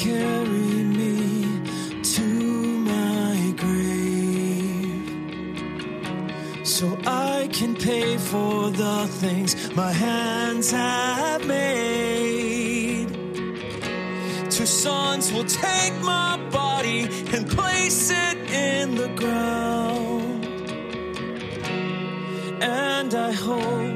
carry 0.00 0.82
me 0.98 1.60
to 2.02 2.22
my 2.90 3.54
grave 3.58 5.06
so 6.66 6.86
I 7.06 7.50
can 7.52 7.74
pay 7.74 8.16
for 8.16 8.70
the 8.70 9.06
things 9.20 9.50
my 9.76 9.92
hands 9.92 10.70
have 10.70 11.46
made. 11.46 13.08
Two 14.50 14.64
sons 14.64 15.30
will 15.34 15.44
take 15.44 15.94
my 16.00 16.38
body 16.50 17.00
and 17.34 17.46
place 17.46 18.10
it 18.10 18.38
in 18.50 18.94
the 18.94 19.08
ground. 19.08 20.46
And 22.62 23.12
I 23.12 23.32
hope 23.32 23.89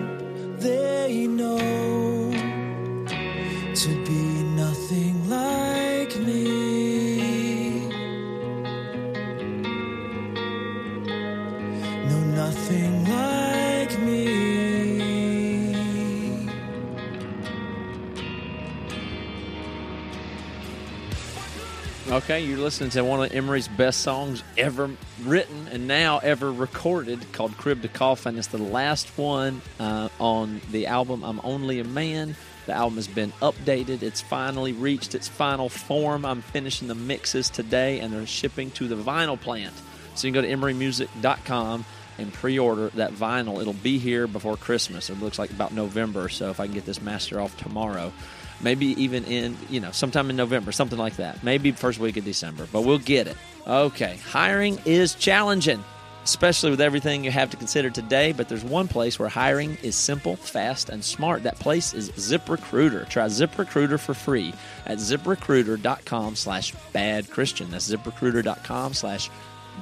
Okay, 22.25 22.43
you're 22.43 22.57
listening 22.57 22.89
to 22.89 23.05
one 23.05 23.23
of 23.23 23.35
Emery's 23.35 23.69
best 23.69 24.01
songs 24.01 24.43
ever 24.57 24.91
written 25.25 25.69
and 25.71 25.87
now 25.87 26.21
ever 26.21 26.51
recorded 26.51 27.21
called 27.35 27.55
Crib 27.59 27.83
to 27.83 27.89
Coffin. 27.89 28.39
It's 28.39 28.47
the 28.47 28.57
last 28.57 29.19
one 29.19 29.61
uh, 29.79 30.09
on 30.19 30.63
the 30.71 30.87
album 30.87 31.23
I'm 31.23 31.39
Only 31.45 31.81
a 31.81 31.85
Man. 31.85 32.35
The 32.65 32.73
album 32.73 32.97
has 32.97 33.09
been 33.09 33.31
updated. 33.43 34.03
It's 34.03 34.23
finally 34.23 34.73
reached 34.73 35.15
its 35.15 35.29
final 35.29 35.69
form. 35.69 36.25
I'm 36.25 36.41
finishing 36.41 36.89
the 36.89 36.95
mixes 36.95 37.51
today 37.51 38.01
and 38.01 38.11
they're 38.11 38.27
shipping 38.27 38.71
to 38.71 38.89
the 38.89 38.97
vinyl 38.97 39.39
plant. 39.39 39.75
So 40.15 40.27
you 40.27 40.33
can 40.33 40.43
go 40.43 40.49
to 40.49 40.57
emerymusic.com 40.57 41.85
and 42.17 42.33
pre-order 42.33 42.89
that 42.95 43.13
vinyl. 43.13 43.61
It'll 43.61 43.75
be 43.75 43.99
here 43.99 44.27
before 44.27 44.57
Christmas. 44.57 45.11
It 45.11 45.21
looks 45.21 45.39
like 45.39 45.51
about 45.51 45.75
November 45.75 46.31
so 46.31 46.49
if 46.49 46.59
I 46.59 46.65
can 46.65 46.75
get 46.75 46.87
this 46.87 47.03
master 47.03 47.39
off 47.39 47.55
tomorrow. 47.59 48.15
Maybe 48.65 49.01
even 49.01 49.25
in, 49.25 49.57
you 49.69 49.79
know, 49.79 49.93
sometime 49.93 50.31
in 50.31 50.37
November, 50.37 50.73
something 50.73 50.99
like 50.99 51.17
that. 51.17 51.45
Maybe 51.45 51.71
first 51.71 52.01
week 52.01 52.17
of 52.17 52.25
December, 52.25 52.67
but 52.73 52.83
we'll 52.83 52.99
get 52.99 53.29
it. 53.29 53.37
Okay, 53.67 54.19
hiring 54.27 54.81
is 54.85 55.15
challenging, 55.15 55.85
especially 56.25 56.71
with 56.71 56.81
everything 56.81 57.25
you 57.25 57.31
have 57.31 57.51
to 57.51 57.57
consider 57.57 57.91
today, 57.91 58.33
but 58.33 58.49
there's 58.49 58.65
one 58.65 58.89
place 58.89 59.19
where 59.19 59.29
hiring 59.29 59.77
is 59.83 59.95
simple, 59.95 60.37
fast, 60.37 60.89
and 60.89 61.05
smart. 61.05 61.43
That 61.43 61.59
place 61.59 61.95
is 61.95 62.11
ZipRecruiter. 62.13 63.09
Try 63.09 63.27
ZipRecruiter 63.27 64.01
for 64.01 64.15
free 64.15 64.55
at 64.87 64.99
ziprecruiter.com 64.99 66.35
slash 66.35 66.75
bad 66.93 67.31
Christian. 67.31 67.71
That's 67.71 67.91
ziprecruiter.com 67.91 68.95
slash 68.95 69.31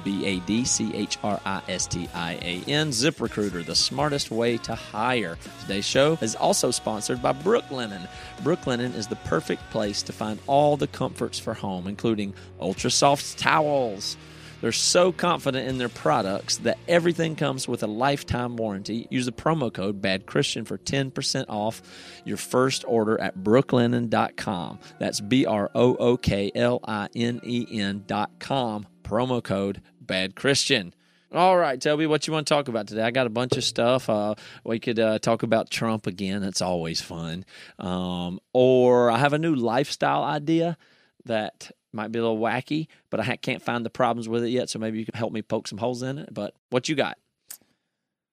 B 0.03 0.25
A 0.25 0.39
D 0.41 0.65
C 0.65 0.93
H 0.93 1.17
R 1.23 1.39
I 1.45 1.61
S 1.67 1.87
T 1.87 2.09
I 2.13 2.33
A 2.33 2.63
N. 2.69 2.89
ZipRecruiter, 2.89 3.65
the 3.65 3.75
smartest 3.75 4.31
way 4.31 4.57
to 4.59 4.75
hire. 4.75 5.37
Today's 5.61 5.85
show 5.85 6.17
is 6.21 6.35
also 6.35 6.71
sponsored 6.71 7.21
by 7.21 7.33
Brooklinen. 7.33 8.07
Brooklinen 8.41 8.95
is 8.95 9.07
the 9.07 9.15
perfect 9.17 9.69
place 9.71 10.01
to 10.03 10.13
find 10.13 10.39
all 10.47 10.77
the 10.77 10.87
comforts 10.87 11.39
for 11.39 11.53
home, 11.53 11.87
including 11.87 12.33
ultra 12.59 12.91
soft 12.91 13.37
towels. 13.37 14.17
They're 14.63 14.71
so 14.71 15.11
confident 15.11 15.67
in 15.67 15.77
their 15.77 15.89
products 15.89 16.55
that 16.59 16.77
everything 16.87 17.35
comes 17.35 17.67
with 17.67 17.83
a 17.83 17.87
lifetime 17.87 18.55
warranty. 18.55 19.07
Use 19.09 19.25
the 19.25 19.33
promo 19.33 19.73
code 19.73 20.01
Bad 20.01 20.25
Christian 20.25 20.63
for 20.63 20.77
10% 20.77 21.45
off 21.49 21.81
your 22.23 22.37
first 22.37 22.85
order 22.87 23.19
at 23.19 23.37
brooklinen.com. 23.37 24.79
That's 24.99 25.19
B 25.19 25.45
R 25.45 25.69
O 25.75 25.97
O 25.97 26.15
K 26.15 26.49
L 26.55 26.79
I 26.87 27.09
N 27.13 27.41
E 27.43 27.67
N.com. 27.69 28.87
Promo 29.03 29.43
code 29.43 29.81
Bad 30.05 30.35
Christian. 30.35 30.93
All 31.33 31.57
right, 31.57 31.81
Toby, 31.81 32.05
what 32.05 32.27
you 32.27 32.33
want 32.33 32.45
to 32.45 32.53
talk 32.53 32.67
about 32.67 32.87
today? 32.87 33.01
I 33.01 33.09
got 33.09 33.25
a 33.25 33.31
bunch 33.31 33.57
of 33.57 33.63
stuff. 33.63 34.07
Uh, 34.07 34.35
we 34.63 34.79
could 34.79 34.99
uh, 34.99 35.17
talk 35.17 35.41
about 35.41 35.71
Trump 35.71 36.05
again. 36.05 36.41
That's 36.41 36.61
always 36.61 37.01
fun. 37.01 37.43
Um, 37.79 38.39
or 38.53 39.09
I 39.09 39.17
have 39.17 39.33
a 39.33 39.39
new 39.39 39.55
lifestyle 39.55 40.23
idea 40.23 40.77
that 41.25 41.71
might 41.91 42.11
be 42.11 42.19
a 42.19 42.21
little 42.21 42.37
wacky, 42.37 42.87
but 43.09 43.19
I 43.19 43.35
can't 43.35 43.63
find 43.63 43.83
the 43.83 43.89
problems 43.89 44.29
with 44.29 44.43
it 44.43 44.49
yet. 44.49 44.69
So 44.69 44.77
maybe 44.77 44.99
you 44.99 45.05
can 45.05 45.15
help 45.15 45.33
me 45.33 45.41
poke 45.41 45.67
some 45.67 45.79
holes 45.79 46.03
in 46.03 46.19
it. 46.19 46.31
But 46.31 46.53
what 46.69 46.87
you 46.87 46.95
got? 46.95 47.17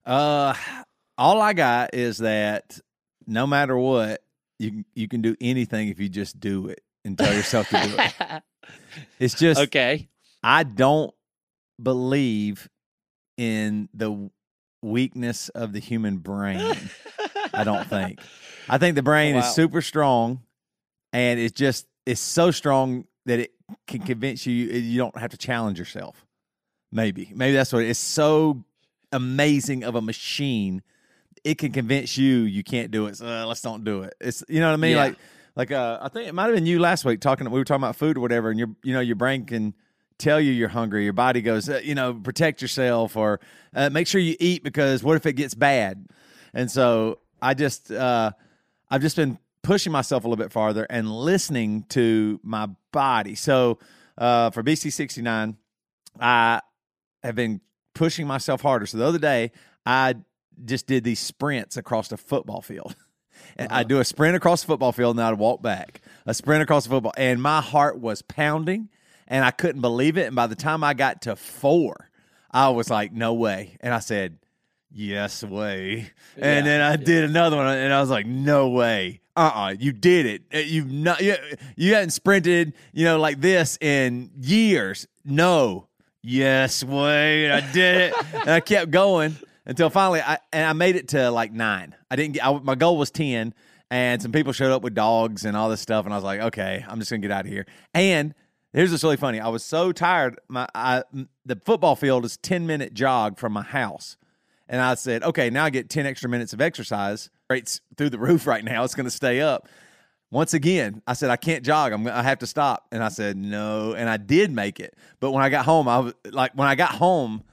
Uh, 0.05 0.53
all 1.17 1.41
I 1.41 1.53
got 1.53 1.95
is 1.95 2.19
that 2.19 2.79
no 3.25 3.47
matter 3.47 3.75
what, 3.77 4.21
you 4.59 4.83
you 4.93 5.07
can 5.07 5.21
do 5.21 5.35
anything 5.41 5.87
if 5.87 5.99
you 5.99 6.07
just 6.07 6.39
do 6.39 6.67
it 6.67 6.83
and 7.03 7.17
tell 7.17 7.33
yourself 7.33 7.67
to 7.69 7.81
do 7.81 7.95
it. 7.97 8.43
It's 9.19 9.33
just 9.33 9.59
okay. 9.59 10.07
I 10.43 10.63
don't 10.63 11.13
believe 11.81 12.69
in 13.37 13.89
the 13.93 14.29
weakness 14.81 15.49
of 15.49 15.73
the 15.73 15.79
human 15.79 16.17
brain. 16.17 16.75
I 17.53 17.63
don't 17.63 17.87
think. 17.87 18.19
I 18.69 18.77
think 18.77 18.95
the 18.95 19.03
brain 19.11 19.35
Wow. 19.35 19.41
is 19.41 19.53
super 19.55 19.81
strong, 19.81 20.41
and 21.13 21.39
it's 21.39 21.53
just 21.53 21.87
it's 22.05 22.21
so 22.21 22.51
strong 22.51 23.05
that 23.25 23.39
it 23.39 23.51
can 23.87 24.01
convince 24.01 24.45
you 24.45 24.53
you 24.53 24.97
don't 24.97 25.15
have 25.17 25.31
to 25.31 25.37
challenge 25.37 25.77
yourself. 25.79 26.25
Maybe, 26.91 27.31
maybe 27.33 27.53
that's 27.55 27.71
what 27.71 27.83
it 27.83 27.89
is. 27.89 27.97
So 27.99 28.63
amazing 29.11 29.83
of 29.83 29.95
a 29.95 30.01
machine, 30.01 30.81
it 31.43 31.57
can 31.57 31.71
convince 31.71 32.17
you 32.17 32.39
you 32.39 32.63
can't 32.63 32.91
do 32.91 33.07
it. 33.07 33.17
So 33.17 33.25
uh, 33.27 33.45
let's 33.45 33.61
don't 33.61 33.83
do 33.83 34.03
it. 34.03 34.13
It's 34.19 34.43
you 34.49 34.59
know 34.59 34.67
what 34.67 34.73
I 34.73 34.77
mean. 34.77 34.91
Yeah. 34.91 35.03
Like 35.03 35.15
like 35.55 35.71
uh, 35.71 35.99
I 36.01 36.09
think 36.09 36.27
it 36.27 36.33
might 36.33 36.45
have 36.45 36.55
been 36.55 36.65
you 36.65 36.79
last 36.79 37.05
week 37.05 37.19
talking. 37.21 37.49
We 37.49 37.59
were 37.59 37.65
talking 37.65 37.83
about 37.83 37.95
food 37.95 38.17
or 38.17 38.21
whatever, 38.21 38.49
and 38.49 38.59
your 38.59 38.69
you 38.83 38.93
know 38.93 38.99
your 39.01 39.15
brain 39.15 39.45
can 39.45 39.73
tell 40.21 40.39
you 40.39 40.51
you're 40.51 40.69
hungry. 40.69 41.03
Your 41.03 41.13
body 41.13 41.41
goes, 41.41 41.69
uh, 41.69 41.81
you 41.83 41.95
know, 41.95 42.13
protect 42.13 42.61
yourself 42.61 43.15
or 43.17 43.39
uh, 43.75 43.89
make 43.89 44.07
sure 44.07 44.21
you 44.21 44.35
eat 44.39 44.63
because 44.63 45.03
what 45.03 45.17
if 45.17 45.25
it 45.25 45.33
gets 45.33 45.53
bad? 45.53 46.05
And 46.53 46.69
so 46.69 47.19
I 47.41 47.53
just 47.53 47.91
uh, 47.91 48.31
I've 48.89 49.01
just 49.01 49.15
been 49.15 49.37
pushing 49.63 49.91
myself 49.91 50.23
a 50.23 50.27
little 50.27 50.43
bit 50.43 50.51
farther 50.51 50.85
and 50.89 51.11
listening 51.11 51.85
to 51.89 52.39
my 52.43 52.67
body. 52.91 53.35
So 53.35 53.79
uh, 54.17 54.51
for 54.51 54.63
BC 54.63 54.91
sixty 54.91 55.21
nine, 55.21 55.57
I 56.19 56.61
have 57.23 57.35
been 57.35 57.61
pushing 57.93 58.27
myself 58.27 58.61
harder. 58.61 58.85
So 58.85 58.97
the 58.97 59.05
other 59.05 59.19
day, 59.19 59.51
I 59.85 60.15
just 60.63 60.87
did 60.87 61.03
these 61.03 61.19
sprints 61.19 61.77
across 61.77 62.09
the 62.09 62.17
football 62.17 62.61
field. 62.61 62.95
And 63.57 63.71
I 63.71 63.83
do 63.83 63.99
a 63.99 64.05
sprint 64.05 64.35
across 64.35 64.61
the 64.61 64.67
football 64.67 64.91
field, 64.91 65.17
and 65.17 65.25
I'd 65.25 65.37
walk 65.37 65.61
back. 65.61 66.01
A 66.25 66.33
sprint 66.33 66.61
across 66.61 66.83
the 66.83 66.91
football, 66.91 67.13
and 67.17 67.41
my 67.41 67.59
heart 67.59 67.99
was 67.99 68.21
pounding, 68.21 68.89
and 69.31 69.45
I 69.45 69.49
couldn't 69.49 69.81
believe 69.81 70.17
it. 70.17 70.27
And 70.27 70.35
by 70.35 70.45
the 70.45 70.55
time 70.55 70.83
I 70.83 70.93
got 70.93 71.23
to 71.23 71.35
four, 71.35 72.09
I 72.51 72.69
was 72.69 72.89
like, 72.91 73.13
"No 73.13 73.33
way!" 73.33 73.77
And 73.79 73.93
I 73.93 73.99
said, 73.99 74.37
"Yes 74.91 75.41
way." 75.43 76.11
And 76.37 76.67
then 76.67 76.81
I 76.81 76.97
did 76.97 77.23
another 77.23 77.55
one, 77.55 77.65
and 77.65 77.93
I 77.93 78.01
was 78.01 78.09
like, 78.09 78.27
"No 78.27 78.69
way!" 78.69 79.21
Uh 79.35 79.51
uh 79.53 79.75
you 79.79 79.93
did 79.93 80.25
it. 80.25 80.43
Uh, 80.53 80.57
You've 80.57 80.91
not 80.91 81.21
you, 81.21 81.35
you 81.77 81.93
hadn't 81.93 82.09
sprinted, 82.11 82.73
you 82.91 83.05
know, 83.05 83.17
like 83.19 83.39
this 83.39 83.77
in 83.79 84.29
years. 84.39 85.07
No, 85.23 85.87
yes 86.21 86.83
way. 86.83 87.45
And 87.45 87.53
I 87.53 87.71
did 87.71 87.97
it, 88.01 88.13
and 88.33 88.49
I 88.49 88.59
kept 88.59 88.91
going 88.91 89.37
until 89.65 89.89
finally, 89.89 90.19
I 90.19 90.39
and 90.51 90.65
I 90.65 90.73
made 90.73 90.97
it 90.97 91.07
to 91.09 91.31
like 91.31 91.53
nine. 91.53 91.95
I 92.11 92.17
didn't 92.17 92.33
get. 92.33 92.45
I, 92.45 92.51
my 92.59 92.75
goal 92.75 92.97
was 92.97 93.11
ten, 93.11 93.53
and 93.89 94.21
some 94.21 94.33
people 94.33 94.51
showed 94.51 94.73
up 94.73 94.81
with 94.81 94.93
dogs 94.93 95.45
and 95.45 95.55
all 95.55 95.69
this 95.69 95.79
stuff, 95.79 96.03
and 96.03 96.13
I 96.13 96.17
was 96.17 96.25
like, 96.25 96.41
okay, 96.41 96.83
I'm 96.85 96.99
just 96.99 97.09
gonna 97.09 97.21
get 97.21 97.31
out 97.31 97.45
of 97.45 97.51
here. 97.51 97.65
And 97.93 98.33
here's 98.73 98.91
what's 98.91 99.03
really 99.03 99.17
funny. 99.17 99.39
I 99.39 99.47
was 99.49 99.63
so 99.63 99.91
tired. 99.91 100.39
My 100.47 100.67
I, 100.75 101.03
the 101.45 101.55
football 101.65 101.95
field 101.95 102.25
is 102.25 102.37
ten 102.37 102.65
minute 102.67 102.93
jog 102.93 103.37
from 103.37 103.53
my 103.53 103.63
house. 103.63 104.17
And 104.69 104.79
I 104.79 104.95
said, 104.95 105.21
okay, 105.23 105.49
now 105.49 105.65
I 105.65 105.69
get 105.69 105.89
10 105.89 106.05
extra 106.05 106.29
minutes 106.29 106.53
of 106.53 106.61
exercise. 106.61 107.29
Rates 107.49 107.81
through 107.97 108.09
the 108.11 108.17
roof 108.27 108.47
right 108.47 108.63
now. 108.63 108.85
It's 108.85 108.95
going 108.95 109.03
to 109.05 109.11
stay 109.11 109.41
up. 109.41 109.67
Once 110.31 110.53
again, 110.53 111.01
I 111.05 111.11
said, 111.11 111.29
I 111.29 111.35
can't 111.35 111.61
jog. 111.65 111.91
I'm, 111.91 112.07
I 112.07 112.23
have 112.23 112.39
to 112.39 112.47
stop. 112.47 112.87
And 112.89 113.03
I 113.03 113.09
said, 113.09 113.35
no. 113.35 113.91
And 113.93 114.09
I 114.09 114.15
did 114.15 114.49
make 114.49 114.79
it. 114.79 114.95
But 115.19 115.31
when 115.31 115.43
I 115.43 115.49
got 115.49 115.65
home, 115.65 115.89
I 115.89 115.99
was 115.99 116.13
like, 116.23 116.53
when 116.53 116.69
I 116.69 116.75
got 116.75 116.91
home, 116.91 117.43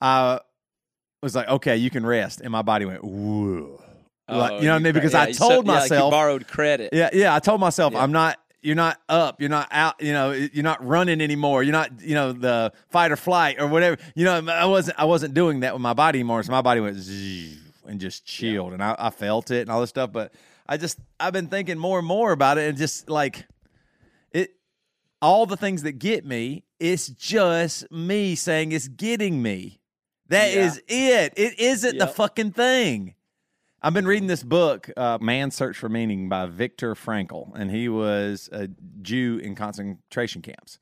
I 0.00 0.40
was 1.22 1.34
like, 1.34 1.48
okay, 1.48 1.76
you 1.76 1.90
can 1.90 2.06
rest. 2.06 2.40
And 2.40 2.50
my 2.50 2.62
body 2.62 2.86
went, 2.86 3.04
whoa. 3.04 3.82
Like, 4.26 4.52
Oh, 4.52 4.56
you 4.60 4.64
know 4.64 4.70
what 4.72 4.76
I 4.76 4.78
mean? 4.78 4.94
Because 4.94 5.12
yeah, 5.12 5.20
I 5.20 5.32
so- 5.32 5.48
told 5.50 5.66
yeah, 5.66 5.72
like 5.72 5.82
you 5.90 5.96
myself, 5.96 6.10
borrowed 6.12 6.48
credit. 6.48 6.90
yeah, 6.94 7.10
yeah. 7.12 7.34
I 7.34 7.40
told 7.40 7.60
myself 7.60 7.92
Yeah. 7.92 8.02
I'm 8.02 8.12
not. 8.12 8.38
You're 8.64 8.74
not 8.76 9.00
up. 9.08 9.40
You're 9.40 9.50
not 9.50 9.68
out. 9.70 10.00
You 10.00 10.12
know. 10.12 10.32
You're 10.32 10.64
not 10.64 10.84
running 10.84 11.20
anymore. 11.20 11.62
You're 11.62 11.72
not. 11.72 12.00
You 12.00 12.14
know 12.14 12.32
the 12.32 12.72
fight 12.88 13.12
or 13.12 13.16
flight 13.16 13.60
or 13.60 13.66
whatever. 13.66 13.98
You 14.14 14.24
know. 14.24 14.42
I 14.48 14.64
wasn't. 14.64 14.98
I 14.98 15.04
wasn't 15.04 15.34
doing 15.34 15.60
that 15.60 15.74
with 15.74 15.82
my 15.82 15.92
body 15.92 16.20
anymore. 16.20 16.42
So 16.42 16.52
my 16.52 16.62
body 16.62 16.80
went 16.80 16.96
zzz 16.96 17.58
and 17.86 18.00
just 18.00 18.24
chilled, 18.24 18.72
and 18.72 18.82
I, 18.82 18.96
I 18.98 19.10
felt 19.10 19.50
it 19.50 19.60
and 19.60 19.70
all 19.70 19.80
this 19.80 19.90
stuff. 19.90 20.10
But 20.12 20.32
I 20.66 20.78
just 20.78 20.98
I've 21.20 21.34
been 21.34 21.48
thinking 21.48 21.78
more 21.78 21.98
and 21.98 22.08
more 22.08 22.32
about 22.32 22.56
it, 22.58 22.68
and 22.68 22.78
just 22.78 23.10
like 23.10 23.46
it, 24.32 24.54
all 25.20 25.44
the 25.46 25.56
things 25.56 25.82
that 25.82 25.92
get 25.98 26.24
me. 26.24 26.64
It's 26.80 27.08
just 27.08 27.90
me 27.92 28.34
saying 28.34 28.72
it's 28.72 28.88
getting 28.88 29.40
me. 29.42 29.80
That 30.28 30.52
Yeah. 30.54 30.66
is 30.66 30.82
it. 30.88 31.32
It 31.36 31.58
isn't 31.58 31.98
the 31.98 32.06
fucking 32.06 32.52
thing. 32.52 33.14
I've 33.84 33.92
been 33.92 34.06
reading 34.06 34.28
this 34.28 34.42
book, 34.42 34.88
uh, 34.96 35.18
Man's 35.20 35.54
Search 35.54 35.76
for 35.76 35.90
Meaning 35.90 36.30
by 36.30 36.46
Viktor 36.46 36.94
Frankl, 36.94 37.52
and 37.54 37.70
he 37.70 37.90
was 37.90 38.48
a 38.50 38.70
Jew 39.02 39.38
in 39.42 39.54
concentration 39.54 40.40
camps. 40.40 40.78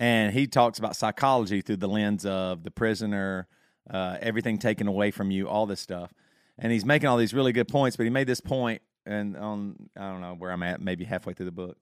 And 0.00 0.32
he 0.32 0.48
talks 0.48 0.80
about 0.80 0.96
psychology 0.96 1.60
through 1.60 1.76
the 1.76 1.86
lens 1.86 2.26
of 2.26 2.64
the 2.64 2.72
prisoner, 2.72 3.46
uh, 3.88 4.16
everything 4.20 4.58
taken 4.58 4.88
away 4.88 5.12
from 5.12 5.30
you, 5.30 5.48
all 5.48 5.64
this 5.64 5.78
stuff. 5.78 6.12
And 6.58 6.72
he's 6.72 6.84
making 6.84 7.08
all 7.08 7.16
these 7.16 7.32
really 7.32 7.52
good 7.52 7.68
points, 7.68 7.96
but 7.96 8.02
he 8.02 8.10
made 8.10 8.26
this 8.26 8.40
point, 8.40 8.82
and 9.06 9.36
on 9.36 9.88
I 9.96 10.10
don't 10.10 10.20
know 10.20 10.34
where 10.34 10.50
I'm 10.50 10.64
at, 10.64 10.80
maybe 10.80 11.04
halfway 11.04 11.34
through 11.34 11.46
the 11.46 11.52
book. 11.52 11.76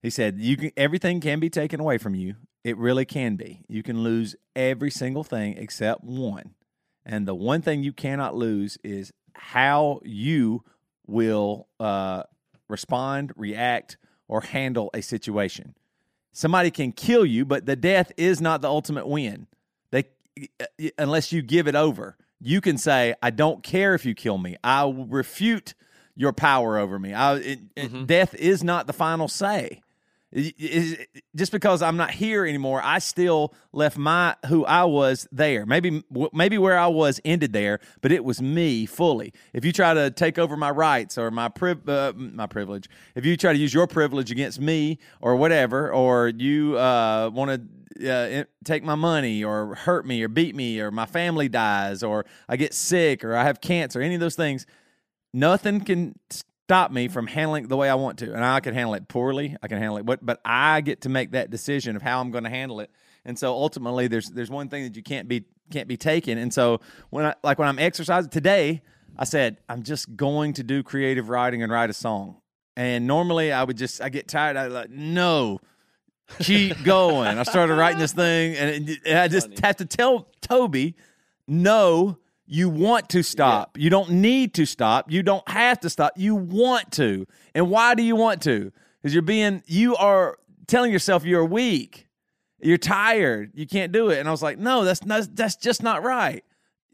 He 0.00 0.10
said, 0.10 0.38
"You 0.38 0.56
can 0.56 0.70
everything 0.76 1.20
can 1.20 1.40
be 1.40 1.50
taken 1.50 1.80
away 1.80 1.98
from 1.98 2.14
you. 2.14 2.36
It 2.62 2.76
really 2.76 3.04
can 3.04 3.34
be. 3.34 3.64
You 3.66 3.82
can 3.82 4.04
lose 4.04 4.36
every 4.54 4.92
single 4.92 5.24
thing 5.24 5.56
except 5.58 6.04
one, 6.04 6.54
and 7.04 7.26
the 7.26 7.34
one 7.34 7.62
thing 7.62 7.82
you 7.82 7.92
cannot 7.92 8.36
lose 8.36 8.78
is 8.84 9.12
how 9.34 10.00
you 10.04 10.64
will 11.06 11.68
uh, 11.80 12.22
respond, 12.68 13.32
react, 13.36 13.96
or 14.28 14.42
handle 14.42 14.90
a 14.94 15.00
situation. 15.00 15.74
Somebody 16.32 16.70
can 16.70 16.92
kill 16.92 17.24
you, 17.24 17.44
but 17.44 17.66
the 17.66 17.76
death 17.76 18.12
is 18.16 18.40
not 18.40 18.60
the 18.60 18.68
ultimate 18.68 19.08
win. 19.08 19.46
They 19.90 20.04
unless 20.96 21.32
you 21.32 21.42
give 21.42 21.66
it 21.66 21.74
over. 21.74 22.16
You 22.40 22.60
can 22.60 22.78
say, 22.78 23.14
"I 23.22 23.30
don't 23.30 23.62
care 23.62 23.94
if 23.94 24.04
you 24.04 24.14
kill 24.14 24.38
me. 24.38 24.56
I 24.62 24.84
will 24.84 25.06
refute 25.06 25.74
your 26.14 26.32
power 26.32 26.78
over 26.78 26.98
me. 26.98 27.12
I, 27.14 27.36
it, 27.36 27.60
it, 27.74 28.06
death 28.06 28.34
is 28.34 28.62
not 28.62 28.86
the 28.86 28.92
final 28.92 29.26
say." 29.26 29.80
Just 31.34 31.52
because 31.52 31.80
I'm 31.80 31.96
not 31.96 32.10
here 32.10 32.44
anymore, 32.44 32.82
I 32.84 32.98
still 32.98 33.54
left 33.72 33.96
my 33.96 34.36
who 34.46 34.64
I 34.66 34.84
was 34.84 35.26
there. 35.32 35.64
Maybe 35.64 36.02
maybe 36.34 36.58
where 36.58 36.78
I 36.78 36.88
was 36.88 37.18
ended 37.24 37.54
there, 37.54 37.80
but 38.02 38.12
it 38.12 38.24
was 38.24 38.42
me 38.42 38.84
fully. 38.84 39.32
If 39.54 39.64
you 39.64 39.72
try 39.72 39.94
to 39.94 40.10
take 40.10 40.38
over 40.38 40.54
my 40.54 40.70
rights 40.70 41.16
or 41.16 41.30
my 41.30 41.48
priv- 41.48 41.88
uh, 41.88 42.12
my 42.14 42.46
privilege, 42.46 42.90
if 43.14 43.24
you 43.24 43.38
try 43.38 43.54
to 43.54 43.58
use 43.58 43.72
your 43.72 43.86
privilege 43.86 44.30
against 44.30 44.60
me 44.60 44.98
or 45.22 45.34
whatever, 45.34 45.90
or 45.90 46.28
you 46.28 46.76
uh, 46.76 47.30
want 47.32 47.50
to 47.50 47.62
uh, 48.06 48.44
take 48.64 48.84
my 48.84 48.94
money 48.94 49.42
or 49.42 49.74
hurt 49.74 50.06
me 50.06 50.22
or 50.22 50.28
beat 50.28 50.54
me 50.54 50.78
or 50.80 50.90
my 50.90 51.06
family 51.06 51.48
dies 51.48 52.02
or 52.02 52.26
I 52.48 52.56
get 52.56 52.74
sick 52.74 53.24
or 53.24 53.34
I 53.34 53.44
have 53.44 53.60
cancer, 53.60 54.00
any 54.00 54.14
of 54.14 54.20
those 54.20 54.36
things, 54.36 54.66
nothing 55.32 55.80
can 55.80 56.14
stop 56.68 56.92
me 56.92 57.08
from 57.08 57.26
handling 57.26 57.66
the 57.66 57.78
way 57.78 57.88
I 57.88 57.94
want 57.94 58.18
to. 58.18 58.34
And 58.34 58.44
I 58.44 58.60
can 58.60 58.74
handle 58.74 58.92
it 58.92 59.08
poorly. 59.08 59.56
I 59.62 59.68
can 59.68 59.78
handle 59.78 59.96
it, 59.96 60.04
but 60.04 60.24
but 60.24 60.38
I 60.44 60.82
get 60.82 61.00
to 61.02 61.08
make 61.08 61.30
that 61.30 61.48
decision 61.50 61.96
of 61.96 62.02
how 62.02 62.20
I'm 62.20 62.30
going 62.30 62.44
to 62.44 62.50
handle 62.50 62.80
it. 62.80 62.90
And 63.24 63.38
so 63.38 63.54
ultimately, 63.54 64.06
there's 64.06 64.28
there's 64.28 64.50
one 64.50 64.68
thing 64.68 64.84
that 64.84 64.94
you 64.94 65.02
can't 65.02 65.28
be 65.28 65.46
can't 65.70 65.88
be 65.88 65.96
taken. 65.96 66.36
And 66.36 66.52
so 66.52 66.80
when 67.08 67.24
I 67.24 67.34
like 67.42 67.58
when 67.58 67.68
I'm 67.68 67.78
exercising 67.78 68.28
today, 68.30 68.82
I 69.18 69.24
said 69.24 69.56
I'm 69.68 69.82
just 69.82 70.14
going 70.14 70.52
to 70.54 70.62
do 70.62 70.82
creative 70.82 71.30
writing 71.30 71.62
and 71.62 71.72
write 71.72 71.88
a 71.88 71.94
song. 71.94 72.36
And 72.76 73.06
normally 73.06 73.50
I 73.50 73.64
would 73.64 73.78
just 73.78 74.02
I 74.02 74.10
get 74.10 74.28
tired. 74.28 74.58
I 74.58 74.66
like 74.66 74.90
no. 74.90 75.60
Keep 76.40 76.82
going. 76.84 77.38
I 77.38 77.42
started 77.44 77.74
writing 77.76 77.98
this 77.98 78.12
thing, 78.12 78.54
and, 78.56 78.88
it- 78.90 79.00
and 79.06 79.18
I 79.18 79.28
just 79.28 79.58
have 79.60 79.76
to 79.76 79.86
tell 79.86 80.28
Toby, 80.42 80.94
no, 81.46 82.18
you 82.50 82.70
want 82.70 83.10
to 83.10 83.22
stop. 83.22 83.76
You 83.78 83.90
don't 83.90 84.10
need 84.10 84.54
to 84.54 84.64
stop. 84.64 85.12
You 85.12 85.22
don't 85.22 85.46
have 85.48 85.80
to 85.80 85.90
stop. 85.90 86.12
You 86.16 86.34
want 86.34 86.92
to. 86.92 87.26
And 87.54 87.70
why 87.70 87.94
do 87.94 88.02
you 88.02 88.16
want 88.16 88.40
to? 88.42 88.72
Because 89.02 89.12
you're 89.12 89.22
being, 89.22 89.62
you 89.66 89.94
are 89.96 90.38
telling 90.66 90.90
yourself 90.90 91.24
you're 91.24 91.44
weak. 91.44 92.08
You're 92.60 92.78
tired. 92.78 93.52
You 93.54 93.66
can't 93.66 93.92
do 93.92 94.08
it. 94.08 94.18
And 94.18 94.26
I 94.26 94.30
was 94.30 94.42
like, 94.42 94.58
no, 94.58 94.84
that's 94.84 95.04
not, 95.04 95.36
that's 95.36 95.56
just 95.56 95.82
not 95.82 96.02
right. 96.02 96.42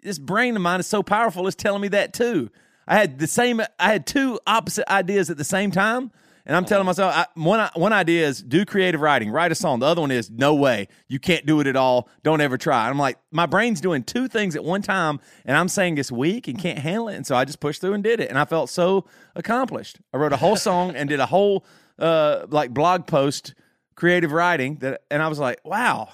This 0.02 0.18
brain 0.18 0.56
of 0.56 0.62
mine 0.62 0.80
is 0.80 0.88
so 0.88 1.04
powerful. 1.04 1.46
It's 1.46 1.54
telling 1.54 1.80
me 1.80 1.88
that 1.88 2.12
too. 2.12 2.50
I 2.86 2.96
had 2.96 3.20
the 3.20 3.28
same, 3.28 3.60
I 3.78 3.92
had 3.92 4.06
two 4.08 4.40
opposite 4.46 4.90
ideas 4.90 5.30
at 5.30 5.38
the 5.38 5.44
same 5.44 5.70
time. 5.70 6.10
And 6.46 6.54
I'm 6.54 6.66
telling 6.66 6.84
myself, 6.84 7.14
I, 7.14 7.26
one 7.34 7.70
one 7.74 7.92
idea 7.92 8.26
is 8.26 8.42
do 8.42 8.66
creative 8.66 9.00
writing, 9.00 9.30
write 9.30 9.50
a 9.50 9.54
song. 9.54 9.80
The 9.80 9.86
other 9.86 10.02
one 10.02 10.10
is 10.10 10.30
no 10.30 10.54
way, 10.54 10.88
you 11.08 11.18
can't 11.18 11.46
do 11.46 11.60
it 11.60 11.66
at 11.66 11.76
all. 11.76 12.08
Don't 12.22 12.40
ever 12.40 12.58
try. 12.58 12.88
I'm 12.88 12.98
like, 12.98 13.18
my 13.30 13.46
brain's 13.46 13.80
doing 13.80 14.02
two 14.02 14.28
things 14.28 14.54
at 14.54 14.62
one 14.62 14.82
time, 14.82 15.20
and 15.46 15.56
I'm 15.56 15.68
saying 15.68 15.96
it's 15.96 16.12
weak 16.12 16.46
and 16.46 16.58
can't 16.58 16.78
handle 16.78 17.08
it. 17.08 17.16
And 17.16 17.26
so 17.26 17.34
I 17.34 17.44
just 17.44 17.60
pushed 17.60 17.80
through 17.80 17.94
and 17.94 18.04
did 18.04 18.20
it, 18.20 18.28
and 18.28 18.38
I 18.38 18.44
felt 18.44 18.68
so 18.68 19.06
accomplished. 19.34 20.00
I 20.12 20.18
wrote 20.18 20.32
a 20.32 20.36
whole 20.36 20.56
song 20.56 20.94
and 20.94 21.08
did 21.08 21.20
a 21.20 21.26
whole 21.26 21.64
uh, 21.98 22.46
like 22.50 22.74
blog 22.74 23.06
post, 23.06 23.54
creative 23.94 24.32
writing 24.32 24.76
that, 24.76 25.02
and 25.10 25.22
I 25.22 25.28
was 25.28 25.38
like, 25.38 25.60
wow, 25.64 26.10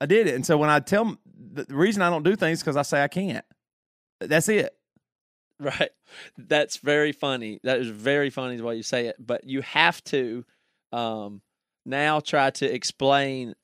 I 0.00 0.06
did 0.06 0.26
it. 0.26 0.34
And 0.34 0.44
so 0.44 0.58
when 0.58 0.70
I 0.70 0.80
tell 0.80 1.16
the 1.52 1.66
reason 1.68 2.02
I 2.02 2.10
don't 2.10 2.24
do 2.24 2.36
things 2.36 2.60
because 2.60 2.76
I 2.76 2.82
say 2.82 3.02
I 3.02 3.08
can't. 3.08 3.44
That's 4.20 4.48
it. 4.48 4.74
Right. 5.60 5.90
That's 6.36 6.76
very 6.76 7.10
funny. 7.10 7.58
That 7.64 7.80
is 7.80 7.88
very 7.88 8.30
funny 8.30 8.56
the 8.56 8.62
way 8.62 8.76
you 8.76 8.84
say 8.84 9.06
it. 9.06 9.16
But 9.18 9.42
you 9.42 9.60
have 9.62 10.02
to 10.04 10.44
um, 10.92 11.42
now 11.84 12.20
try 12.20 12.50
to 12.50 12.72
explain 12.72 13.54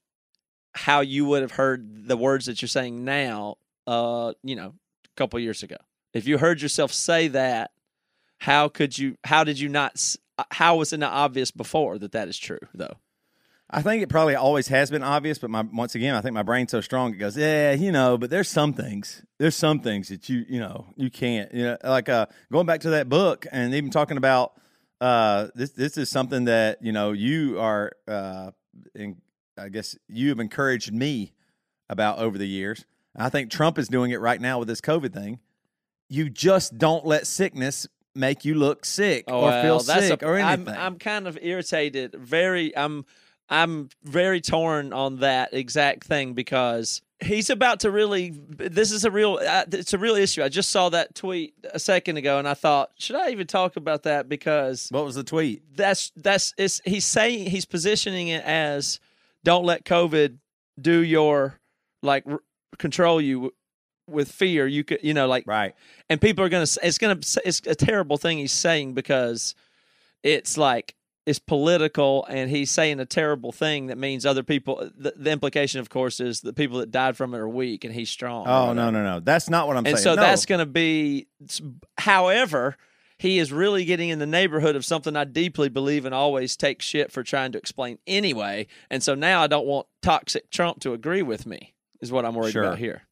how 0.74 1.00
you 1.02 1.24
would 1.26 1.42
have 1.42 1.52
heard 1.52 2.08
the 2.08 2.16
words 2.16 2.46
that 2.46 2.60
you're 2.60 2.68
saying 2.68 3.04
now, 3.04 3.58
uh, 3.86 4.32
you 4.42 4.56
know, 4.56 4.74
a 5.04 5.08
couple 5.16 5.38
years 5.38 5.62
ago. 5.62 5.76
If 6.12 6.26
you 6.26 6.38
heard 6.38 6.60
yourself 6.60 6.92
say 6.92 7.28
that, 7.28 7.70
how 8.38 8.68
could 8.68 8.98
you, 8.98 9.16
how 9.22 9.44
did 9.44 9.60
you 9.60 9.68
not, 9.68 10.16
uh, 10.36 10.44
how 10.50 10.76
was 10.76 10.92
it 10.92 10.98
not 10.98 11.12
obvious 11.12 11.52
before 11.52 11.98
that 11.98 12.12
that 12.12 12.26
is 12.28 12.36
true, 12.36 12.58
though? 12.74 12.96
I 13.70 13.82
think 13.82 14.02
it 14.02 14.08
probably 14.08 14.34
always 14.34 14.68
has 14.68 14.90
been 14.90 15.02
obvious, 15.02 15.38
but 15.38 15.50
my 15.50 15.62
once 15.62 15.94
again, 15.94 16.14
I 16.14 16.20
think 16.20 16.34
my 16.34 16.42
brain's 16.42 16.70
so 16.70 16.80
strong 16.80 17.14
it 17.14 17.18
goes, 17.18 17.36
yeah, 17.36 17.72
you 17.72 17.92
know. 17.92 18.18
But 18.18 18.30
there's 18.30 18.48
some 18.48 18.74
things, 18.74 19.22
there's 19.38 19.56
some 19.56 19.80
things 19.80 20.08
that 20.08 20.28
you 20.28 20.44
you 20.48 20.60
know 20.60 20.86
you 20.96 21.10
can't, 21.10 21.52
you 21.52 21.64
know, 21.64 21.78
like 21.82 22.08
uh, 22.08 22.26
going 22.52 22.66
back 22.66 22.80
to 22.82 22.90
that 22.90 23.08
book 23.08 23.46
and 23.50 23.74
even 23.74 23.90
talking 23.90 24.16
about 24.16 24.52
uh, 25.00 25.48
this. 25.54 25.70
This 25.70 25.96
is 25.96 26.10
something 26.10 26.44
that 26.44 26.82
you 26.82 26.92
know 26.92 27.12
you 27.12 27.58
are, 27.58 27.92
uh, 28.06 28.50
in, 28.94 29.16
I 29.56 29.70
guess 29.70 29.96
you 30.08 30.28
have 30.28 30.40
encouraged 30.40 30.92
me 30.92 31.32
about 31.88 32.18
over 32.18 32.36
the 32.36 32.48
years. 32.48 32.84
I 33.16 33.28
think 33.30 33.50
Trump 33.50 33.78
is 33.78 33.88
doing 33.88 34.10
it 34.10 34.20
right 34.20 34.40
now 34.40 34.58
with 34.58 34.68
this 34.68 34.80
COVID 34.80 35.12
thing. 35.12 35.40
You 36.08 36.28
just 36.28 36.76
don't 36.76 37.06
let 37.06 37.26
sickness 37.26 37.86
make 38.14 38.44
you 38.44 38.54
look 38.54 38.84
sick 38.84 39.24
or 39.28 39.50
feel 39.62 39.80
sick 39.80 40.22
a, 40.22 40.26
or 40.26 40.38
I'm, 40.38 40.60
anything. 40.60 40.76
I'm 40.76 40.98
kind 40.98 41.26
of 41.26 41.38
irritated. 41.40 42.14
Very, 42.14 42.76
I'm, 42.76 43.04
I'm 43.48 43.90
very 44.02 44.40
torn 44.40 44.92
on 44.92 45.20
that 45.20 45.52
exact 45.52 46.04
thing 46.04 46.32
because 46.32 47.02
he's 47.20 47.50
about 47.50 47.80
to 47.80 47.90
really. 47.90 48.30
This 48.48 48.90
is 48.90 49.04
a 49.04 49.10
real. 49.10 49.38
Uh, 49.46 49.64
it's 49.70 49.92
a 49.92 49.98
real 49.98 50.16
issue. 50.16 50.42
I 50.42 50.48
just 50.48 50.70
saw 50.70 50.88
that 50.90 51.14
tweet 51.14 51.54
a 51.72 51.78
second 51.78 52.16
ago, 52.16 52.38
and 52.38 52.48
I 52.48 52.54
thought, 52.54 52.90
should 52.98 53.16
I 53.16 53.30
even 53.30 53.46
talk 53.46 53.76
about 53.76 54.04
that? 54.04 54.28
Because 54.28 54.88
what 54.90 55.04
was 55.04 55.14
the 55.14 55.24
tweet? 55.24 55.62
that's 55.76 56.10
that's 56.16 56.54
it's, 56.56 56.80
he's 56.84 57.04
saying 57.04 57.50
he's 57.50 57.66
positioning 57.66 58.28
it 58.28 58.42
as 58.44 58.98
don't 59.44 59.64
let 59.64 59.84
COVID 59.84 60.38
do 60.80 61.00
your 61.00 61.58
like 62.02 62.24
r- 62.26 62.40
control 62.78 63.20
you 63.20 63.52
with 64.08 64.30
fear. 64.32 64.66
You 64.66 64.84
could, 64.84 65.00
you 65.02 65.12
know, 65.14 65.26
like 65.26 65.44
Right. 65.46 65.74
and 66.08 66.18
people 66.20 66.44
are 66.44 66.48
gonna. 66.48 66.66
It's 66.82 66.98
gonna. 66.98 67.20
It's 67.44 67.60
a 67.66 67.74
terrible 67.74 68.16
thing 68.16 68.38
he's 68.38 68.52
saying 68.52 68.94
because 68.94 69.54
it's 70.22 70.56
like 70.56 70.94
it's 71.26 71.38
political, 71.38 72.24
and 72.26 72.50
he's 72.50 72.70
saying 72.70 73.00
a 73.00 73.06
terrible 73.06 73.50
thing 73.50 73.86
that 73.86 73.96
means 73.96 74.26
other 74.26 74.42
people. 74.42 74.90
The, 74.96 75.14
the 75.16 75.30
implication, 75.30 75.80
of 75.80 75.88
course, 75.88 76.20
is 76.20 76.40
the 76.42 76.52
people 76.52 76.78
that 76.80 76.90
died 76.90 77.16
from 77.16 77.34
it 77.34 77.38
are 77.38 77.48
weak, 77.48 77.84
and 77.84 77.94
he's 77.94 78.10
strong. 78.10 78.46
Oh 78.46 78.68
whatever. 78.68 78.74
no 78.74 78.90
no 78.90 79.02
no! 79.04 79.20
That's 79.20 79.48
not 79.48 79.66
what 79.66 79.76
I'm 79.76 79.86
And 79.86 79.96
saying. 79.96 80.02
so 80.04 80.14
No. 80.16 80.22
that's 80.22 80.44
going 80.46 80.58
to 80.60 80.66
be. 80.66 81.26
However, 81.98 82.76
he 83.18 83.38
is 83.38 83.52
really 83.52 83.84
getting 83.84 84.08
in 84.08 84.18
the 84.18 84.26
neighborhood 84.26 84.76
of 84.76 84.84
something 84.84 85.16
I 85.16 85.24
deeply 85.24 85.68
believe 85.68 86.04
and 86.04 86.14
always 86.14 86.56
take 86.56 86.82
shit 86.82 87.12
for 87.12 87.22
trying 87.22 87.52
to 87.52 87.58
explain 87.58 87.98
anyway. 88.06 88.66
And 88.90 89.02
so 89.02 89.14
now 89.14 89.40
I 89.42 89.46
don't 89.46 89.66
want 89.66 89.86
toxic 90.02 90.50
Trump 90.50 90.80
to 90.80 90.92
agree 90.92 91.22
with 91.22 91.46
me. 91.46 91.74
Is 92.00 92.12
what 92.12 92.26
I'm 92.26 92.34
worried 92.34 92.52
Sure. 92.52 92.64
about 92.64 92.78
here, 92.78 93.02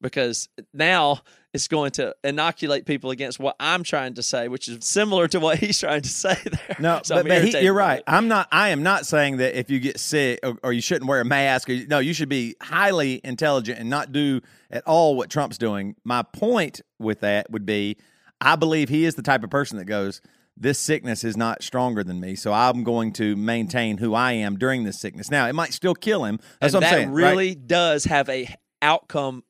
because 0.00 0.48
now 0.72 1.20
it's 1.52 1.68
going 1.68 1.90
to 1.92 2.14
inoculate 2.22 2.84
people 2.84 3.10
against 3.10 3.38
what 3.38 3.56
I'm 3.58 3.82
trying 3.82 4.14
to 4.14 4.22
say, 4.22 4.48
which 4.48 4.68
is 4.68 4.84
similar 4.84 5.26
to 5.28 5.40
what 5.40 5.58
he's 5.60 5.78
trying 5.78 6.02
to 6.02 6.08
say 6.08 6.36
there. 6.44 6.76
No, 6.78 7.00
So 7.02 7.16
but, 7.16 7.28
but 7.28 7.44
he, 7.44 7.58
you're 7.60 7.72
right. 7.72 8.02
I'm 8.06 8.28
not. 8.28 8.48
I 8.52 8.68
am 8.70 8.82
not 8.82 9.06
saying 9.06 9.38
that 9.38 9.58
if 9.58 9.70
you 9.70 9.80
get 9.80 9.98
sick 9.98 10.40
or, 10.42 10.56
or 10.62 10.72
you 10.72 10.82
shouldn't 10.82 11.08
wear 11.08 11.20
a 11.20 11.24
mask. 11.24 11.70
Or, 11.70 11.76
no, 11.86 11.98
you 11.98 12.12
should 12.12 12.28
be 12.28 12.56
highly 12.62 13.20
intelligent 13.24 13.78
and 13.78 13.88
not 13.88 14.12
do 14.12 14.40
at 14.70 14.84
all 14.86 15.16
what 15.16 15.30
Trump's 15.30 15.58
doing. 15.58 15.96
My 16.04 16.22
point 16.22 16.82
with 16.98 17.20
that 17.20 17.50
would 17.50 17.64
be, 17.64 17.96
I 18.40 18.56
believe 18.56 18.88
he 18.88 19.04
is 19.04 19.14
the 19.14 19.22
type 19.22 19.42
of 19.42 19.48
person 19.50 19.78
that 19.78 19.86
goes, 19.86 20.20
"This 20.58 20.78
sickness 20.78 21.24
is 21.24 21.38
not 21.38 21.62
stronger 21.62 22.04
than 22.04 22.20
me, 22.20 22.34
so 22.34 22.52
I'm 22.52 22.84
going 22.84 23.12
to 23.14 23.34
maintain 23.34 23.96
who 23.96 24.12
I 24.12 24.32
am 24.32 24.58
during 24.58 24.84
this 24.84 25.00
sickness." 25.00 25.30
Now, 25.30 25.46
it 25.46 25.54
might 25.54 25.72
still 25.72 25.94
kill 25.94 26.24
him. 26.24 26.38
That's 26.60 26.74
and 26.74 26.82
what 26.82 26.86
I'm 26.86 26.90
that 26.90 26.96
saying. 26.96 27.10
right? 27.12 27.30
really 27.30 27.54
does 27.54 28.04
have 28.04 28.28
a 28.28 28.46
outcome, 28.82 29.42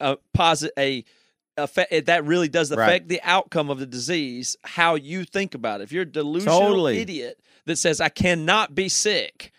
a 0.00 0.16
posit 0.32 0.72
a 0.78 1.04
affect, 1.56 1.92
eh, 1.92 2.00
that 2.00 2.24
really 2.24 2.48
does 2.48 2.70
Right. 2.72 2.82
affect 2.84 3.08
the 3.08 3.20
outcome 3.22 3.70
of 3.70 3.78
the 3.78 3.86
disease. 3.86 4.56
How 4.64 4.96
you 4.96 5.24
think 5.24 5.54
about 5.54 5.80
it. 5.80 5.84
If 5.84 5.92
you're 5.92 6.02
a 6.02 6.06
delusional 6.06 6.58
Totally. 6.60 6.98
idiot 6.98 7.38
that 7.66 7.76
says 7.76 8.00
I 8.00 8.08
cannot 8.08 8.74
be 8.74 8.88
sick, 8.88 9.52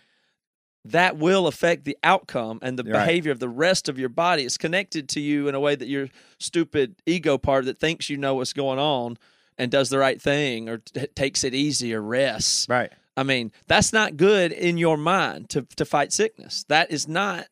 that 0.83 1.17
will 1.17 1.47
affect 1.47 1.83
the 1.85 1.97
outcome 2.03 2.59
and 2.61 2.77
the 2.77 2.83
Right. 2.83 2.91
behavior 3.05 3.31
of 3.31 3.39
the 3.39 3.49
rest 3.49 3.89
of 3.89 3.97
your 3.97 4.09
body. 4.09 4.43
It's 4.43 4.57
connected 4.57 5.09
to 5.09 5.19
you 5.19 5.47
in 5.47 5.55
a 5.55 5.59
way 5.59 5.75
that 5.75 5.87
your 5.87 6.09
stupid 6.37 6.95
ego 7.05 7.37
part 7.37 7.65
that 7.65 7.79
thinks 7.79 8.09
you 8.09 8.17
know 8.17 8.35
what's 8.35 8.53
going 8.53 8.77
on 8.77 9.17
and 9.57 9.71
does 9.71 9.89
the 9.89 9.97
right 9.97 10.21
thing 10.21 10.67
or 10.69 10.79
t- 10.79 11.07
takes 11.15 11.43
it 11.43 11.55
easy 11.55 11.93
or 11.93 12.01
rests. 12.01 12.67
Right. 12.69 12.91
I 13.17 13.23
mean, 13.23 13.51
that's 13.67 13.93
not 13.93 14.17
good 14.17 14.51
in 14.51 14.77
your 14.77 14.97
mind 14.97 15.49
to 15.51 15.61
to 15.77 15.85
fight 15.85 16.11
sickness. 16.11 16.65
That 16.67 16.91
is 16.91 17.07
not 17.07 17.47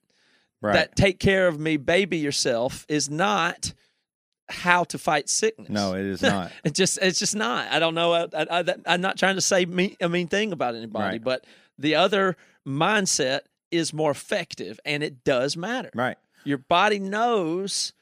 Right. 0.63 0.74
that 0.74 0.96
take 0.96 1.20
care 1.20 1.48
of 1.48 1.60
me, 1.60 1.77
baby 1.77 2.17
yourself 2.17 2.86
is 2.89 3.10
not 3.10 3.74
how 4.50 4.84
to 4.86 4.98
fight 4.98 5.29
sickness. 5.29 5.70
no, 5.70 5.93
it 5.93 6.05
is 6.05 6.22
not. 6.34 6.51
It 6.63 6.74
just 6.74 6.98
it's 7.01 7.20
just 7.20 7.36
not. 7.36 7.70
I 7.72 7.79
don't 7.79 7.96
know. 7.96 8.13
I, 8.13 8.63
I'm 8.86 9.01
not 9.01 9.17
trying 9.17 9.36
to 9.36 9.41
say 9.41 9.65
me, 9.65 9.96
a 10.01 10.08
mean 10.10 10.27
thing 10.27 10.51
about 10.51 10.75
anybody, 10.75 11.17
Right. 11.17 11.24
but 11.24 11.46
the 11.77 11.96
other 11.96 12.36
mindset 12.67 13.41
is 13.72 13.93
more 13.93 14.12
effective, 14.12 14.79
and 14.86 15.03
it 15.03 15.24
does 15.24 15.55
matter. 15.58 15.89
right. 15.93 16.17
Your 16.46 16.58
body 16.58 17.00
knows 17.00 17.93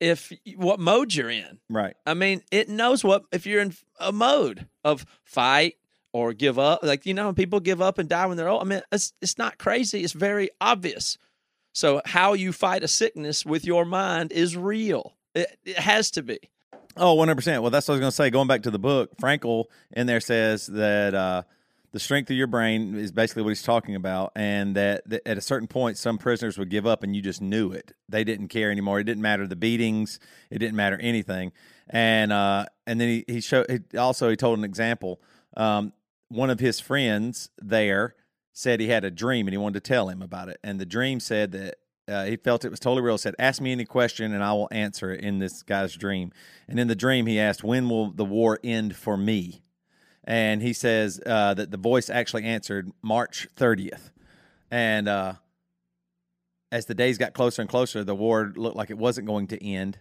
if 0.00 0.32
what 0.56 0.78
mode 0.78 1.12
you're 1.12 1.28
in. 1.30 1.58
Right. 1.68 1.96
I 2.06 2.14
mean, 2.14 2.42
it 2.52 2.68
knows 2.68 3.02
what 3.02 3.24
if 3.32 3.44
you're 3.44 3.60
in 3.60 3.74
a 3.98 4.12
mode 4.12 4.68
of 4.84 5.04
fight 5.24 5.74
or 6.12 6.32
give 6.32 6.58
up. 6.60 6.84
Like 6.84 7.06
you 7.06 7.14
know, 7.14 7.32
people 7.32 7.58
give 7.58 7.82
up 7.82 7.98
and 7.98 8.08
die 8.08 8.26
when 8.26 8.36
they're 8.36 8.48
old. 8.48 8.62
I 8.62 8.66
mean, 8.66 8.82
it's 8.92 9.12
it's 9.20 9.36
not 9.36 9.58
crazy. 9.58 10.04
It's 10.04 10.12
very 10.12 10.48
obvious. 10.60 11.18
So 11.78 12.02
how 12.04 12.32
you 12.32 12.52
fight 12.52 12.82
a 12.82 12.88
sickness 12.88 13.46
with 13.46 13.64
your 13.64 13.84
mind 13.84 14.32
is 14.32 14.56
real. 14.56 15.14
It, 15.32 15.60
it 15.64 15.78
has 15.78 16.10
to 16.10 16.24
be. 16.24 16.40
Oh, 16.96 17.16
100%. 17.16 17.62
Well, 17.62 17.70
that's 17.70 17.86
what 17.86 17.92
I 17.92 17.94
was 17.94 18.00
going 18.00 18.10
to 18.10 18.16
say. 18.16 18.30
Going 18.30 18.48
back 18.48 18.64
to 18.64 18.72
the 18.72 18.80
book, 18.80 19.16
Frankl 19.18 19.66
in 19.92 20.08
there 20.08 20.18
says 20.18 20.66
that 20.66 21.14
uh, 21.14 21.44
the 21.92 22.00
strength 22.00 22.30
of 22.30 22.36
your 22.36 22.48
brain 22.48 22.96
is 22.96 23.12
basically 23.12 23.44
what 23.44 23.50
he's 23.50 23.62
talking 23.62 23.94
about, 23.94 24.32
and 24.34 24.74
that, 24.74 25.08
that 25.08 25.22
at 25.24 25.38
a 25.38 25.40
certain 25.40 25.68
point, 25.68 25.98
some 25.98 26.18
prisoners 26.18 26.58
would 26.58 26.68
give 26.68 26.84
up 26.84 27.04
and 27.04 27.14
you 27.14 27.22
just 27.22 27.40
knew 27.40 27.70
it. 27.70 27.92
They 28.08 28.24
didn't 28.24 28.48
care 28.48 28.72
anymore. 28.72 28.98
It 28.98 29.04
didn't 29.04 29.22
matter 29.22 29.46
the 29.46 29.54
beatings, 29.54 30.18
it 30.50 30.58
didn't 30.58 30.74
matter 30.74 30.98
anything. 31.00 31.52
And 31.88 32.32
uh, 32.32 32.66
and 32.88 33.00
then 33.00 33.08
he, 33.08 33.24
he 33.32 33.40
showed, 33.40 33.70
he, 33.70 33.96
also, 33.96 34.30
he 34.30 34.34
told 34.34 34.58
an 34.58 34.64
example. 34.64 35.20
Um, 35.56 35.92
one 36.26 36.50
of 36.50 36.58
his 36.58 36.80
friends 36.80 37.50
there 37.62 38.16
said 38.58 38.80
he 38.80 38.88
had 38.88 39.04
a 39.04 39.10
dream 39.10 39.46
and 39.46 39.54
he 39.54 39.58
wanted 39.58 39.84
to 39.84 39.88
tell 39.88 40.08
him 40.08 40.20
about 40.20 40.48
it. 40.48 40.58
And 40.64 40.80
the 40.80 40.86
dream 40.86 41.20
said 41.20 41.52
that 41.52 41.76
uh, 42.08 42.24
he 42.24 42.36
felt 42.36 42.64
it 42.64 42.70
was 42.70 42.80
totally 42.80 43.02
real. 43.02 43.16
Said, 43.16 43.36
"Ask 43.38 43.62
me 43.62 43.70
any 43.70 43.84
question 43.84 44.32
and 44.32 44.42
I 44.42 44.52
will 44.52 44.68
answer 44.72 45.12
it." 45.12 45.20
In 45.20 45.38
this 45.38 45.62
guy's 45.62 45.94
dream, 45.94 46.32
and 46.66 46.80
in 46.80 46.88
the 46.88 46.96
dream, 46.96 47.26
he 47.26 47.38
asked, 47.38 47.62
"When 47.62 47.88
will 47.88 48.10
the 48.10 48.24
war 48.24 48.58
end 48.64 48.96
for 48.96 49.16
me?" 49.16 49.62
And 50.24 50.60
he 50.60 50.72
says 50.72 51.20
uh, 51.24 51.54
that 51.54 51.70
the 51.70 51.76
voice 51.76 52.10
actually 52.10 52.44
answered 52.44 52.90
March 53.00 53.46
30th. 53.56 54.10
And 54.70 55.06
uh, 55.08 55.34
as 56.72 56.86
the 56.86 56.94
days 56.94 57.16
got 57.16 57.34
closer 57.34 57.62
and 57.62 57.70
closer, 57.70 58.02
the 58.02 58.14
war 58.14 58.52
looked 58.56 58.76
like 58.76 58.90
it 58.90 58.98
wasn't 58.98 59.26
going 59.28 59.46
to 59.48 59.64
end. 59.64 59.98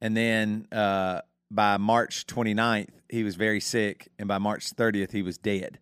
And 0.00 0.16
then 0.16 0.66
uh, 0.72 1.20
by 1.50 1.76
March 1.76 2.26
29th, 2.26 2.88
he 3.10 3.22
was 3.22 3.36
very 3.36 3.60
sick, 3.60 4.08
and 4.18 4.26
by 4.26 4.38
March 4.38 4.74
30th, 4.74 5.12
he 5.12 5.22
was 5.22 5.36
dead. 5.36 5.78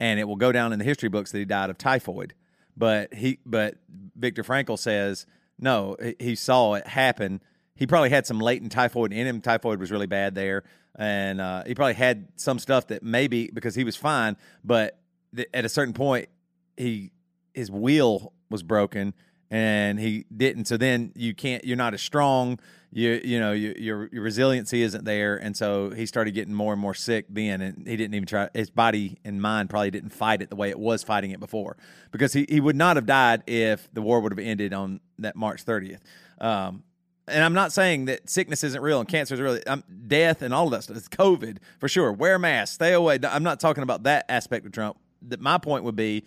And 0.00 0.18
it 0.18 0.24
will 0.24 0.36
go 0.36 0.50
down 0.50 0.72
in 0.72 0.78
the 0.78 0.84
history 0.84 1.08
books 1.08 1.30
that 1.32 1.38
he 1.38 1.44
died 1.44 1.70
of 1.70 1.78
typhoid. 1.78 2.34
But 2.76 3.14
he, 3.14 3.38
but 3.44 3.76
Viktor 4.16 4.42
Frankl 4.42 4.78
says 4.78 5.26
no. 5.58 5.96
he- 6.18 6.34
saw 6.34 6.74
it 6.74 6.86
happen. 6.86 7.42
He 7.74 7.86
probably 7.86 8.10
had 8.10 8.26
some 8.26 8.40
latent 8.40 8.72
typhoid 8.72 9.12
in 9.12 9.26
him. 9.26 9.40
Typhoid 9.40 9.78
was 9.78 9.90
really 9.90 10.06
bad 10.06 10.34
there, 10.34 10.64
and 10.96 11.40
uh, 11.40 11.64
he 11.66 11.74
probably 11.74 11.94
had 11.94 12.28
some 12.36 12.58
stuff 12.58 12.88
that 12.88 13.02
maybe 13.02 13.50
because 13.52 13.74
he 13.74 13.84
was 13.84 13.96
fine, 13.96 14.36
but 14.64 14.98
th- 15.34 15.48
at 15.54 15.64
a 15.64 15.68
certain 15.68 15.94
point, 15.94 16.28
he 16.76 17.10
his 17.54 17.70
wheel 17.70 18.32
was 18.50 18.62
broken 18.62 19.14
and 19.50 19.98
he 19.98 20.24
didn't. 20.34 20.66
So 20.66 20.76
then 20.76 21.12
you 21.14 21.34
can't. 21.34 21.64
You're 21.64 21.76
not 21.76 21.94
as 21.94 22.02
strong. 22.02 22.58
You 22.92 23.20
you 23.22 23.38
know 23.38 23.52
you, 23.52 23.74
your 23.78 24.08
your 24.10 24.22
resiliency 24.22 24.82
isn't 24.82 25.04
there, 25.04 25.36
and 25.36 25.56
so 25.56 25.90
he 25.90 26.06
started 26.06 26.32
getting 26.32 26.54
more 26.54 26.72
and 26.72 26.82
more 26.82 26.94
sick. 26.94 27.26
Then, 27.28 27.60
and 27.60 27.86
he 27.86 27.96
didn't 27.96 28.14
even 28.14 28.26
try. 28.26 28.48
His 28.52 28.68
body 28.68 29.18
and 29.24 29.40
mind 29.40 29.70
probably 29.70 29.92
didn't 29.92 30.10
fight 30.10 30.42
it 30.42 30.50
the 30.50 30.56
way 30.56 30.70
it 30.70 30.78
was 30.78 31.04
fighting 31.04 31.30
it 31.30 31.38
before, 31.38 31.76
because 32.10 32.32
he, 32.32 32.46
he 32.48 32.58
would 32.58 32.74
not 32.74 32.96
have 32.96 33.06
died 33.06 33.44
if 33.46 33.88
the 33.92 34.02
war 34.02 34.18
would 34.20 34.32
have 34.32 34.40
ended 34.40 34.72
on 34.72 35.00
that 35.20 35.36
March 35.36 35.64
30th. 35.64 36.00
Um, 36.40 36.82
and 37.28 37.44
I'm 37.44 37.52
not 37.52 37.72
saying 37.72 38.06
that 38.06 38.28
sickness 38.28 38.64
isn't 38.64 38.82
real 38.82 38.98
and 38.98 39.08
cancer 39.08 39.34
is 39.34 39.40
real. 39.40 39.60
I'm, 39.66 39.84
death 40.06 40.42
and 40.42 40.52
all 40.52 40.66
of 40.66 40.72
that 40.72 40.82
stuff. 40.82 40.96
It's 40.96 41.08
COVID 41.08 41.58
for 41.78 41.88
sure. 41.88 42.12
Wear 42.12 42.34
a 42.34 42.38
mask. 42.38 42.74
Stay 42.74 42.92
away. 42.92 43.18
I'm 43.22 43.44
not 43.44 43.60
talking 43.60 43.82
about 43.82 44.02
that 44.02 44.26
aspect 44.28 44.66
of 44.66 44.72
Trump. 44.72 44.98
That 45.22 45.40
my 45.40 45.58
point 45.58 45.84
would 45.84 45.96
be, 45.96 46.24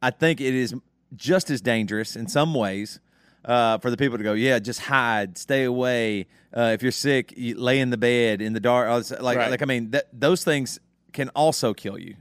I 0.00 0.10
think 0.10 0.40
it 0.40 0.54
is 0.54 0.74
just 1.16 1.50
as 1.50 1.60
dangerous 1.60 2.16
in 2.16 2.28
some 2.28 2.54
ways 2.54 3.00
uh, 3.44 3.78
for 3.78 3.90
the 3.90 3.96
people 3.96 4.18
to 4.18 4.24
go, 4.24 4.32
yeah, 4.32 4.58
just 4.58 4.80
hide, 4.80 5.36
stay 5.38 5.64
away. 5.64 6.26
Uh, 6.56 6.70
if 6.74 6.82
you're 6.82 6.92
sick, 6.92 7.34
you 7.36 7.58
lay 7.58 7.80
in 7.80 7.90
the 7.90 7.96
bed 7.96 8.40
in 8.40 8.52
the 8.52 8.60
dark. 8.60 8.88
Like, 9.20 9.36
Right. 9.38 9.50
like 9.50 9.62
I 9.62 9.64
mean, 9.66 9.90
that, 9.90 10.08
those 10.12 10.44
things 10.44 10.78
can 11.12 11.28
also 11.30 11.74
kill 11.74 11.98
you. 11.98 12.16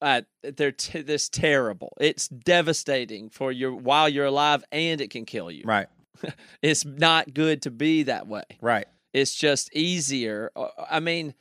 uh, 0.00 0.22
they're 0.42 0.72
t- 0.72 1.02
this 1.02 1.28
terrible. 1.28 1.92
It's 2.00 2.28
devastating 2.28 3.30
for 3.30 3.50
your 3.52 3.74
while 3.74 4.08
you're 4.08 4.26
alive, 4.26 4.62
and 4.72 5.00
it 5.00 5.10
can 5.10 5.24
kill 5.24 5.50
you. 5.50 5.62
Right. 5.64 5.86
It's 6.62 6.84
not 6.84 7.32
good 7.34 7.62
to 7.62 7.70
be 7.70 8.04
that 8.04 8.26
way. 8.26 8.42
Right. 8.60 8.86
It's 9.12 9.34
just 9.34 9.74
easier. 9.74 10.50
Uh, 10.56 10.68
I 10.90 11.00
mean, 11.00 11.34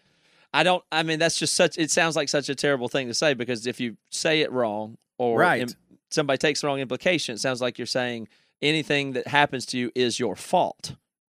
I 0.54 0.64
don't. 0.64 0.84
I 0.92 1.04
mean, 1.04 1.20
that's 1.20 1.38
just 1.38 1.54
such. 1.56 1.78
It 1.78 1.92
sounds 1.92 2.16
like 2.16 2.30
such 2.30 2.50
a 2.50 2.56
terrible 2.56 2.88
thing 2.88 3.08
to 3.08 3.14
say 3.14 3.34
because 3.34 3.68
if 3.68 3.80
you 3.80 3.98
say 4.12 4.42
it 4.42 4.52
wrong 4.52 4.98
or 5.18 5.40
Right. 5.40 5.62
im- 5.64 5.70
somebody 6.12 6.38
takes 6.38 6.62
the 6.62 6.68
wrong 6.68 6.80
implication, 6.80 7.36
it 7.36 7.40
sounds 7.40 7.62
like 7.62 7.78
you're 7.78 7.86
saying 7.88 8.28
anything 8.62 9.14
that 9.14 9.28
happens 9.28 9.66
to 9.68 9.78
you 9.78 9.92
is 9.96 10.20
your 10.20 10.36
fault. 10.36 10.96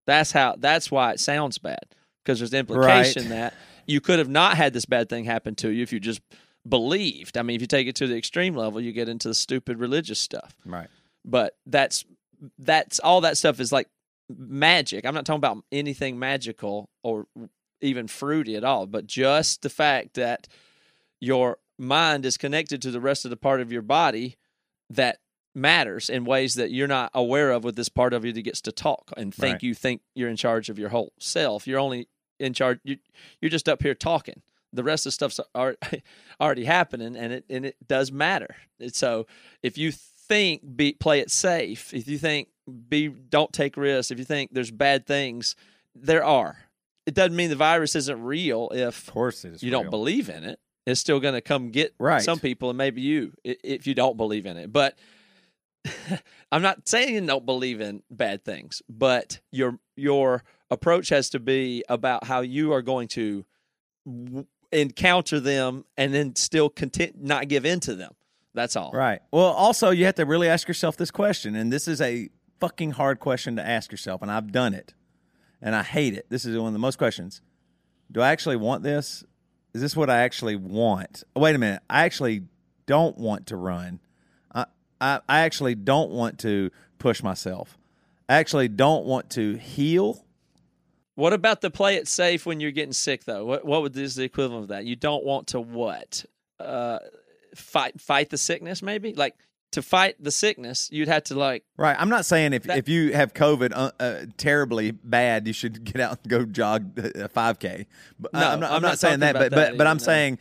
That's 0.07 0.33
how. 0.33 0.57
That's 0.59 0.91
why 0.91 1.13
it 1.13 1.21
sounds 1.21 1.59
bad 1.59 1.85
because 2.25 2.39
there's 2.41 2.51
the 2.51 2.59
implication 2.59 3.29
that 3.31 3.55
you 3.87 4.01
could 4.01 4.19
have 4.19 4.29
not 4.29 4.57
had 4.57 4.73
this 4.73 4.85
bad 4.87 5.09
thing 5.09 5.25
happen 5.25 5.55
to 5.57 5.71
you 5.71 5.83
if 5.83 5.93
you 5.93 6.01
just 6.01 6.21
believed. 6.69 7.37
I 7.39 7.43
mean, 7.43 7.57
if 7.57 7.61
you 7.61 7.67
take 7.67 7.87
it 7.87 7.97
to 7.97 8.07
the 8.07 8.17
extreme 8.17 8.55
level, 8.55 8.81
you 8.81 8.93
get 8.93 9.09
into 9.09 9.29
the 9.29 9.35
stupid 9.35 9.79
religious 9.79 10.19
stuff 10.19 10.55
Right. 10.65 10.89
but 11.25 11.57
that's 11.67 12.05
that's 12.59 12.99
all 13.01 13.23
that 13.23 13.37
stuff 13.37 13.61
is 13.61 13.73
like 13.73 13.89
magic. 14.29 15.05
I'm 15.05 15.15
not 15.15 15.25
talking 15.27 15.39
about 15.39 15.65
anything 15.73 16.19
magical 16.19 16.89
or 17.03 17.27
even 17.81 18.09
fruity 18.09 18.57
at 18.57 18.65
all, 18.65 18.87
but 18.87 19.07
just 19.07 19.63
the 19.63 19.71
fact 19.71 20.15
that 20.15 20.47
your 21.21 21.59
mind 21.79 22.25
is 22.27 22.37
connected 22.37 22.83
to 22.83 22.91
the 22.91 23.01
rest 23.01 23.25
of 23.25 23.31
the 23.31 23.37
part 23.37 23.61
of 23.61 23.73
your 23.73 23.83
body 23.83 24.37
that 24.91 25.19
matters 25.59 26.09
in 26.09 26.25
ways 26.25 26.55
that 26.55 26.71
you're 26.71 26.87
not 26.89 27.11
aware 27.15 27.51
of 27.51 27.65
with 27.65 27.77
this 27.77 27.89
part 27.89 28.13
of 28.15 28.25
you 28.25 28.33
that 28.33 28.43
gets 28.43 28.61
to 28.63 28.73
talk 28.73 29.11
and 29.17 29.35
think 29.35 29.55
Right. 29.55 29.63
you 29.63 29.75
think 29.75 30.01
you're 30.15 30.31
in 30.31 30.37
charge 30.37 30.69
of 30.71 30.79
your 30.79 30.89
whole 30.89 31.13
self. 31.19 31.67
You're 31.67 31.79
only 31.81 32.09
in 32.39 32.55
charge 32.55 32.79
you 32.85 32.97
you're 33.41 33.51
just 33.51 33.69
up 33.69 33.83
here 33.83 33.95
talking. 33.95 34.43
The 34.73 34.85
rest 34.85 35.07
of 35.07 35.11
the 35.11 35.13
stuff's 35.13 35.41
al- 35.55 35.75
already 36.41 36.65
happening 36.65 37.17
and 37.17 37.33
it 37.33 37.45
and 37.51 37.67
it 37.67 37.77
does 37.87 38.11
matter. 38.13 38.57
And 38.81 38.95
so 38.95 39.27
if 39.63 39.77
you 39.77 39.93
think 39.93 40.63
be 40.77 40.93
play 40.93 41.21
it 41.21 41.31
safe, 41.31 41.93
if 41.95 42.07
you 42.09 42.19
think 42.19 42.49
be 42.89 43.09
don't 43.09 43.53
take 43.53 43.77
risks, 43.77 44.11
if 44.11 44.19
you 44.19 44.25
think 44.25 44.51
there's 44.53 44.71
bad 44.71 45.07
things, 45.07 45.57
there 45.95 46.23
are. 46.25 46.57
It 47.07 47.15
doesn't 47.15 47.35
mean 47.35 47.49
the 47.49 47.57
virus 47.57 47.97
isn't 47.97 48.23
real 48.23 48.69
if 48.75 49.09
Of 49.09 49.15
course 49.15 49.45
it 49.47 49.55
is. 49.55 49.63
you 49.63 49.71
don't 49.71 49.89
believe 49.91 50.29
in 50.29 50.45
it. 50.45 50.61
It's 50.87 51.01
still 51.01 51.21
going 51.21 51.35
to 51.35 51.41
come 51.41 51.71
get 51.71 51.95
Right. 51.99 52.23
some 52.23 52.39
people 52.39 52.69
and 52.71 52.77
maybe 52.79 53.01
you 53.01 53.33
if 53.45 53.87
you 53.87 53.95
don't 53.95 54.17
believe 54.19 54.45
in 54.47 54.57
it. 54.59 54.71
But 54.73 54.99
I'm 56.53 56.63
not 56.63 56.89
saying 56.89 57.27
don't 57.27 57.47
believe 57.47 57.81
in 57.81 58.03
bad 58.11 58.45
things, 58.45 58.83
but 58.89 59.41
your 59.51 59.79
your 59.97 60.45
approach 60.71 61.09
has 61.11 61.31
to 61.31 61.41
be 61.41 61.85
about 61.89 62.25
how 62.25 62.41
you 62.41 62.73
are 62.73 62.83
going 62.83 63.09
to 63.09 63.45
w- 64.07 64.47
encounter 64.73 65.41
them 65.41 65.85
and 65.97 66.13
then 66.13 66.37
still 66.37 66.69
content 66.69 67.23
not 67.23 67.49
give 67.49 67.65
in 67.65 67.81
to 67.81 67.95
them. 67.95 68.13
That's 68.55 68.77
all. 68.77 68.91
Right. 68.93 69.21
Well, 69.31 69.45
also 69.45 69.91
you 69.91 70.05
have 70.07 70.17
to 70.17 70.27
really 70.27 70.49
ask 70.49 70.69
yourself 70.69 70.97
this 70.97 71.11
question, 71.11 71.55
and 71.55 71.73
this 71.73 71.87
is 71.87 72.01
a 72.01 72.29
fucking 72.61 72.93
hard 72.93 73.21
question 73.21 73.57
to 73.57 73.67
ask 73.67 73.91
yourself, 73.93 74.23
and 74.23 74.31
I've 74.31 74.51
done 74.53 74.75
it, 74.75 74.95
and 75.63 75.75
I 75.75 75.83
hate 75.83 76.15
it. 76.15 76.27
This 76.29 76.45
is 76.45 76.57
one 76.57 76.69
of 76.69 76.73
the 76.73 76.79
most 76.79 76.99
questions. 76.99 77.41
Do 78.11 78.21
I 78.21 78.31
actually 78.31 78.57
want 78.57 78.83
this? 78.83 79.25
Is 79.75 79.83
this 79.83 79.95
what 79.95 80.11
I 80.11 80.21
actually 80.21 80.57
want? 80.57 81.25
Wait 81.37 81.55
a 81.55 81.59
minute. 81.59 81.83
I 81.89 82.05
actually 82.05 82.43
don't 82.87 83.19
want 83.19 83.47
to 83.49 83.57
run. 83.57 84.01
I 85.01 85.21
I, 85.29 85.41
actually 85.41 85.75
don't 85.75 86.11
want 86.11 86.39
to 86.41 86.71
push 86.99 87.23
myself. 87.23 87.77
I 88.29 88.37
actually 88.37 88.69
don't 88.69 89.05
want 89.07 89.31
to 89.31 89.57
heal. 89.57 90.25
What 91.15 91.33
about 91.33 91.61
the 91.61 91.71
play 91.71 91.97
it 91.97 92.07
safe 92.07 92.47
when 92.47 92.61
you're 92.61 92.71
getting 92.71 92.93
sick 92.93 93.25
though? 93.25 93.45
What 93.45 93.65
what 93.65 93.83
would 93.83 93.97
is 93.97 94.15
the 94.15 94.25
equivalent 94.25 94.65
of 94.65 94.69
that? 94.69 94.85
You 94.85 94.97
don't 94.97 95.25
want 95.25 95.49
to 95.49 95.61
what? 95.61 96.25
Uh, 96.61 96.99
fight 97.55 98.01
fight 98.01 98.31
the 98.31 98.39
sickness 98.39 98.83
maybe? 98.83 99.15
Like 99.15 99.35
to 99.73 99.83
fight 99.83 100.17
the 100.19 100.31
sickness, 100.31 100.89
you'd 100.91 101.09
have 101.09 101.25
to 101.25 101.35
like 101.35 101.65
Right. 101.77 101.97
I'm 101.99 102.09
not 102.09 102.25
saying 102.25 102.53
if, 102.55 102.63
That- 102.65 102.79
if 102.79 102.89
you 102.89 103.13
have 103.13 103.35
COVID 103.35 103.73
uh, 103.75 103.91
uh, 104.01 104.25
terribly 104.37 104.93
bad, 104.93 105.47
you 105.47 105.53
should 105.53 105.85
get 105.93 106.01
out 106.01 106.19
and 106.23 106.31
go 106.31 106.45
jog 106.45 106.99
a 106.99 107.29
5K. 107.29 107.87
But 108.19 108.35
uh, 108.35 108.41
No, 108.41 108.49
I'm 108.51 108.61
not, 108.61 108.71
I'm 108.71 108.77
I'm 108.77 108.83
not 108.83 108.89
not 108.89 108.99
saying 108.99 109.21
that. 109.21 109.35
But 109.35 109.51
that 109.51 109.71
but 109.73 109.79
but 109.79 109.87
I'm 109.87 109.99
no. 109.99 110.03
saying 110.05 110.39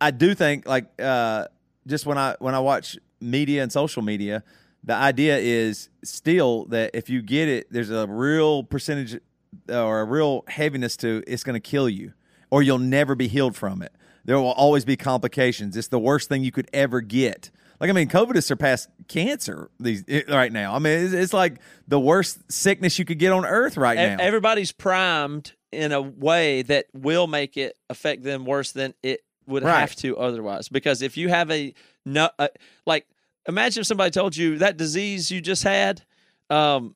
I 0.00 0.10
do 0.10 0.34
think 0.34 0.66
like 0.66 0.86
uh, 1.00 1.46
just 1.86 2.06
when 2.06 2.18
I 2.18 2.36
when 2.38 2.54
I 2.54 2.60
watch 2.60 2.98
media 3.20 3.62
and 3.62 3.70
social 3.72 4.02
media, 4.02 4.42
the 4.82 4.94
idea 4.94 5.36
is 5.38 5.88
still 6.02 6.64
that 6.66 6.90
if 6.94 7.10
you 7.10 7.22
get 7.22 7.48
it, 7.48 7.66
there's 7.70 7.90
a 7.90 8.06
real 8.06 8.62
percentage 8.64 9.20
uh, 9.68 9.84
or 9.84 10.00
a 10.00 10.04
real 10.04 10.44
heaviness 10.48 10.96
to 10.98 11.22
it's 11.26 11.44
going 11.44 11.54
to 11.54 11.60
kill 11.60 11.88
you, 11.88 12.12
or 12.50 12.62
you'll 12.62 12.78
never 12.78 13.14
be 13.14 13.28
healed 13.28 13.56
from 13.56 13.82
it. 13.82 13.92
There 14.24 14.38
will 14.38 14.52
always 14.52 14.84
be 14.84 14.96
complications. 14.96 15.76
It's 15.76 15.88
the 15.88 15.98
worst 15.98 16.28
thing 16.28 16.44
you 16.44 16.52
could 16.52 16.68
ever 16.72 17.00
get. 17.00 17.50
Like 17.80 17.88
I 17.88 17.92
mean, 17.94 18.08
COVID 18.08 18.34
has 18.34 18.44
surpassed 18.44 18.88
cancer 19.08 19.70
these 19.80 20.04
right 20.28 20.52
now. 20.52 20.74
I 20.74 20.78
mean, 20.78 21.04
it's, 21.04 21.14
it's 21.14 21.32
like 21.32 21.58
the 21.88 21.98
worst 21.98 22.52
sickness 22.52 22.98
you 22.98 23.06
could 23.06 23.18
get 23.18 23.32
on 23.32 23.46
earth 23.46 23.76
right 23.78 23.96
now. 23.96 24.16
Everybody's 24.22 24.70
primed 24.72 25.52
in 25.72 25.92
a 25.92 26.00
way 26.02 26.60
that 26.62 26.86
will 26.92 27.26
make 27.26 27.56
it 27.56 27.76
affect 27.88 28.22
them 28.22 28.44
worse 28.44 28.72
than 28.72 28.92
it 29.02 29.20
would 29.46 29.62
Right. 29.62 29.80
have 29.80 29.96
to 29.96 30.18
otherwise. 30.18 30.68
Because 30.68 31.00
if 31.00 31.16
you 31.16 31.28
have 31.30 31.50
a 31.50 31.72
no, 32.04 32.30
uh, 32.38 32.48
like, 32.86 33.06
imagine 33.46 33.82
if 33.82 33.86
somebody 33.86 34.10
told 34.10 34.36
you 34.36 34.58
that 34.58 34.76
disease 34.76 35.30
you 35.30 35.40
just 35.40 35.62
had, 35.62 36.02
um, 36.48 36.94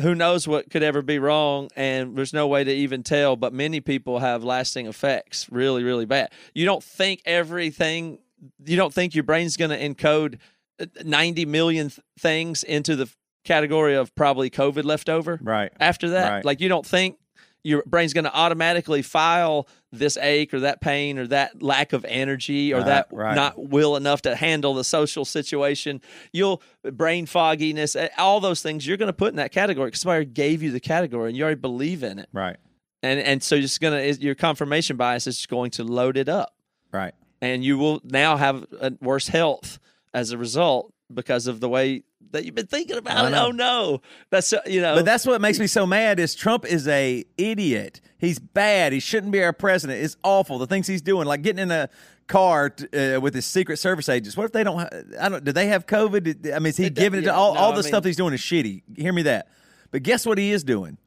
who 0.00 0.14
knows 0.14 0.46
what 0.46 0.70
could 0.70 0.82
ever 0.82 1.02
be 1.02 1.18
wrong, 1.18 1.68
and 1.74 2.16
there's 2.16 2.32
no 2.32 2.46
way 2.46 2.64
to 2.64 2.72
even 2.72 3.02
tell. 3.02 3.36
But 3.36 3.52
many 3.52 3.80
people 3.80 4.20
have 4.20 4.44
lasting 4.44 4.86
effects, 4.86 5.50
really, 5.50 5.82
really 5.82 6.06
bad. 6.06 6.30
You 6.54 6.64
don't 6.64 6.82
think 6.82 7.20
everything. 7.24 8.18
You 8.64 8.76
don't 8.76 8.94
think 8.94 9.14
your 9.14 9.24
brain's 9.24 9.56
going 9.56 9.70
to 9.70 9.78
encode 9.78 10.38
uh, 10.80 10.86
90 11.04 11.44
million 11.46 11.90
th- 11.90 12.00
things 12.18 12.62
into 12.62 12.94
the 12.94 13.10
category 13.44 13.96
of 13.96 14.14
probably 14.14 14.50
COVID 14.50 14.84
left 14.84 15.08
over 15.08 15.40
right. 15.42 15.72
after 15.80 16.10
that. 16.10 16.30
Right. 16.30 16.44
Like 16.44 16.60
you 16.60 16.68
don't 16.68 16.86
think 16.86 17.18
your 17.64 17.82
brain's 17.86 18.12
going 18.12 18.24
to 18.24 18.34
automatically 18.34 19.02
file 19.02 19.68
this 19.92 20.16
ache 20.16 20.54
or 20.54 20.60
that 20.60 20.80
pain 20.80 21.18
or 21.18 21.26
that 21.26 21.62
lack 21.62 21.92
of 21.92 22.04
energy 22.08 22.72
or 22.72 22.78
Right, 22.78 22.86
that 22.86 23.08
right. 23.10 23.34
not 23.34 23.58
will 23.68 23.96
enough 23.96 24.22
to 24.22 24.36
handle 24.36 24.74
the 24.74 24.84
social 24.84 25.24
situation. 25.24 26.00
You'll 26.32 26.62
brain 26.82 27.26
fogginess, 27.26 27.96
eh, 27.96 28.08
all 28.18 28.40
those 28.40 28.62
things 28.62 28.86
you're 28.86 28.96
going 28.96 29.08
to 29.08 29.12
put 29.12 29.30
in 29.30 29.36
that 29.36 29.52
category 29.52 29.88
because 29.88 30.00
somebody 30.02 30.24
gave 30.24 30.62
you 30.62 30.70
the 30.70 30.80
category 30.80 31.28
and 31.30 31.36
you 31.36 31.42
already 31.44 31.60
believe 31.60 32.02
in 32.02 32.18
it. 32.18 32.28
Right. 32.32 32.56
And 33.02 33.20
and 33.20 33.42
so 33.42 33.56
it's 33.56 33.78
going 33.78 34.14
to 34.14 34.20
your 34.22 34.34
confirmation 34.34 34.96
bias 34.96 35.26
is 35.26 35.46
going 35.46 35.70
to 35.72 35.84
load 35.84 36.16
it 36.16 36.28
up 36.28 36.54
Right. 36.92 37.14
and 37.40 37.64
you 37.64 37.78
will 37.78 38.00
now 38.04 38.36
have 38.36 38.66
a 38.80 38.92
worse 39.00 39.28
health 39.28 39.78
as 40.12 40.32
a 40.32 40.38
result 40.38 40.92
because 41.12 41.46
of 41.46 41.60
the 41.60 41.68
way 41.68 42.02
that 42.30 42.44
you've 42.44 42.54
been 42.54 42.66
thinking 42.66 42.96
about 42.96 43.24
I 43.24 43.28
it. 43.28 43.30
know. 43.30 43.46
Oh 43.46 43.50
no, 43.50 44.00
that's 44.30 44.52
uh, 44.52 44.60
you 44.66 44.80
know. 44.80 44.94
But 44.96 45.04
that's 45.04 45.24
what 45.26 45.40
makes 45.40 45.58
me 45.58 45.66
so 45.66 45.86
mad 45.86 46.20
is 46.20 46.34
Trump 46.34 46.64
is 46.66 46.86
a 46.88 47.24
idiot. 47.38 48.00
He's 48.18 48.38
bad. 48.38 48.92
He 48.92 49.00
shouldn't 49.00 49.32
be 49.32 49.42
our 49.42 49.52
president. 49.52 50.02
It's 50.02 50.16
awful. 50.22 50.58
The 50.58 50.66
things 50.66 50.86
he's 50.86 51.02
doing, 51.02 51.26
like 51.26 51.42
getting 51.42 51.62
in 51.62 51.70
a 51.70 51.88
car 52.26 52.68
t- 52.70 52.86
uh, 53.14 53.20
with 53.20 53.32
his 53.34 53.46
Secret 53.46 53.78
Service 53.78 54.08
agents. 54.10 54.36
What 54.36 54.44
if 54.44 54.52
they 54.52 54.64
don't? 54.64 54.78
Ha- 54.78 54.88
I 55.20 55.28
don't. 55.30 55.44
Do 55.44 55.52
they 55.52 55.68
have 55.68 55.86
COVID? 55.86 56.52
I 56.54 56.58
mean, 56.58 56.66
is 56.70 56.76
he 56.76 56.90
giving 56.90 57.20
it 57.20 57.24
to 57.24 57.34
all? 57.34 57.54
no, 57.54 57.60
all 57.60 57.72
I 57.72 57.76
the 57.76 57.82
mean- 57.82 57.88
stuff 57.88 58.04
he's 58.04 58.16
doing 58.16 58.34
is 58.34 58.40
shitty. 58.40 58.82
Hear 58.98 59.12
me 59.12 59.22
that. 59.22 59.48
But 59.90 60.02
guess 60.02 60.26
what 60.26 60.36
he 60.36 60.52
is 60.52 60.64
doing? 60.64 60.98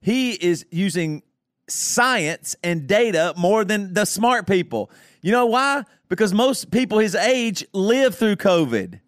He 0.00 0.32
is 0.32 0.66
using 0.72 1.22
science 1.68 2.56
and 2.62 2.86
data 2.86 3.32
more 3.36 3.64
than 3.64 3.94
the 3.94 4.04
smart 4.04 4.46
people. 4.46 4.90
You 5.22 5.32
know 5.32 5.46
why? 5.46 5.84
Because 6.08 6.34
most 6.34 6.70
people 6.70 6.98
his 6.98 7.14
age 7.14 7.64
live 7.72 8.14
through 8.14 8.36
COVID. 8.36 9.00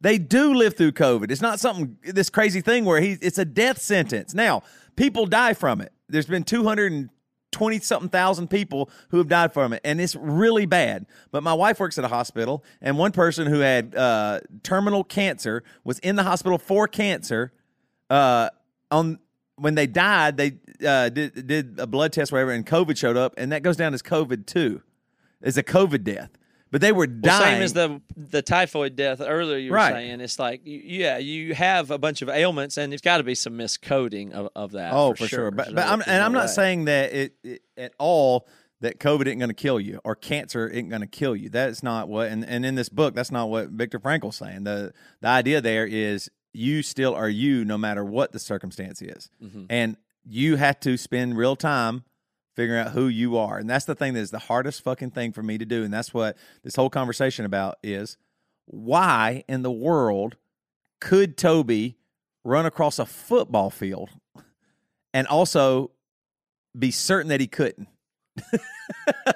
They 0.00 0.18
do 0.18 0.54
live 0.54 0.76
through 0.76 0.92
COVID. 0.92 1.30
It's 1.30 1.40
not 1.40 1.58
something 1.58 1.96
this 2.02 2.30
crazy 2.30 2.60
thing 2.60 2.84
where 2.84 3.00
he 3.00 3.12
it's 3.20 3.38
a 3.38 3.44
death 3.44 3.80
sentence. 3.80 4.32
Now, 4.32 4.62
people 4.96 5.26
die 5.26 5.54
from 5.54 5.80
it. 5.80 5.92
There's 6.08 6.26
been 6.26 6.44
220 6.44 7.78
something 7.80 8.08
thousand 8.08 8.48
people 8.48 8.90
who 9.10 9.18
have 9.18 9.28
died 9.28 9.52
from 9.52 9.72
it, 9.72 9.80
and 9.84 10.00
it's 10.00 10.14
really 10.14 10.66
bad. 10.66 11.06
But 11.32 11.42
my 11.42 11.52
wife 11.52 11.80
works 11.80 11.98
at 11.98 12.04
a 12.04 12.08
hospital, 12.08 12.64
and 12.80 12.96
one 12.96 13.12
person 13.12 13.48
who 13.48 13.58
had 13.58 13.94
uh, 13.96 14.40
terminal 14.62 15.02
cancer 15.02 15.64
was 15.82 15.98
in 15.98 16.16
the 16.16 16.22
hospital 16.22 16.58
for 16.58 16.86
cancer. 16.86 17.52
Uh, 18.08 18.50
on 18.90 19.18
when 19.56 19.74
they 19.74 19.88
died, 19.88 20.36
they 20.36 20.52
uh, 20.86 21.08
did 21.08 21.46
did 21.48 21.80
a 21.80 21.88
blood 21.88 22.12
test, 22.12 22.30
whatever, 22.30 22.52
and 22.52 22.64
COVID 22.64 22.96
showed 22.96 23.16
up, 23.16 23.34
and 23.36 23.50
that 23.50 23.62
goes 23.64 23.76
down 23.76 23.94
as 23.94 24.02
COVID 24.02 24.46
too, 24.46 24.82
as 25.42 25.58
a 25.58 25.64
COVID 25.64 26.04
death. 26.04 26.30
But 26.70 26.80
they 26.80 26.92
were 26.92 27.06
Well, 27.08 27.20
dying. 27.38 27.54
same 27.56 27.62
as 27.62 27.72
the 27.72 28.00
the 28.16 28.42
typhoid 28.42 28.94
death 28.96 29.20
earlier. 29.20 29.56
You 29.58 29.70
were 29.70 29.76
Right. 29.76 29.92
saying 29.92 30.20
it's 30.20 30.38
like 30.38 30.60
yeah, 30.64 31.18
you 31.18 31.54
have 31.54 31.90
a 31.90 31.98
bunch 31.98 32.20
of 32.22 32.28
ailments, 32.28 32.76
and 32.76 32.92
there's 32.92 33.00
got 33.00 33.18
to 33.18 33.24
be 33.24 33.34
some 33.34 33.54
miscoding 33.56 34.32
of, 34.32 34.48
of 34.54 34.72
that. 34.72 34.92
Oh, 34.92 35.12
for, 35.14 35.24
for, 35.24 35.28
sure. 35.28 35.50
But, 35.50 35.74
but 35.74 35.86
I'm, 35.86 36.02
and 36.06 36.22
I'm 36.22 36.32
not 36.32 36.44
way. 36.44 36.52
saying 36.52 36.84
that 36.86 37.12
it, 37.12 37.34
it 37.42 37.62
at 37.76 37.92
all 37.98 38.46
that 38.80 39.00
COVID 39.00 39.26
isn't 39.26 39.38
going 39.38 39.48
to 39.50 39.54
kill 39.54 39.80
you 39.80 40.00
or 40.04 40.14
cancer 40.14 40.68
isn't 40.68 40.88
going 40.88 41.00
to 41.00 41.06
kill 41.08 41.34
you. 41.34 41.48
That's 41.48 41.82
not 41.82 42.08
what. 42.08 42.28
And, 42.28 42.44
and 42.44 42.64
in 42.64 42.74
this 42.76 42.88
book, 42.88 43.14
that's 43.14 43.32
not 43.32 43.48
what 43.50 43.70
Viktor 43.70 43.98
Frankl's 43.98 44.36
saying. 44.36 44.64
the 44.64 44.92
The 45.20 45.28
idea 45.28 45.60
there 45.60 45.86
is 45.86 46.30
you 46.52 46.82
still 46.82 47.14
are 47.14 47.28
you, 47.28 47.64
no 47.64 47.76
matter 47.78 48.04
what 48.04 48.32
the 48.32 48.38
circumstance 48.38 49.02
is, 49.02 49.30
Mhm. 49.42 49.66
and 49.70 49.96
you 50.24 50.56
have 50.56 50.78
to 50.80 50.96
spend 50.96 51.36
real 51.36 51.56
time 51.56 52.04
figuring 52.58 52.80
out 52.84 52.90
who 52.90 53.06
you 53.06 53.36
are. 53.36 53.56
And 53.56 53.70
that's 53.70 53.84
the 53.84 53.94
thing 53.94 54.14
that 54.14 54.20
is 54.20 54.32
the 54.32 54.40
hardest 54.40 54.82
fucking 54.82 55.12
thing 55.12 55.30
for 55.32 55.44
me 55.44 55.58
to 55.58 55.64
do. 55.64 55.84
And 55.84 55.94
that's 55.94 56.12
what 56.12 56.36
this 56.64 56.74
whole 56.74 56.90
conversation 56.90 57.44
about 57.44 57.76
is 57.84 58.16
why 58.66 59.44
in 59.48 59.62
the 59.62 59.70
world 59.70 60.34
could 61.00 61.36
Toby 61.36 61.96
run 62.44 62.66
across 62.66 62.98
a 62.98 63.06
football 63.06 63.70
field 63.70 64.10
and 65.14 65.28
also 65.28 65.92
be 66.76 66.90
certain 66.90 67.28
that 67.28 67.38
he 67.40 67.46
couldn't? 67.46 67.86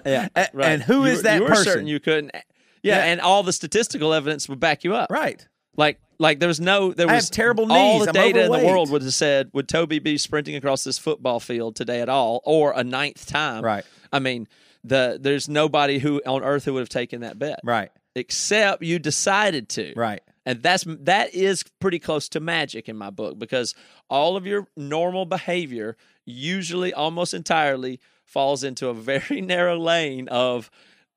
Yeah, 0.04 0.26
right. 0.52 0.52
And 0.72 0.82
who 0.82 1.04
You 1.04 1.12
is 1.12 1.18
were- 1.18 1.22
that 1.22 1.40
you 1.40 1.46
person? 1.46 1.64
certain 1.64 1.86
you 1.86 2.00
couldn't. 2.00 2.32
Yeah, 2.34 2.40
Yeah. 2.82 3.04
and 3.04 3.20
all 3.20 3.44
the 3.44 3.52
statistical 3.52 4.12
evidence 4.12 4.48
would 4.48 4.58
back 4.58 4.82
you 4.82 4.96
up. 4.96 5.12
right. 5.12 5.46
Like, 5.76 6.00
like 6.22 6.38
there's 6.40 6.60
no, 6.60 6.92
there 6.92 7.08
I 7.10 7.14
was 7.16 7.24
have 7.26 7.30
terrible 7.32 7.70
All 7.70 7.98
knees. 7.98 8.04
the 8.06 8.10
I'm 8.10 8.14
data 8.32 8.44
in 8.44 8.52
the 8.52 8.64
world 8.64 8.90
would 8.90 9.02
have 9.02 9.12
said, 9.14 9.50
would 9.52 9.68
Toby 9.68 9.98
be 9.98 10.16
sprinting 10.16 10.56
across 10.56 10.84
this 10.84 10.98
football 10.98 11.40
field 11.40 11.76
today 11.76 12.00
at 12.00 12.08
all, 12.08 12.40
or 12.44 12.72
a 12.74 12.84
ninth 12.84 13.26
time? 13.26 13.62
Right. 13.64 13.84
I 14.12 14.18
mean, 14.20 14.46
the 14.84 15.18
there's 15.20 15.48
nobody 15.48 15.98
who 15.98 16.22
on 16.26 16.42
earth 16.42 16.64
who 16.64 16.74
would 16.74 16.80
have 16.80 16.88
taken 16.88 17.20
that 17.20 17.38
bet, 17.38 17.60
Right. 17.64 17.90
except 18.14 18.82
you 18.82 18.98
decided 18.98 19.68
to. 19.70 19.92
Right. 19.96 20.22
And 20.46 20.62
that's 20.62 20.84
that 20.88 21.34
is 21.34 21.62
pretty 21.80 21.98
close 21.98 22.28
to 22.30 22.40
magic 22.40 22.88
in 22.88 22.96
my 22.96 23.10
book 23.10 23.38
because 23.38 23.74
all 24.08 24.36
of 24.36 24.46
your 24.46 24.66
normal 24.76 25.24
behavior 25.24 25.96
usually 26.24 26.92
almost 26.92 27.32
entirely 27.34 28.00
falls 28.24 28.64
into 28.64 28.88
a 28.88 28.94
very 28.94 29.40
narrow 29.54 29.78
lane 29.78 30.28
of 30.28 30.70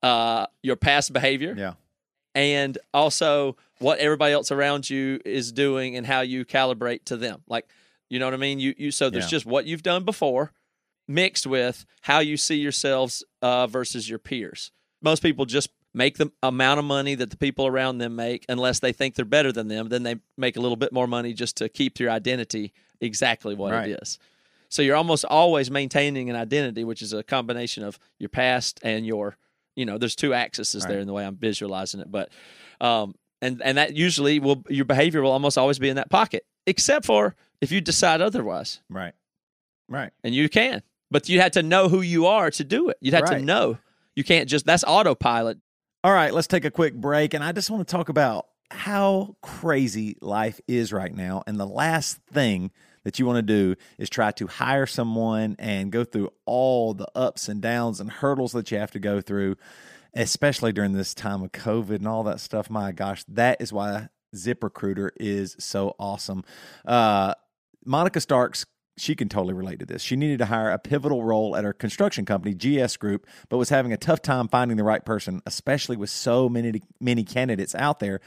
uh, 0.03 0.45
your 0.61 0.75
past 0.75 1.11
behavior 1.13 1.55
Yeah. 1.57 1.73
And 2.35 2.77
also 2.93 3.55
what 3.79 3.97
everybody 3.99 4.33
else 4.33 4.51
around 4.51 4.89
you 4.89 5.19
is 5.25 5.51
doing 5.51 5.95
and 5.95 6.05
how 6.05 6.21
you 6.21 6.45
calibrate 6.45 7.05
to 7.05 7.17
them. 7.17 7.41
Like, 7.47 7.67
you 8.09 8.19
know 8.19 8.25
what 8.25 8.33
I 8.35 8.37
mean? 8.37 8.59
You 8.59 8.75
you 8.77 8.91
so 8.91 9.09
there's 9.09 9.25
Yeah. 9.25 9.29
just 9.29 9.45
what 9.47 9.65
you've 9.65 9.81
done 9.83 10.03
before 10.03 10.51
mixed 11.07 11.45
with 11.47 11.85
how 12.01 12.19
you 12.19 12.35
see 12.37 12.55
yourselves 12.55 13.23
uh, 13.41 13.67
versus 13.67 14.09
your 14.09 14.19
peers. 14.19 14.71
Most 15.01 15.21
people 15.21 15.45
just 15.45 15.69
make 15.93 16.17
the 16.17 16.31
amount 16.43 16.79
of 16.79 16.83
money 16.85 17.15
that 17.15 17.29
the 17.29 17.37
people 17.37 17.65
around 17.67 17.99
them 17.99 18.15
make 18.15 18.43
unless 18.49 18.79
they 18.79 18.91
think 18.91 19.15
they're 19.15 19.23
better 19.23 19.51
than 19.51 19.67
them, 19.69 19.87
then 19.89 20.03
they 20.03 20.15
make 20.37 20.57
a 20.57 20.59
little 20.59 20.75
bit 20.75 20.91
more 20.91 21.07
money 21.07 21.31
just 21.31 21.55
to 21.57 21.69
keep 21.69 21.99
your 21.99 22.09
identity 22.09 22.73
exactly 22.99 23.55
what 23.55 23.71
Right. 23.71 23.89
it 23.91 23.99
is. 24.01 24.19
So 24.67 24.81
you're 24.81 24.95
almost 24.95 25.23
always 25.25 25.69
maintaining 25.71 26.29
an 26.29 26.35
identity, 26.35 26.83
which 26.83 27.01
is 27.01 27.13
a 27.13 27.23
combination 27.23 27.83
of 27.83 27.97
your 28.19 28.29
past 28.29 28.79
and 28.83 29.05
your, 29.05 29.37
you 29.75 29.85
know, 29.85 29.97
there's 29.97 30.15
two 30.15 30.33
axes 30.33 30.73
there 30.87 30.99
in 30.99 31.07
the 31.07 31.13
way 31.13 31.25
I'm 31.25 31.35
visualizing 31.35 31.99
it, 32.01 32.11
but 32.11 32.29
um, 32.81 33.15
and 33.41 33.61
and 33.63 33.77
that 33.77 33.95
usually 33.95 34.39
will 34.39 34.63
your 34.69 34.85
behavior 34.85 35.21
will 35.21 35.31
almost 35.31 35.57
always 35.57 35.79
be 35.79 35.89
in 35.89 35.95
that 35.97 36.09
pocket, 36.09 36.45
except 36.65 37.05
for 37.05 37.35
if 37.61 37.71
you 37.71 37.81
decide 37.81 38.21
otherwise, 38.21 38.81
Right. 38.89 39.13
Right. 39.87 40.11
and 40.23 40.33
you 40.33 40.49
can, 40.49 40.81
but 41.11 41.29
you 41.29 41.39
had 41.41 41.53
to 41.53 41.63
know 41.63 41.89
who 41.89 42.01
you 42.01 42.25
are 42.25 42.49
to 42.51 42.63
do 42.63 42.89
it. 42.89 42.97
You'd 43.01 43.13
have 43.13 43.23
Right. 43.23 43.37
to 43.39 43.43
know. 43.45 43.77
You 44.15 44.23
can't 44.23 44.49
just 44.49 44.65
that's 44.65 44.83
autopilot. 44.85 45.59
All 46.03 46.13
right, 46.13 46.33
let's 46.33 46.47
take 46.47 46.65
a 46.65 46.71
quick 46.71 46.93
break. 46.95 47.33
And 47.33 47.43
I 47.43 47.51
just 47.51 47.69
want 47.69 47.87
to 47.87 47.91
talk 47.91 48.09
about 48.09 48.47
how 48.71 49.35
crazy 49.41 50.17
life 50.21 50.59
is 50.67 50.91
right 50.93 51.13
now. 51.13 51.43
And 51.47 51.59
the 51.59 51.65
last 51.67 52.19
thing 52.31 52.71
that 53.05 53.19
you 53.19 53.25
want 53.25 53.37
to 53.37 53.41
do 53.41 53.75
is 53.97 54.09
try 54.09 54.31
to 54.31 54.47
hire 54.47 54.85
someone 54.85 55.55
and 55.57 55.91
go 55.91 56.03
through 56.03 56.33
all 56.45 56.93
the 56.93 57.07
ups 57.15 57.47
and 57.47 57.61
downs 57.61 58.01
and 58.01 58.11
hurdles 58.11 58.51
that 58.51 58.71
you 58.71 58.77
have 58.77 58.91
to 58.91 58.99
go 58.99 59.21
through, 59.21 59.55
especially 60.13 60.73
during 60.73 60.91
this 60.91 61.13
time 61.13 61.41
of 61.43 61.53
COVID 61.53 61.95
and 61.95 62.07
all 62.07 62.23
that 62.23 62.41
stuff. 62.41 62.69
My 62.69 62.91
gosh, 62.91 63.23
that 63.29 63.61
is 63.61 63.71
why 63.71 64.09
ZipRecruiter 64.35 65.11
is 65.17 65.55
so 65.59 65.95
awesome. 65.99 66.43
Uh, 66.83 67.35
Monica 67.85 68.19
Starks, 68.19 68.65
she 68.97 69.13
can 69.13 69.29
totally 69.29 69.53
relate 69.53 69.79
to 69.79 69.85
this. 69.85 70.01
She 70.01 70.15
needed 70.15 70.39
to 70.39 70.45
hire 70.45 70.71
a 70.71 70.79
pivotal 70.79 71.23
role 71.23 71.55
at 71.55 71.63
her 71.63 71.73
construction 71.73 72.25
company, 72.25 72.55
GS 72.55 72.97
Group, 72.97 73.27
but 73.49 73.57
was 73.57 73.69
having 73.69 73.93
a 73.93 73.97
tough 73.97 74.21
time 74.21 74.47
finding 74.47 74.77
the 74.77 74.83
right 74.83 75.05
person, 75.05 75.41
especially 75.45 75.97
with 75.97 76.09
so 76.09 76.49
many 76.49 76.81
many 76.99 77.23
candidates 77.23 77.75
out 77.75 77.99
there. 77.99 78.19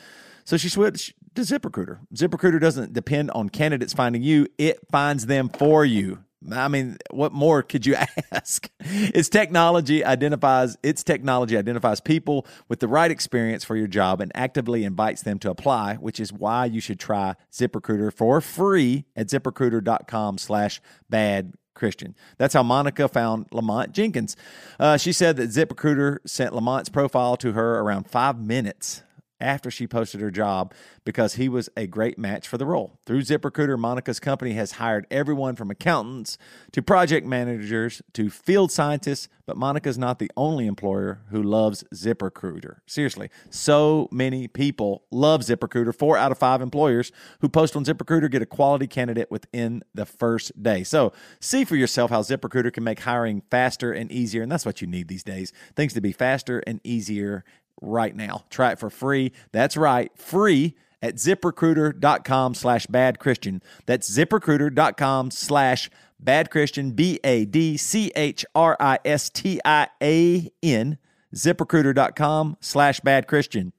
So 0.45 0.57
she 0.57 0.69
switched 0.69 1.15
to 1.39 1.61
ZipRecruiter. 1.61 2.01
ZipRecruiter 2.15 2.61
doesn't 2.61 2.93
depend 2.93 3.31
on 3.31 3.49
candidates 3.49 3.93
finding 3.93 4.23
you; 4.23 4.49
it 4.59 4.81
finds 4.91 5.27
them 5.27 5.49
for 5.49 5.85
you. 5.85 6.25
I 6.53 6.67
mean, 6.69 6.99
what 7.11 7.33
more 7.33 7.63
could 7.63 7.87
you 7.87 7.97
ask? 8.33 8.69
Its 8.81 9.29
technology 9.29 10.05
identifies 10.05 10.77
its 10.83 11.05
technology 11.05 11.57
identifies 11.57 12.01
people 12.01 12.45
with 12.69 12.81
the 12.81 12.89
right 12.89 13.11
experience 13.11 13.63
for 13.63 13.77
your 13.77 13.87
job 13.87 14.21
and 14.21 14.33
actively 14.35 14.83
invites 14.83 15.23
them 15.23 15.39
to 15.41 15.51
apply, 15.51 15.95
which 15.95 16.19
is 16.19 16.33
why 16.33 16.65
you 16.65 16.81
should 16.81 16.99
try 16.99 17.35
ZipRecruiter 17.53 18.13
for 18.13 18.41
free 18.41 19.05
at 19.15 19.29
ziprecruiter.com 19.29 20.39
slash 20.39 20.81
bad 21.09 21.55
Christian. 21.75 22.17
That's 22.39 22.55
how 22.55 22.65
Monica 22.65 23.07
found 23.07 23.47
Lamont 23.53 23.93
Jenkins. 23.93 24.37
Uh, 24.81 24.97
she 24.97 25.13
said 25.13 25.37
that 25.37 25.51
ZipRecruiter 25.51 26.19
sent 26.27 26.53
Lamont's 26.53 26.89
profile 26.89 27.37
to 27.37 27.53
her 27.53 27.79
around 27.79 28.11
five 28.11 28.41
minutes 28.41 29.05
after 29.41 29.71
she 29.71 29.87
posted 29.87 30.21
her 30.21 30.31
job 30.31 30.75
because 31.05 31.35
he 31.35 31.49
was 31.49 31.69
a 31.77 31.87
great 31.87 32.19
match 32.19 32.49
for 32.49 32.59
the 32.59 32.67
role. 32.67 32.99
Through 33.07 33.23
ZipRecruiter, 33.23 33.79
Monica's 33.79 34.21
company 34.21 34.53
has 34.53 34.73
hired 34.73 35.07
everyone 35.11 35.57
from 35.57 35.71
accountants 35.71 36.39
to 36.73 36.83
project 36.83 37.27
managers 37.27 38.03
to 38.15 38.31
field 38.31 38.73
scientists, 38.73 39.29
but 39.47 39.57
Monica's 39.57 39.99
not 39.99 40.19
the 40.19 40.31
only 40.37 40.67
employer 40.67 41.21
who 41.31 41.43
loves 41.43 41.85
ZipRecruiter. 41.95 42.77
Seriously, 42.87 43.31
so 43.51 44.09
many 44.11 44.49
people 44.49 45.05
love 45.11 45.43
ZipRecruiter. 45.43 45.95
Four 45.95 46.17
out 46.17 46.33
of 46.33 46.39
five 46.39 46.61
employers 46.61 47.13
who 47.41 47.49
post 47.49 47.77
on 47.77 47.85
ZipRecruiter 47.85 48.31
get 48.31 48.43
a 48.43 48.47
quality 48.47 48.87
candidate 48.87 49.31
within 49.31 49.83
the 49.95 50.07
first 50.07 50.63
day. 50.63 50.85
So 50.85 51.13
see 51.41 51.65
for 51.65 51.77
yourself 51.77 52.11
how 52.11 52.23
ZipRecruiter 52.23 52.73
can 52.73 52.85
make 52.85 53.01
hiring 53.01 53.43
faster 53.51 53.93
and 53.93 54.11
easier, 54.11 54.43
and 54.43 54.53
that's 54.53 54.67
what 54.67 54.81
you 54.81 54.87
need 54.87 55.09
these 55.09 55.25
days. 55.25 55.53
Things 55.77 55.95
to 55.95 56.01
be 56.01 56.13
faster 56.13 56.63
and 56.67 56.81
easier 56.85 57.45
right 57.81 58.15
now. 58.15 58.45
Try 58.51 58.73
it 58.73 58.79
for 58.79 58.91
free. 58.91 59.33
That's 59.53 59.77
right, 59.77 60.11
free 60.17 60.77
at 61.01 61.15
ziprecruiter.com 61.15 62.55
slash 62.55 62.87
bad 62.87 63.19
Christian. 63.19 63.63
That's 63.87 64.11
ziprecruiter.com 64.11 65.31
slash 65.31 65.91
bad 66.19 66.51
Christian, 66.51 66.93
B 66.93 67.21
A 67.25 67.45
D 67.45 67.77
C 67.77 68.11
H 68.17 68.45
R 68.55 68.77
I 68.81 68.99
S 69.05 69.31
T 69.31 69.61
I 69.65 69.89
A 70.03 70.51
N, 70.63 70.99
ziprecruiter.com 71.35 72.57
slash 72.61 73.01
bad 73.01 73.29
Christian. 73.29 73.73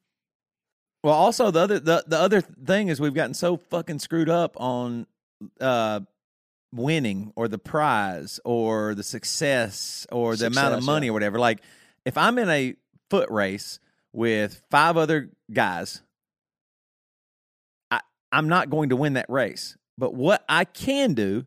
Well, 1.03 1.13
also 1.13 1.51
the 1.51 1.59
other 1.59 1.79
the, 1.79 2.03
the 2.07 2.19
other 2.19 2.41
thing 2.41 2.89
is 2.89 2.99
we've 2.99 3.13
gotten 3.13 3.33
so 3.33 3.57
fucking 3.57 3.99
screwed 3.99 4.29
up 4.29 4.59
on 4.59 5.07
uh 5.61 6.01
winning 6.71 7.31
or 7.35 7.47
the 7.47 7.57
prize 7.57 8.39
or 8.45 8.93
the 8.93 9.03
success 9.03 10.05
or 10.11 10.35
the 10.35 10.47
amount 10.47 10.75
of 10.75 10.83
money 10.83 11.07
yeah. 11.07 11.11
or 11.11 11.13
whatever. 11.13 11.39
Like 11.39 11.61
if 12.05 12.17
I'm 12.17 12.37
in 12.37 12.49
a 12.49 12.75
foot 13.09 13.29
race 13.31 13.79
with 14.13 14.61
five 14.69 14.97
other 14.97 15.29
guys, 15.51 16.01
I, 17.91 18.01
I'm 18.31 18.49
not 18.49 18.69
going 18.69 18.89
to 18.89 18.95
win 18.95 19.13
that 19.13 19.29
race. 19.29 19.77
But 19.97 20.13
what 20.13 20.43
I 20.47 20.63
can 20.63 21.13
do 21.13 21.45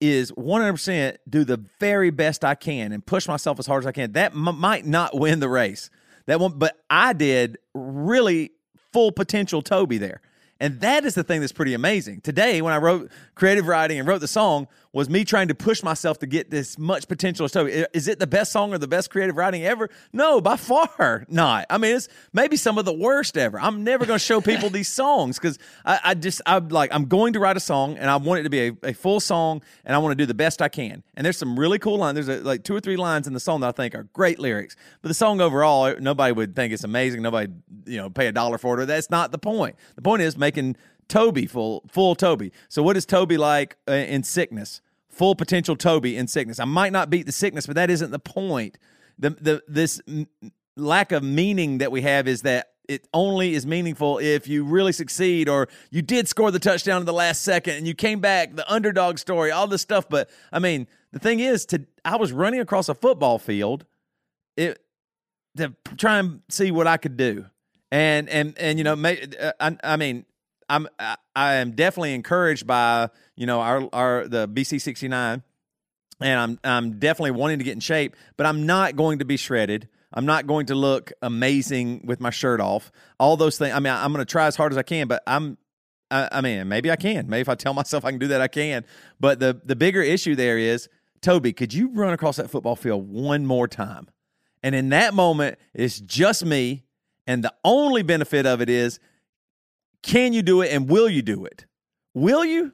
is 0.00 0.30
100% 0.32 1.16
do 1.28 1.44
the 1.44 1.64
very 1.80 2.10
best 2.10 2.44
I 2.44 2.54
can 2.54 2.92
and 2.92 3.04
push 3.04 3.26
myself 3.26 3.58
as 3.58 3.66
hard 3.66 3.82
as 3.84 3.86
I 3.86 3.92
can. 3.92 4.12
That 4.12 4.32
m- 4.32 4.58
might 4.58 4.84
not 4.84 5.18
win 5.18 5.40
the 5.40 5.48
race. 5.48 5.88
That 6.26 6.40
one, 6.40 6.58
but 6.58 6.76
I 6.90 7.12
did 7.12 7.58
really 7.74 8.52
full 8.92 9.12
potential 9.12 9.62
Toby 9.62 9.98
there. 9.98 10.20
And 10.60 10.80
that 10.80 11.04
is 11.04 11.14
the 11.14 11.24
thing 11.24 11.40
that's 11.40 11.52
pretty 11.52 11.74
amazing. 11.74 12.20
Today, 12.20 12.62
when 12.62 12.72
I 12.72 12.78
wrote 12.78 13.10
creative 13.34 13.66
writing 13.66 13.98
and 13.98 14.06
wrote 14.06 14.20
the 14.20 14.28
song, 14.28 14.68
was 14.94 15.10
me 15.10 15.24
trying 15.24 15.48
to 15.48 15.56
push 15.56 15.82
myself 15.82 16.20
to 16.20 16.26
get 16.26 16.50
this 16.50 16.78
much 16.78 17.08
potential 17.08 17.48
Toby. 17.48 17.84
Is 17.92 18.06
it 18.06 18.20
the 18.20 18.28
best 18.28 18.52
song 18.52 18.72
or 18.72 18.78
the 18.78 18.86
best 18.86 19.10
creative 19.10 19.36
writing 19.36 19.64
ever? 19.64 19.90
No, 20.12 20.40
by 20.40 20.56
far 20.56 21.26
not. 21.28 21.66
I 21.68 21.78
mean, 21.78 21.96
it's 21.96 22.08
maybe 22.32 22.56
some 22.56 22.78
of 22.78 22.84
the 22.84 22.92
worst 22.92 23.36
ever. 23.36 23.58
I'm 23.58 23.82
never 23.82 24.06
going 24.06 24.20
to 24.20 24.24
show 24.24 24.40
people 24.40 24.70
these 24.70 24.88
songs 24.92 25.36
because 25.36 25.58
I, 25.84 25.98
I 26.04 26.14
just 26.14 26.40
I'm 26.46 26.68
like 26.68 26.94
I'm 26.94 27.06
going 27.06 27.32
to 27.32 27.40
write 27.40 27.56
a 27.56 27.60
song 27.60 27.98
and 27.98 28.08
I 28.08 28.16
want 28.16 28.40
it 28.40 28.42
to 28.44 28.50
be 28.50 28.68
a, 28.68 28.76
a 28.84 28.92
full 28.92 29.18
song 29.18 29.62
and 29.84 29.96
I 29.96 29.98
want 29.98 30.12
to 30.12 30.16
do 30.16 30.26
the 30.26 30.34
best 30.34 30.62
I 30.62 30.68
can. 30.68 31.02
And 31.16 31.24
there's 31.24 31.38
some 31.38 31.58
really 31.58 31.80
cool 31.80 31.98
lines. 31.98 32.14
There's 32.14 32.40
a, 32.40 32.44
like 32.44 32.62
two 32.62 32.76
or 32.76 32.80
three 32.80 32.96
lines 32.96 33.26
in 33.26 33.32
the 33.32 33.40
song 33.40 33.60
that 33.60 33.68
I 33.68 33.72
think 33.72 33.96
are 33.96 34.04
great 34.12 34.38
lyrics. 34.38 34.76
But 35.02 35.08
the 35.08 35.14
song 35.14 35.40
overall, 35.40 35.92
nobody 35.98 36.32
would 36.32 36.54
think 36.54 36.72
it's 36.72 36.84
amazing. 36.84 37.20
Nobody 37.20 37.52
you 37.84 37.96
know 37.96 38.10
pay 38.10 38.28
a 38.28 38.32
dollar 38.32 38.58
for 38.58 38.80
it. 38.80 38.86
That's 38.86 39.10
not 39.10 39.32
the 39.32 39.38
point. 39.38 39.74
The 39.96 40.02
point 40.02 40.22
is 40.22 40.38
making 40.38 40.76
Toby 41.08 41.46
full 41.46 41.84
full 41.88 42.14
Toby. 42.14 42.52
So 42.68 42.82
what 42.82 42.96
is 42.96 43.06
Toby 43.06 43.36
like 43.36 43.76
uh, 43.88 43.92
in 43.92 44.22
sickness? 44.22 44.80
Full 45.08 45.34
potential 45.34 45.76
Toby 45.76 46.16
in 46.16 46.26
sickness. 46.26 46.58
I 46.58 46.64
might 46.64 46.92
not 46.92 47.08
beat 47.10 47.26
the 47.26 47.32
sickness, 47.32 47.66
but 47.66 47.76
that 47.76 47.90
isn't 47.90 48.10
the 48.10 48.18
point. 48.18 48.78
The 49.18 49.30
the 49.30 49.62
this 49.68 50.00
m- 50.08 50.26
lack 50.76 51.12
of 51.12 51.22
meaning 51.22 51.78
that 51.78 51.92
we 51.92 52.02
have 52.02 52.26
is 52.26 52.42
that 52.42 52.70
it 52.88 53.08
only 53.14 53.54
is 53.54 53.66
meaningful 53.66 54.18
if 54.18 54.46
you 54.46 54.64
really 54.64 54.92
succeed 54.92 55.48
or 55.48 55.68
you 55.90 56.02
did 56.02 56.28
score 56.28 56.50
the 56.50 56.58
touchdown 56.58 57.00
in 57.00 57.06
the 57.06 57.12
last 57.12 57.42
second 57.42 57.76
and 57.76 57.86
you 57.86 57.94
came 57.94 58.20
back, 58.20 58.56
the 58.56 58.70
underdog 58.70 59.18
story, 59.18 59.50
all 59.50 59.66
this 59.66 59.80
stuff. 59.80 60.08
But 60.08 60.28
I 60.52 60.58
mean, 60.58 60.86
the 61.12 61.18
thing 61.18 61.40
is, 61.40 61.64
to 61.66 61.86
I 62.04 62.16
was 62.16 62.32
running 62.32 62.60
across 62.60 62.88
a 62.88 62.94
football 62.94 63.38
field, 63.38 63.86
it 64.56 64.80
to 65.56 65.74
try 65.96 66.18
and 66.18 66.40
see 66.48 66.70
what 66.70 66.86
I 66.86 66.96
could 66.96 67.16
do, 67.16 67.46
and 67.90 68.28
and 68.28 68.58
and 68.58 68.78
you 68.78 68.84
know, 68.84 68.94
uh, 68.94 69.52
I, 69.60 69.76
I 69.82 69.96
mean, 69.96 70.26
I'm 70.68 70.88
I, 70.98 71.16
I 71.34 71.54
am 71.54 71.72
definitely 71.72 72.14
encouraged 72.14 72.66
by 72.66 73.10
you 73.36 73.46
know 73.46 73.60
our 73.60 73.88
our 73.92 74.28
the 74.28 74.48
BC 74.48 74.80
sixty 74.80 75.08
nine, 75.08 75.42
and 76.20 76.40
I'm 76.40 76.58
I'm 76.64 76.98
definitely 76.98 77.32
wanting 77.32 77.58
to 77.58 77.64
get 77.64 77.72
in 77.72 77.80
shape, 77.80 78.16
but 78.36 78.46
I'm 78.46 78.66
not 78.66 78.96
going 78.96 79.18
to 79.18 79.24
be 79.24 79.36
shredded. 79.36 79.88
I'm 80.12 80.26
not 80.26 80.46
going 80.46 80.66
to 80.66 80.74
look 80.74 81.12
amazing 81.22 82.02
with 82.04 82.20
my 82.20 82.30
shirt 82.30 82.60
off. 82.60 82.92
All 83.18 83.36
those 83.36 83.58
things. 83.58 83.74
I 83.74 83.80
mean, 83.80 83.92
I'm 83.92 84.12
going 84.12 84.24
to 84.24 84.30
try 84.30 84.46
as 84.46 84.54
hard 84.54 84.72
as 84.72 84.78
I 84.78 84.82
can, 84.82 85.08
but 85.08 85.22
I'm. 85.26 85.58
I, 86.10 86.28
I 86.30 86.40
mean, 86.42 86.68
maybe 86.68 86.90
I 86.90 86.96
can. 86.96 87.28
Maybe 87.28 87.40
if 87.40 87.48
I 87.48 87.54
tell 87.56 87.74
myself 87.74 88.04
I 88.04 88.10
can 88.10 88.20
do 88.20 88.28
that, 88.28 88.40
I 88.40 88.48
can. 88.48 88.84
But 89.18 89.40
the 89.40 89.60
the 89.64 89.76
bigger 89.76 90.02
issue 90.02 90.34
there 90.36 90.58
is, 90.58 90.88
Toby, 91.20 91.52
could 91.52 91.74
you 91.74 91.90
run 91.92 92.12
across 92.12 92.36
that 92.36 92.50
football 92.50 92.76
field 92.76 93.10
one 93.10 93.46
more 93.46 93.66
time? 93.66 94.08
And 94.62 94.74
in 94.74 94.88
that 94.90 95.12
moment, 95.12 95.58
it's 95.74 96.00
just 96.00 96.44
me. 96.44 96.84
And 97.26 97.44
the 97.44 97.52
only 97.64 98.02
benefit 98.02 98.46
of 98.46 98.60
it 98.60 98.70
is 98.70 98.98
can 100.04 100.32
you 100.32 100.42
do 100.42 100.60
it 100.62 100.72
and 100.72 100.88
will 100.88 101.08
you 101.08 101.22
do 101.22 101.44
it? 101.44 101.66
Will 102.14 102.44
you? 102.44 102.72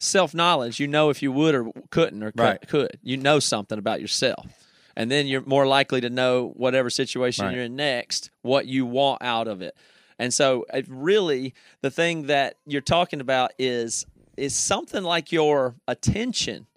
self 0.00 0.32
knowledge. 0.32 0.78
You 0.78 0.86
know 0.86 1.10
if 1.10 1.22
you 1.24 1.32
would 1.32 1.56
or 1.56 1.72
couldn't 1.90 2.22
or 2.22 2.30
could, 2.30 2.40
Right. 2.40 2.68
could. 2.68 2.98
You 3.02 3.16
know 3.16 3.40
something 3.40 3.80
about 3.80 4.00
yourself. 4.00 4.46
And 4.94 5.10
then 5.10 5.26
you're 5.26 5.42
more 5.44 5.66
likely 5.66 6.00
to 6.02 6.08
know 6.08 6.52
whatever 6.56 6.88
situation 6.88 7.46
Right. 7.46 7.54
you're 7.56 7.64
in 7.64 7.74
next, 7.74 8.30
what 8.42 8.66
you 8.66 8.86
want 8.86 9.22
out 9.22 9.48
of 9.48 9.60
it. 9.60 9.76
And 10.16 10.32
so 10.32 10.66
it 10.72 10.86
really 10.88 11.52
the 11.82 11.90
thing 11.90 12.26
that 12.28 12.58
you're 12.64 12.80
talking 12.80 13.20
about 13.20 13.50
is 13.58 14.06
is 14.36 14.54
something 14.54 15.02
like 15.02 15.32
your 15.32 15.74
attention 15.88 16.68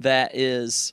that 0.00 0.34
is 0.34 0.92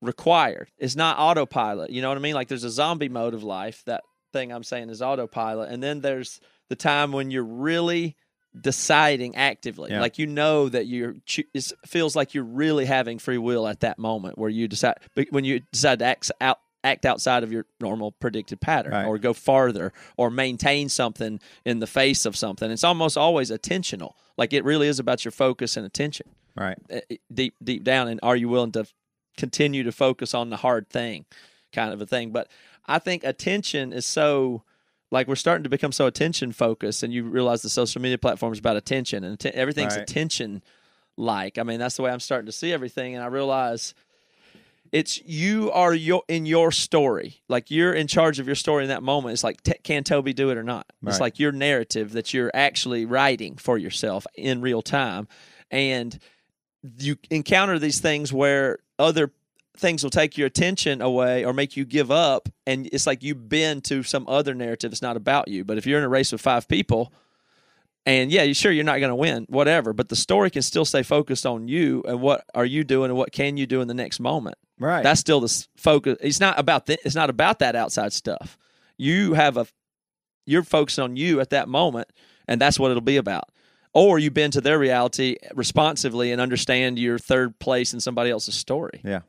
required. 0.00 0.70
It's 0.78 0.94
not 0.94 1.18
autopilot. 1.18 1.90
You 1.90 2.00
know 2.02 2.08
what 2.10 2.18
I 2.18 2.20
mean? 2.20 2.34
Like 2.34 2.46
there's 2.46 2.62
a 2.64 2.70
zombie 2.70 3.08
mode 3.08 3.34
of 3.34 3.42
life. 3.42 3.82
That 3.86 4.04
thing 4.32 4.52
I'm 4.52 4.62
saying 4.62 4.90
is 4.90 5.02
autopilot. 5.02 5.70
And 5.70 5.82
then 5.82 6.00
there's 6.00 6.40
the 6.68 6.76
time 6.76 7.12
when 7.12 7.30
you're 7.30 7.42
really 7.44 8.16
deciding 8.58 9.36
actively. 9.36 9.90
Yeah. 9.90 10.00
Like 10.00 10.18
you 10.18 10.26
know 10.26 10.68
that 10.68 10.86
you're 10.86 11.16
it 11.54 11.72
feels 11.86 12.16
like 12.16 12.34
you're 12.34 12.44
really 12.44 12.86
having 12.86 13.18
free 13.18 13.38
will 13.38 13.66
at 13.68 13.80
that 13.80 13.98
moment 13.98 14.38
where 14.38 14.50
you 14.50 14.66
decide 14.68 14.96
but 15.14 15.28
when 15.30 15.44
you 15.44 15.60
decide 15.72 15.98
to 16.00 16.04
act 16.06 16.30
out 16.40 16.58
act 16.84 17.04
outside 17.04 17.42
of 17.42 17.52
your 17.52 17.66
normal 17.80 18.12
predicted 18.12 18.60
pattern 18.60 18.92
Right. 18.92 19.04
or 19.04 19.18
go 19.18 19.32
farther 19.32 19.92
or 20.16 20.30
maintain 20.30 20.88
something 20.88 21.40
in 21.64 21.80
the 21.80 21.88
face 21.88 22.24
of 22.24 22.36
something. 22.36 22.70
It's 22.70 22.84
almost 22.84 23.16
always 23.18 23.50
attentional. 23.50 24.12
Like 24.36 24.52
it 24.52 24.64
really 24.64 24.86
is 24.86 24.98
about 25.00 25.24
your 25.24 25.32
focus 25.32 25.76
and 25.76 25.84
attention 25.84 26.28
Right. 26.56 26.78
uh, 26.92 27.00
deep 27.32 27.54
deep 27.62 27.84
down 27.84 28.08
and 28.08 28.18
are 28.22 28.36
you 28.36 28.48
willing 28.48 28.72
to 28.72 28.86
continue 29.36 29.82
to 29.84 29.92
focus 29.92 30.34
on 30.34 30.50
the 30.50 30.56
hard 30.56 30.88
thing 30.88 31.24
kind 31.72 31.92
of 31.92 32.00
a 32.00 32.06
thing 32.06 32.30
but 32.30 32.48
i 32.86 32.98
think 32.98 33.22
attention 33.22 33.92
is 33.92 34.04
so 34.06 34.62
like 35.10 35.26
we're 35.28 35.34
starting 35.36 35.64
to 35.64 35.68
become 35.70 35.92
so 35.92 36.06
attention 36.06 36.52
focused 36.52 37.02
and 37.02 37.12
you 37.12 37.24
realize 37.24 37.62
the 37.62 37.68
social 37.70 38.00
media 38.02 38.18
platform 38.18 38.52
is 38.52 38.58
about 38.58 38.76
attention 38.76 39.24
and 39.24 39.34
atten- 39.34 39.54
everything's 39.54 39.94
Right. 39.94 40.02
attention 40.02 40.62
like 41.16 41.58
i 41.58 41.62
mean 41.62 41.78
that's 41.78 41.96
the 41.96 42.02
way 42.02 42.10
i'm 42.10 42.20
starting 42.20 42.46
to 42.46 42.52
see 42.52 42.72
everything 42.72 43.14
and 43.14 43.24
i 43.24 43.26
realize 43.26 43.94
it's 44.92 45.20
you 45.24 45.70
are 45.72 45.92
your 45.92 46.22
in 46.28 46.46
your 46.46 46.72
story. 46.72 47.42
Like 47.46 47.70
you're 47.70 47.92
in 47.92 48.06
charge 48.06 48.38
of 48.38 48.46
your 48.46 48.54
story 48.56 48.84
in 48.84 48.88
that 48.88 49.02
moment. 49.02 49.34
It's 49.34 49.44
like 49.44 49.62
t- 49.62 49.74
can 49.82 50.02
toby 50.02 50.32
do 50.32 50.48
it 50.48 50.56
or 50.56 50.62
not? 50.62 50.86
It's 51.06 51.20
like 51.20 51.38
your 51.38 51.52
narrative 51.52 52.12
that 52.12 52.32
you're 52.32 52.50
actually 52.54 53.04
writing 53.04 53.56
for 53.56 53.76
yourself 53.76 54.26
in 54.34 54.62
real 54.62 54.80
time 54.80 55.28
and 55.70 56.18
you 56.98 57.16
encounter 57.30 57.78
these 57.78 58.00
things 58.00 58.32
where 58.32 58.78
other 58.98 59.30
things 59.78 60.02
will 60.02 60.10
take 60.10 60.36
your 60.36 60.46
attention 60.46 61.00
away 61.00 61.44
or 61.44 61.52
make 61.52 61.76
you 61.76 61.84
give 61.84 62.10
up 62.10 62.48
and 62.66 62.88
it's 62.92 63.06
like 63.06 63.22
you 63.22 63.34
bend 63.34 63.84
to 63.84 64.02
some 64.02 64.26
other 64.28 64.54
narrative 64.54 64.90
it's 64.92 65.02
not 65.02 65.16
about 65.16 65.48
you 65.48 65.64
but 65.64 65.78
if 65.78 65.86
you're 65.86 65.98
in 65.98 66.04
a 66.04 66.08
race 66.08 66.32
with 66.32 66.40
five 66.40 66.66
people 66.68 67.12
and 68.06 68.30
yeah 68.30 68.42
you 68.42 68.54
sure 68.54 68.72
you're 68.72 68.84
not 68.84 68.98
going 68.98 69.08
to 69.10 69.14
win 69.14 69.44
whatever 69.48 69.92
but 69.92 70.08
the 70.08 70.16
story 70.16 70.50
can 70.50 70.62
still 70.62 70.84
stay 70.84 71.02
focused 71.02 71.46
on 71.46 71.68
you 71.68 72.02
and 72.08 72.20
what 72.20 72.44
are 72.54 72.64
you 72.66 72.82
doing 72.84 73.10
and 73.10 73.18
what 73.18 73.32
can 73.32 73.56
you 73.56 73.66
do 73.66 73.80
in 73.80 73.88
the 73.88 73.94
next 73.94 74.20
moment 74.20 74.56
Right. 74.80 75.02
that's 75.02 75.20
still 75.20 75.40
the 75.40 75.66
focus 75.76 76.18
it's 76.20 76.40
not 76.40 76.58
about 76.58 76.86
th- 76.86 77.00
it's 77.04 77.14
not 77.16 77.30
about 77.30 77.58
that 77.60 77.74
outside 77.76 78.12
stuff 78.12 78.56
you 78.96 79.34
have 79.34 79.56
a 79.56 79.66
you're 80.46 80.62
focused 80.62 80.98
on 80.98 81.16
you 81.16 81.40
at 81.40 81.50
that 81.50 81.68
moment 81.68 82.08
and 82.46 82.60
that's 82.60 82.78
what 82.78 82.90
it'll 82.90 83.00
be 83.00 83.16
about 83.16 83.44
or 83.94 84.18
you 84.18 84.30
bend 84.30 84.52
to 84.52 84.60
their 84.60 84.78
reality 84.78 85.36
responsively 85.54 86.30
and 86.30 86.40
understand 86.40 86.98
your 86.98 87.18
third 87.18 87.58
place 87.58 87.94
in 87.94 88.00
somebody 88.00 88.30
else's 88.30 88.54
story. 88.54 89.00
Yeah. 89.02 89.20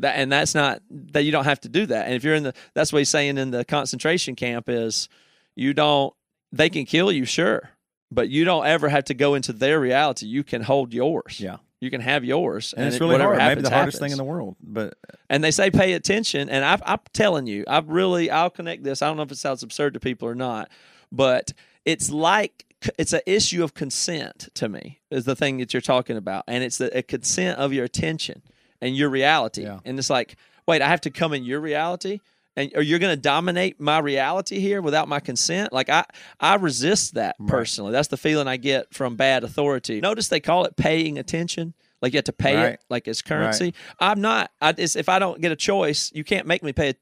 That 0.00 0.16
and 0.16 0.30
that's 0.30 0.54
not 0.54 0.82
that 0.90 1.24
you 1.24 1.32
don't 1.32 1.44
have 1.44 1.60
to 1.60 1.68
do 1.68 1.86
that. 1.86 2.06
And 2.06 2.14
if 2.14 2.24
you're 2.24 2.34
in 2.34 2.42
the 2.44 2.54
that's 2.74 2.92
what 2.92 2.98
he's 3.00 3.08
saying 3.10 3.38
in 3.38 3.50
the 3.50 3.64
concentration 3.64 4.34
camp 4.34 4.68
is 4.68 5.08
you 5.56 5.74
don't 5.74 6.14
they 6.52 6.70
can 6.70 6.84
kill 6.84 7.12
you, 7.12 7.24
sure, 7.24 7.70
but 8.10 8.28
you 8.28 8.44
don't 8.44 8.66
ever 8.66 8.88
have 8.88 9.04
to 9.04 9.14
go 9.14 9.34
into 9.34 9.52
their 9.52 9.78
reality. 9.80 10.26
You 10.26 10.44
can 10.44 10.62
hold 10.62 10.94
yours. 10.94 11.40
Yeah. 11.40 11.56
You 11.80 11.90
can 11.90 12.00
have 12.00 12.24
yours, 12.24 12.74
And, 12.76 12.86
it's 12.88 12.96
it- 12.96 13.00
really 13.00 13.12
whatever 13.12 13.38
hard. 13.38 13.50
Maybe 13.50 13.60
the 13.62 13.70
hardest 13.70 14.00
thing 14.00 14.10
in 14.10 14.18
the 14.18 14.24
world. 14.24 14.56
But 14.60 14.94
And 15.30 15.44
they 15.44 15.52
say 15.52 15.70
pay 15.70 15.92
attention. 15.92 16.48
And 16.48 16.64
I, 16.64 16.76
I'm 16.84 16.98
telling 17.12 17.46
you, 17.46 17.62
I 17.68 17.78
really, 17.86 18.30
I'll 18.30 18.50
connect 18.50 18.82
this. 18.82 19.00
I 19.00 19.06
don't 19.06 19.16
know 19.16 19.22
if 19.22 19.30
it 19.30 19.38
sounds 19.38 19.62
absurd 19.62 19.94
to 19.94 20.00
people 20.00 20.26
or 20.28 20.34
not, 20.34 20.70
but 21.12 21.52
it's 21.84 22.10
like 22.10 22.64
it's 22.98 23.12
an 23.12 23.20
issue 23.26 23.62
of 23.62 23.74
consent 23.74 24.48
to 24.54 24.68
me 24.68 25.00
is 25.10 25.24
the 25.24 25.36
thing 25.36 25.58
that 25.58 25.72
you're 25.72 25.80
talking 25.80 26.16
about, 26.16 26.44
and 26.48 26.64
it's 26.64 26.78
the 26.78 26.96
a 26.98 27.02
consent 27.02 27.58
of 27.58 27.72
your 27.72 27.84
attention 27.84 28.42
and 28.80 28.96
your 28.96 29.08
reality. 29.10 29.62
Yeah. 29.62 29.80
And 29.84 29.98
it's 29.98 30.10
like, 30.10 30.36
wait, 30.66 30.82
I 30.82 30.88
have 30.88 31.00
to 31.02 31.10
come 31.10 31.32
in 31.32 31.44
your 31.44 31.60
reality. 31.60 32.20
And 32.56 32.72
or 32.74 32.82
you're 32.82 32.98
going 32.98 33.14
to 33.14 33.20
dominate 33.20 33.78
my 33.80 34.00
reality 34.00 34.58
here 34.58 34.82
without 34.82 35.06
my 35.08 35.20
consent? 35.20 35.72
Like 35.72 35.88
I, 35.88 36.04
I 36.40 36.56
resist 36.56 37.14
that 37.14 37.36
personally. 37.46 37.92
That's 37.92 38.08
the 38.08 38.16
feeling 38.16 38.48
I 38.48 38.56
get 38.56 38.92
from 38.92 39.14
bad 39.14 39.44
authority. 39.44 40.00
Notice 40.00 40.26
they 40.28 40.40
call 40.40 40.64
it 40.64 40.76
paying 40.76 41.18
attention. 41.18 41.74
Like 42.02 42.12
you 42.12 42.16
have 42.18 42.24
to 42.24 42.32
pay 42.32 42.56
Right. 42.56 42.72
it, 42.74 42.84
like 42.90 43.06
it's 43.06 43.22
currency. 43.22 43.74
I'm 44.00 44.20
not. 44.20 44.50
I, 44.60 44.74
it's, 44.76 44.96
if 44.96 45.08
I 45.08 45.18
don't 45.20 45.40
get 45.40 45.52
a 45.52 45.56
choice, 45.56 46.10
you 46.14 46.24
can't 46.24 46.46
make 46.48 46.62
me 46.64 46.72
pay. 46.72 46.88
it. 46.90 46.98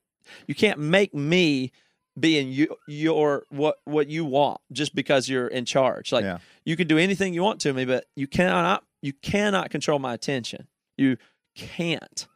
You 0.46 0.54
can't 0.54 0.78
make 0.78 1.14
me 1.14 1.72
be 2.18 2.38
in 2.38 2.48
you, 2.48 2.76
your 2.86 3.44
what 3.50 3.76
what 3.84 4.08
you 4.08 4.24
want 4.26 4.60
just 4.72 4.94
because 4.94 5.26
you're 5.28 5.48
in 5.48 5.64
charge. 5.64 6.12
Like 6.12 6.24
Yeah. 6.24 6.38
you 6.64 6.76
can 6.76 6.86
do 6.86 6.98
anything 6.98 7.32
you 7.34 7.42
want 7.42 7.60
to 7.62 7.72
me, 7.72 7.84
but 7.86 8.04
you 8.14 8.26
cannot. 8.26 8.84
You 9.02 9.12
cannot 9.14 9.70
control 9.70 9.98
my 9.98 10.12
attention. 10.14 10.66
You 10.98 11.16
can't. 11.56 12.26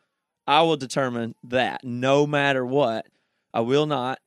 I 0.46 0.62
will 0.62 0.76
determine 0.76 1.34
that 1.44 1.84
no 1.84 2.26
matter 2.26 2.64
what. 2.66 3.06
I 3.52 3.60
will 3.60 3.86
not 3.86 4.20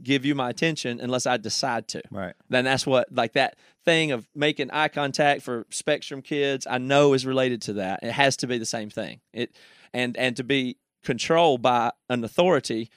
give 0.00 0.24
you 0.24 0.34
my 0.34 0.50
attention 0.50 1.00
unless 1.00 1.26
I 1.26 1.36
decide 1.36 1.88
to 1.88 2.02
right. 2.10 2.34
then 2.48 2.64
that's 2.64 2.86
what 2.86 3.12
like 3.12 3.34
that 3.34 3.56
thing 3.84 4.10
of 4.12 4.26
making 4.34 4.70
eye 4.70 4.88
contact 4.88 5.42
for 5.42 5.66
spectrum 5.68 6.22
kids 6.22 6.66
i 6.70 6.78
know 6.78 7.12
is 7.12 7.26
related 7.26 7.60
to 7.60 7.74
that 7.74 8.00
it 8.02 8.12
has 8.12 8.36
to 8.38 8.46
be 8.46 8.56
the 8.56 8.64
same 8.64 8.88
thing 8.88 9.20
it 9.34 9.54
and 9.92 10.16
and 10.16 10.36
to 10.36 10.44
be 10.44 10.78
controlled 11.04 11.60
by 11.60 11.90
an 12.08 12.24
authority 12.24 12.88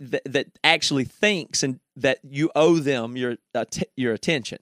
that, 0.00 0.22
that 0.24 0.46
actually 0.64 1.04
thinks 1.04 1.62
and 1.62 1.78
that 1.96 2.18
you 2.22 2.50
owe 2.56 2.78
them 2.78 3.16
your 3.16 3.32
uh, 3.54 3.60
att- 3.60 3.90
your 3.96 4.14
attention 4.14 4.58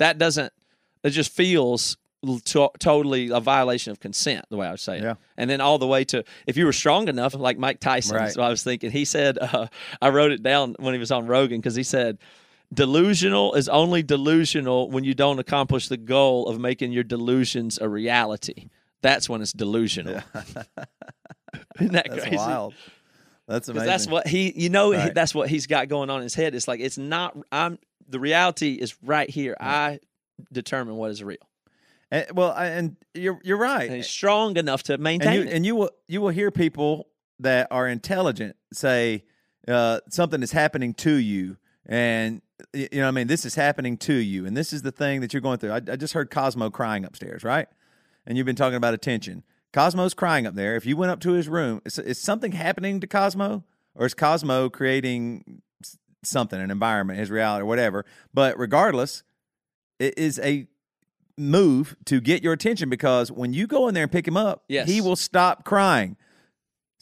that 0.00 0.18
doesn't 0.18 0.52
it 1.04 1.10
just 1.10 1.32
feels 1.32 1.96
to- 2.44 2.70
totally 2.78 3.30
a 3.30 3.40
violation 3.40 3.90
of 3.92 4.00
consent 4.00 4.44
the 4.50 4.56
way 4.56 4.66
i 4.66 4.70
would 4.70 4.80
say 4.80 4.98
it 4.98 5.02
Yeah. 5.02 5.14
and 5.38 5.48
then 5.48 5.60
all 5.60 5.78
the 5.78 5.86
way 5.86 6.04
to 6.04 6.22
if 6.46 6.56
you 6.56 6.66
were 6.66 6.72
strong 6.72 7.08
enough 7.08 7.34
like 7.34 7.56
mike 7.58 7.80
tyson 7.80 8.16
Right. 8.16 8.36
i 8.38 8.48
was 8.50 8.62
thinking 8.62 8.90
he 8.90 9.04
said 9.04 9.38
uh, 9.38 9.68
i 10.02 10.08
wrote 10.10 10.30
it 10.32 10.42
down 10.42 10.76
when 10.78 10.92
he 10.94 11.00
was 11.00 11.10
on 11.10 11.26
rogan 11.26 11.60
because 11.60 11.74
he 11.74 11.82
said 11.82 12.18
delusional 12.72 13.54
is 13.54 13.68
only 13.68 14.02
delusional 14.02 14.90
when 14.90 15.02
you 15.04 15.14
don't 15.14 15.38
accomplish 15.38 15.88
the 15.88 15.96
goal 15.96 16.46
of 16.46 16.60
making 16.60 16.92
your 16.92 17.04
delusions 17.04 17.78
a 17.80 17.88
reality 17.88 18.68
that's 19.02 19.28
when 19.28 19.40
it's 19.42 19.52
delusional 19.52 20.20
isn't 20.34 21.92
that 21.92 22.06
That's 22.10 22.22
crazy 22.22 22.36
wild. 22.36 22.74
That's 23.48 23.68
amazing. 23.68 23.86
that's 23.88 24.06
what 24.06 24.26
he 24.28 24.52
you 24.54 24.68
know 24.68 24.92
Right. 24.92 25.12
that's 25.14 25.34
what 25.34 25.48
he's 25.48 25.66
got 25.66 25.88
going 25.88 26.10
on 26.10 26.18
in 26.18 26.22
his 26.24 26.34
head 26.34 26.54
it's 26.54 26.68
like 26.68 26.80
it's 26.80 26.98
not 26.98 27.36
i'm 27.50 27.78
the 28.08 28.20
reality 28.20 28.74
is 28.74 28.94
right 29.02 29.28
here 29.28 29.56
i 29.58 29.98
determine 30.52 30.94
what 30.96 31.10
is 31.10 31.22
real 31.24 31.38
And, 32.10 32.26
well, 32.34 32.52
and 32.52 32.96
you're 33.14 33.40
you're 33.44 33.58
right. 33.58 33.90
and 33.90 34.04
strong 34.04 34.56
enough 34.56 34.82
to 34.84 34.98
maintain 34.98 35.28
and 35.28 35.36
you 35.36 35.42
it. 35.42 35.52
and 35.52 35.66
you 35.66 35.76
will 35.76 35.90
you 36.08 36.20
will 36.20 36.30
hear 36.30 36.50
people 36.50 37.08
that 37.38 37.68
are 37.70 37.88
intelligent 37.88 38.56
say 38.72 39.24
uh, 39.68 40.00
something 40.08 40.42
is 40.42 40.52
happening 40.52 40.94
to 40.94 41.14
you, 41.14 41.56
and 41.86 42.42
you 42.72 42.88
know, 42.92 43.02
what 43.02 43.08
I 43.08 43.10
mean, 43.12 43.26
this 43.26 43.44
is 43.44 43.54
happening 43.54 43.96
to 43.98 44.14
you, 44.14 44.46
and 44.46 44.56
this 44.56 44.72
is 44.72 44.82
the 44.82 44.92
thing 44.92 45.20
that 45.20 45.32
you're 45.32 45.40
going 45.40 45.58
through. 45.58 45.72
I, 45.72 45.76
I 45.76 45.96
just 45.96 46.14
heard 46.14 46.30
Cosmo 46.30 46.70
crying 46.70 47.04
upstairs, 47.04 47.44
right? 47.44 47.68
And 48.26 48.36
you've 48.36 48.46
been 48.46 48.56
talking 48.56 48.76
about 48.76 48.94
attention. 48.94 49.44
Cosmo's 49.72 50.14
crying 50.14 50.46
up 50.46 50.54
there. 50.54 50.76
If 50.76 50.84
you 50.84 50.96
went 50.96 51.12
up 51.12 51.20
to 51.20 51.32
his 51.32 51.48
room, 51.48 51.80
is, 51.84 51.98
is 51.98 52.20
something 52.20 52.52
happening 52.52 53.00
to 53.00 53.06
Cosmo, 53.06 53.64
or 53.94 54.06
is 54.06 54.14
Cosmo 54.14 54.68
creating 54.68 55.62
something, 56.22 56.60
an 56.60 56.70
environment, 56.70 57.18
his 57.18 57.30
reality, 57.30 57.62
or 57.62 57.66
whatever? 57.66 58.04
But 58.34 58.58
regardless, 58.58 59.22
it 59.98 60.18
is 60.18 60.38
a 60.40 60.66
move 61.40 61.96
to 62.04 62.20
get 62.20 62.42
your 62.42 62.52
attention 62.52 62.88
because 62.90 63.32
when 63.32 63.52
you 63.52 63.66
go 63.66 63.88
in 63.88 63.94
there 63.94 64.02
and 64.04 64.12
pick 64.12 64.28
him 64.28 64.36
up, 64.36 64.62
Yes. 64.68 64.86
he 64.88 65.00
will 65.00 65.16
stop 65.16 65.64
crying. 65.64 66.16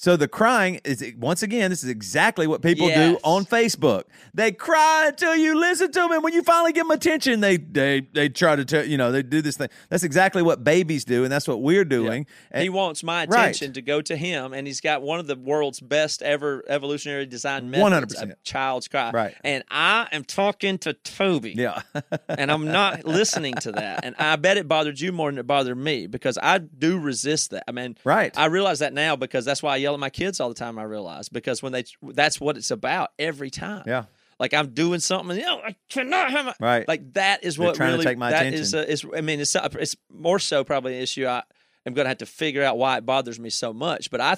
So 0.00 0.16
the 0.16 0.28
crying 0.28 0.80
is 0.84 1.04
once 1.18 1.42
again, 1.42 1.70
this 1.70 1.82
is 1.82 1.90
exactly 1.90 2.46
what 2.46 2.62
people 2.62 2.86
do 2.86 3.18
on 3.24 3.44
Facebook. 3.44 4.04
They 4.32 4.52
cry 4.52 5.06
until 5.08 5.34
you 5.34 5.58
listen 5.58 5.90
to 5.90 5.98
them, 5.98 6.12
and 6.12 6.22
when 6.22 6.32
you 6.32 6.44
finally 6.44 6.72
give 6.72 6.84
them 6.86 6.92
attention, 6.92 7.40
they 7.40 7.56
they 7.56 8.02
they 8.12 8.28
try 8.28 8.54
to 8.54 8.64
tell 8.64 8.84
you 8.84 8.96
know 8.96 9.10
they 9.10 9.24
do 9.24 9.42
this 9.42 9.56
thing. 9.56 9.68
That's 9.88 10.04
exactly 10.04 10.40
what 10.40 10.62
babies 10.62 11.04
do, 11.04 11.24
and 11.24 11.32
that's 11.32 11.48
what 11.48 11.62
we're 11.62 11.84
doing. 11.84 12.26
he 12.54 12.66
And- 12.66 12.74
wants 12.74 13.02
my 13.02 13.26
Right. 13.26 13.40
attention 13.48 13.72
to 13.72 13.82
go 13.82 14.00
to 14.00 14.16
him, 14.16 14.52
and 14.52 14.68
he's 14.68 14.80
got 14.80 15.02
one 15.02 15.18
of 15.18 15.26
the 15.26 15.34
world's 15.34 15.80
best 15.80 16.22
ever 16.22 16.62
evolutionary 16.68 17.26
design 17.26 17.68
methods 17.68 18.14
100%. 18.14 18.30
of 18.34 18.42
child's 18.44 18.86
cry. 18.86 19.10
Right. 19.10 19.34
And 19.42 19.64
I 19.68 20.06
am 20.12 20.22
talking 20.22 20.78
to 20.78 20.92
Toby. 20.92 21.54
yeah, 21.56 21.82
and 22.28 22.52
I'm 22.52 22.66
not 22.66 23.04
listening 23.04 23.54
to 23.62 23.72
that. 23.72 24.04
And 24.04 24.14
I 24.16 24.36
bet 24.36 24.58
it 24.58 24.68
bothered 24.68 25.00
you 25.00 25.10
more 25.10 25.28
than 25.28 25.40
it 25.40 25.46
bothered 25.48 25.76
me 25.76 26.06
because 26.06 26.38
I 26.40 26.58
do 26.58 27.00
resist 27.00 27.50
that. 27.50 27.64
I 27.66 27.72
mean, 27.72 27.96
Right. 28.04 28.32
I 28.38 28.44
realize 28.46 28.78
that 28.78 28.92
now 28.92 29.16
because 29.16 29.44
that's 29.44 29.60
why 29.60 29.74
I 29.74 29.87
yell 29.88 29.94
at 29.94 30.00
my 30.00 30.10
kids 30.10 30.38
all 30.40 30.48
the 30.48 30.54
time. 30.54 30.78
I 30.78 30.82
realize 30.84 31.28
because 31.28 31.62
when 31.62 31.72
they 31.72 31.84
that's 32.02 32.40
what 32.40 32.56
it's 32.56 32.70
about 32.70 33.10
every 33.18 33.50
time. 33.50 33.84
yeah, 33.86 34.04
Like 34.38 34.52
I'm 34.54 34.68
doing 34.74 35.00
something, 35.00 35.36
you 35.36 35.42
know, 35.44 35.60
I 35.64 35.74
cannot 35.88 36.30
have 36.30 36.44
my 36.46 36.54
Right. 36.60 36.86
Like 36.88 37.14
that 37.14 37.42
is 37.44 37.58
what 37.58 37.74
trying 37.74 37.90
to 37.90 37.92
really 37.94 38.04
take 38.04 38.18
my 38.18 38.30
that 38.30 38.42
attention. 38.46 38.60
is 38.60 38.74
a- 38.74 38.90
is 38.90 39.06
I 39.16 39.20
mean, 39.22 39.40
it's 39.40 39.54
it's 39.56 39.96
more 40.12 40.38
so 40.38 40.62
probably 40.64 40.96
an 40.96 41.02
issue. 41.02 41.26
I 41.26 41.42
am 41.86 41.94
going 41.94 42.04
to 42.04 42.08
have 42.10 42.18
to 42.18 42.26
figure 42.26 42.62
out 42.62 42.76
why 42.78 42.98
it 42.98 43.06
bothers 43.06 43.40
me 43.40 43.50
so 43.50 43.72
much. 43.72 44.10
But 44.10 44.20
I 44.20 44.36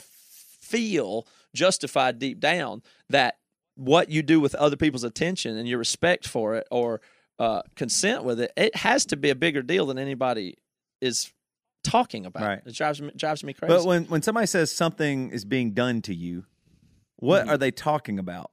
feel 0.60 1.26
justified 1.54 2.18
deep 2.18 2.38
down 2.40 2.82
that 3.08 3.36
what 3.74 4.08
you 4.08 4.22
do 4.22 4.40
with 4.40 4.54
other 4.54 4.76
people's 4.76 5.04
attention 5.04 5.56
and 5.56 5.66
your 5.68 5.78
respect 5.78 6.26
for 6.28 6.54
it 6.54 6.66
or 6.70 7.00
uh, 7.38 7.62
consent 7.74 8.22
with 8.24 8.38
it, 8.40 8.52
it 8.56 8.76
has 8.76 9.06
to 9.06 9.16
be 9.16 9.30
a 9.30 9.34
bigger 9.34 9.62
deal 9.62 9.86
than 9.86 9.98
anybody 9.98 10.56
is 11.00 11.32
talking 11.82 12.26
about. 12.26 12.42
Right. 12.42 12.60
It 12.64 12.74
drives 12.74 13.00
me 13.00 13.10
drives 13.16 13.42
me 13.44 13.52
crazy. 13.52 13.74
But 13.74 13.84
when 13.84 14.04
when 14.04 14.22
somebody 14.22 14.46
says 14.46 14.70
something 14.70 15.30
is 15.30 15.44
being 15.44 15.72
done 15.72 16.02
to 16.02 16.14
you, 16.14 16.44
what 17.16 17.42
Mm-hmm. 17.42 17.50
are 17.50 17.58
they 17.58 17.70
talking 17.70 18.18
about? 18.18 18.50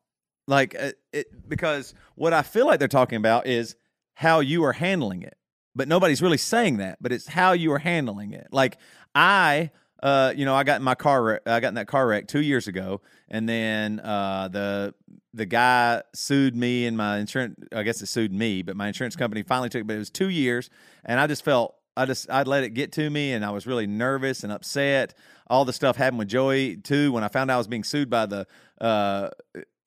Like 0.48 0.76
uh, 0.80 0.92
it 1.12 1.28
because 1.48 1.94
what 2.16 2.34
I 2.34 2.42
feel 2.42 2.66
like 2.68 2.80
they're 2.80 2.88
talking 2.88 3.18
about 3.18 3.48
is 3.48 3.76
how 4.16 4.40
you 4.40 4.63
are 4.63 4.74
handling 4.74 5.22
it. 5.24 5.36
But 5.76 5.88
nobody's 5.88 6.22
really 6.22 6.38
saying 6.38 6.78
that, 6.78 6.98
but 7.02 7.12
it's 7.12 7.28
how 7.28 7.52
you 7.52 7.72
are 7.74 7.80
handling 7.80 8.34
it. 8.34 8.48
Like 8.52 8.78
I 9.13 9.72
uh, 10.02 10.32
you 10.36 10.46
know, 10.46 10.54
I 10.54 10.63
got 10.63 10.78
in 10.78 10.84
my 10.84 10.94
car 10.96 11.24
wreck, 11.24 11.42
I 11.48 11.60
got 11.60 11.70
in 11.70 11.74
that 11.76 11.88
car 11.88 12.08
wreck 12.08 12.28
2 12.28 12.42
years 12.42 12.68
ago 12.68 13.02
and 13.30 13.50
then 13.50 14.00
uh 14.00 14.48
the 14.48 14.94
the 15.34 15.46
guy 15.48 16.04
sued 16.13 16.56
me 16.56 16.86
and 16.86 16.96
my 16.96 17.18
insurance 17.18 17.56
I 17.74 17.84
guess 17.84 18.02
it 18.02 18.06
sued 18.06 18.32
me, 18.32 18.62
but 18.62 18.76
my 18.76 18.88
insurance 18.88 19.16
company 19.16 19.42
finally 19.44 19.70
took 19.70 19.86
but 19.88 19.96
it 19.96 20.00
was 20.00 20.10
2 20.12 20.30
years 20.30 20.70
and 21.04 21.20
I 21.20 21.26
just 21.28 21.44
felt 21.44 21.76
I 21.98 22.06
just 22.06 22.30
I'd 22.30 22.48
let 22.48 22.64
it 22.64 22.70
get 22.70 22.92
to 22.94 23.10
me 23.10 23.34
and 23.34 23.44
I 23.44 23.50
was 23.50 23.68
really 23.68 23.88
nervous 23.88 24.44
and 24.44 24.54
upset. 24.54 25.14
All 25.48 25.66
the 25.66 25.74
stuff 25.74 25.96
happened 25.96 26.20
with 26.20 26.28
Joey 26.28 26.78
too 26.78 27.12
when 27.12 27.24
I 27.24 27.28
found 27.28 27.50
out 27.50 27.56
I 27.56 27.58
was 27.58 27.68
being 27.68 27.84
sued 27.84 28.10
by 28.10 28.26
the 28.26 28.48
uh, 28.80 29.30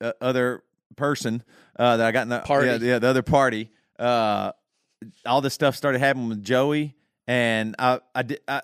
uh, 0.01 0.11
other 0.19 0.63
person 0.95 1.43
uh, 1.77 1.97
that 1.97 2.05
I 2.05 2.11
got 2.11 2.23
in 2.23 2.29
the 2.29 2.39
Party. 2.39 2.67
Yeah, 2.67 2.77
yeah, 2.77 2.99
the 2.99 3.07
other 3.07 3.21
party. 3.21 3.71
Uh, 3.97 4.51
all 5.25 5.41
this 5.41 5.53
stuff 5.53 5.75
started 5.75 5.99
happening 5.99 6.29
with 6.29 6.43
Joey, 6.43 6.95
and 7.27 7.75
I, 7.79 7.99
I 8.13 8.23
did. 8.23 8.41
I, 8.47 8.61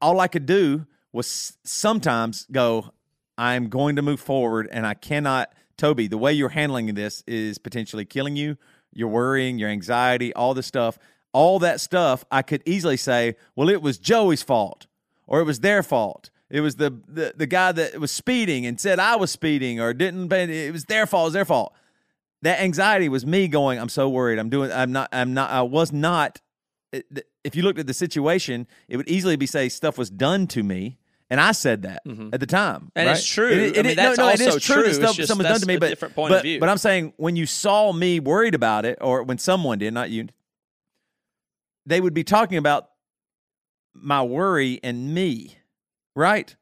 all 0.00 0.20
I 0.20 0.28
could 0.28 0.46
do 0.46 0.86
was 1.12 1.56
sometimes 1.64 2.46
go, 2.50 2.90
"I'm 3.36 3.68
going 3.68 3.96
to 3.96 4.02
move 4.02 4.20
forward, 4.20 4.68
and 4.70 4.86
I 4.86 4.94
cannot." 4.94 5.52
Toby, 5.76 6.08
the 6.08 6.16
way 6.16 6.32
you're 6.32 6.48
handling 6.48 6.94
this 6.94 7.22
is 7.26 7.58
potentially 7.58 8.06
killing 8.06 8.34
you. 8.34 8.56
You're 8.94 9.08
worrying, 9.08 9.58
your 9.58 9.68
anxiety, 9.68 10.32
all 10.32 10.54
this 10.54 10.66
stuff, 10.66 10.98
all 11.36 11.58
that 11.60 11.80
stuff. 11.80 12.24
I 12.30 12.42
could 12.42 12.62
easily 12.66 12.96
say, 12.96 13.36
"Well, 13.54 13.68
it 13.68 13.80
was 13.82 13.98
Joey's 13.98 14.42
fault, 14.42 14.86
or 15.26 15.40
it 15.40 15.44
was 15.44 15.60
their 15.60 15.82
fault." 15.82 16.30
It 16.48 16.60
was 16.62 16.76
the, 16.76 16.90
the 17.08 17.34
the 17.36 17.46
guy 17.46 17.72
that 17.72 18.00
was 18.00 18.10
speeding 18.10 18.66
and 18.66 18.80
said 18.80 18.98
I 18.98 19.16
was 19.16 19.30
speeding 19.30 19.80
or 19.80 19.92
didn't. 19.92 20.32
It 20.32 20.72
was 20.72 20.84
their 20.84 21.06
fault. 21.06 21.24
It 21.24 21.26
was 21.26 21.32
their 21.34 21.44
fault 21.44 21.72
that 22.42 22.60
anxiety 22.60 23.08
was 23.08 23.24
me 23.24 23.48
going 23.48 23.78
i'm 23.80 23.88
so 23.88 24.08
worried 24.10 24.38
i'm 24.38 24.50
doing 24.50 24.70
i'm 24.70 24.92
not 24.92 25.08
i'm 25.10 25.32
not 25.34 25.50
i 25.50 25.62
was 25.62 25.90
not 25.90 26.40
if 27.44 27.56
you 27.56 27.62
looked 27.62 27.78
at 27.78 27.86
the 27.86 27.94
situation 27.94 28.66
it 28.88 28.96
would 28.98 29.08
easily 29.08 29.36
be 29.36 29.46
say 29.46 29.68
stuff 29.70 29.96
was 29.98 30.10
done 30.10 30.46
to 30.46 30.62
me 30.62 30.98
and 31.30 31.40
i 31.40 31.50
said 31.50 31.82
that 31.82 32.02
at 32.34 32.38
the 32.38 32.46
time 32.46 32.76
Mm-hmm. 32.82 32.98
And 32.98 33.08
it's 33.08 33.26
true. 33.26 33.50
It- 33.50 33.78
I 33.78 33.82
mean, 33.82 33.92
it- 33.92 33.96
that's 33.96 34.18
no, 34.18 34.24
no, 34.24 34.30
also 34.30 34.56
is 34.56 34.62
true 34.62 34.82
true. 34.84 34.92
stuff, 34.92 35.16
just- 35.16 35.28
something 35.28 35.44
was 35.48 35.52
done 35.54 35.60
to 35.60 35.66
me 35.66 35.78
but 35.78 35.88
different 35.88 36.14
point 36.14 36.30
but, 36.30 36.36
of 36.36 36.42
view. 36.42 36.60
but 36.60 36.68
i'm 36.68 36.78
saying 36.78 37.14
when 37.16 37.34
you 37.36 37.46
saw 37.46 37.90
me 37.92 38.20
worried 38.20 38.54
about 38.54 38.84
it 38.84 38.98
or 39.00 39.22
when 39.24 39.38
someone 39.38 39.78
did 39.78 39.92
not 39.94 40.10
you 40.10 40.28
they 41.86 42.00
would 42.00 42.14
be 42.14 42.24
talking 42.24 42.58
about 42.58 42.90
my 43.94 44.22
worry 44.22 44.80
and 44.82 45.14
me, 45.14 45.56
right? 46.14 46.54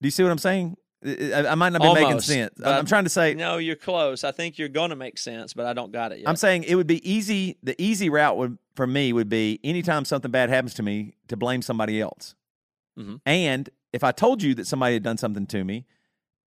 Do 0.00 0.06
you 0.06 0.10
see 0.10 0.22
what 0.22 0.32
I'm 0.32 0.38
saying? 0.38 0.76
I, 1.04 1.46
I 1.48 1.54
might 1.54 1.70
not 1.72 1.82
be 1.82 1.88
making 1.88 2.04
Almost, 2.06 2.26
sense. 2.26 2.54
but- 2.56 2.66
I'm 2.66 2.86
trying 2.86 3.04
to 3.04 3.10
say 3.10 3.34
No, 3.34 3.58
you're 3.58 3.76
close. 3.76 4.24
I 4.24 4.32
think 4.32 4.58
you're 4.58 4.68
going 4.68 4.90
to 4.90 4.96
make 4.96 5.18
sense, 5.18 5.52
but 5.54 5.66
I 5.66 5.72
don't 5.72 5.92
got 5.92 6.10
it 6.12 6.18
yet. 6.20 6.28
I'm 6.28 6.36
saying 6.36 6.64
it 6.64 6.74
would 6.74 6.86
be 6.86 7.08
easy. 7.08 7.58
The 7.62 7.80
easy 7.80 8.08
route 8.08 8.36
would 8.36 8.58
for 8.74 8.86
me 8.86 9.12
would 9.12 9.28
be 9.28 9.60
anytime 9.62 10.04
something 10.04 10.30
bad 10.30 10.48
happens 10.48 10.74
to 10.74 10.82
me 10.82 11.14
to 11.28 11.36
blame 11.36 11.62
somebody 11.62 12.00
else. 12.00 12.34
Mhm. 12.98 13.20
And 13.24 13.70
if 13.92 14.02
I 14.02 14.10
told 14.10 14.42
you 14.42 14.54
that 14.54 14.66
somebody 14.66 14.94
had 14.94 15.02
done 15.02 15.16
something 15.18 15.46
to 15.46 15.64
me, 15.64 15.84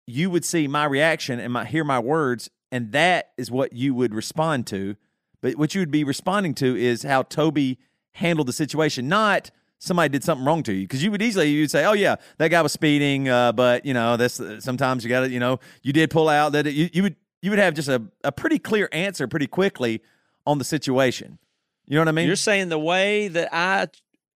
you 0.06 0.30
would 0.30 0.44
see 0.44 0.68
my 0.68 0.84
reaction 0.84 1.40
and 1.40 1.52
my, 1.52 1.64
hear 1.64 1.82
my 1.84 1.98
words, 1.98 2.50
and 2.70 2.92
that 2.92 3.32
is 3.36 3.50
what 3.50 3.72
you 3.72 3.94
would 3.94 4.14
respond 4.14 4.66
to. 4.68 4.96
But 5.40 5.56
what 5.56 5.74
you 5.74 5.80
would 5.80 5.90
be 5.90 6.04
responding 6.04 6.54
to 6.56 6.76
is 6.76 7.02
how 7.02 7.22
Toby 7.22 7.78
handled 8.14 8.48
the 8.48 8.52
situation, 8.52 9.08
not 9.08 9.50
somebody 9.78 10.08
did 10.08 10.24
something 10.24 10.46
wrong 10.46 10.62
to 10.64 10.72
you. 10.72 10.82
Because 10.82 11.02
you 11.02 11.10
would 11.10 11.22
easily 11.22 11.50
you'd 11.50 11.70
say, 11.70 11.84
"Oh 11.84 11.92
yeah, 11.92 12.16
that 12.38 12.48
guy 12.48 12.62
was 12.62 12.72
speeding," 12.72 13.28
uh, 13.28 13.52
but 13.52 13.84
you 13.84 13.94
know, 13.94 14.16
that's 14.16 14.40
sometimes 14.60 15.04
you 15.04 15.10
got 15.10 15.20
to, 15.20 15.30
you 15.30 15.40
know, 15.40 15.60
you 15.82 15.92
did 15.92 16.10
pull 16.10 16.28
out. 16.28 16.52
That 16.52 16.66
you, 16.72 16.88
you 16.92 17.02
would 17.02 17.16
you 17.42 17.50
would 17.50 17.58
have 17.58 17.74
just 17.74 17.88
a, 17.88 18.02
a 18.22 18.32
pretty 18.32 18.58
clear 18.58 18.88
answer 18.92 19.28
pretty 19.28 19.46
quickly 19.46 20.02
on 20.46 20.58
the 20.58 20.64
situation. 20.64 21.38
You 21.86 21.96
know 21.96 22.00
what 22.00 22.08
I 22.08 22.12
mean? 22.12 22.26
You're 22.26 22.36
saying 22.36 22.70
the 22.70 22.78
way 22.78 23.28
that 23.28 23.50
I 23.52 23.88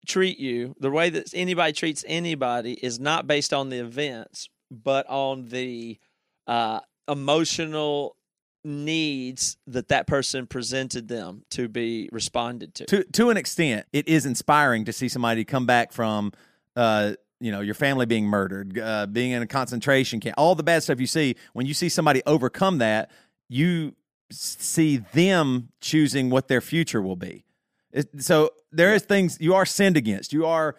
treat 0.06 0.38
you, 0.38 0.74
the 0.78 0.90
way 0.90 1.08
that 1.10 1.32
anybody 1.34 1.72
treats 1.72 2.04
anybody, 2.06 2.74
is 2.74 3.00
not 3.00 3.26
based 3.26 3.54
on 3.54 3.70
the 3.70 3.78
events, 3.78 4.50
but 4.70 5.08
on 5.08 5.46
the 5.46 5.98
uh, 6.46 6.80
emotional 7.08 8.16
needs 8.64 9.56
that 9.66 9.88
that 9.88 10.06
person 10.06 10.46
presented 10.46 11.08
them 11.08 11.44
to 11.50 11.68
be 11.68 12.08
responded 12.12 12.74
to. 12.74 12.86
to 12.86 13.04
to 13.04 13.30
an 13.30 13.36
extent, 13.36 13.86
it 13.92 14.08
is 14.08 14.26
inspiring 14.26 14.84
to 14.84 14.92
see 14.92 15.08
somebody 15.08 15.44
come 15.44 15.66
back 15.66 15.92
from, 15.92 16.32
uh, 16.76 17.12
you 17.40 17.52
know, 17.52 17.60
your 17.60 17.74
family 17.74 18.06
being 18.06 18.26
murdered, 18.26 18.78
uh, 18.78 19.06
being 19.06 19.30
in 19.30 19.42
a 19.42 19.46
concentration 19.46 20.20
camp, 20.20 20.34
all 20.36 20.54
the 20.54 20.62
bad 20.62 20.82
stuff 20.82 21.00
you 21.00 21.06
see. 21.06 21.36
When 21.52 21.66
you 21.66 21.74
see 21.74 21.88
somebody 21.88 22.22
overcome 22.26 22.78
that, 22.78 23.10
you 23.48 23.94
see 24.30 24.98
them 24.98 25.70
choosing 25.80 26.30
what 26.30 26.48
their 26.48 26.60
future 26.60 27.00
will 27.00 27.16
be. 27.16 27.44
It, 27.92 28.22
so 28.22 28.50
there 28.70 28.92
is 28.92 29.02
things 29.02 29.38
you 29.40 29.54
are 29.54 29.64
sinned 29.64 29.96
against. 29.96 30.32
You 30.32 30.46
are 30.46 30.76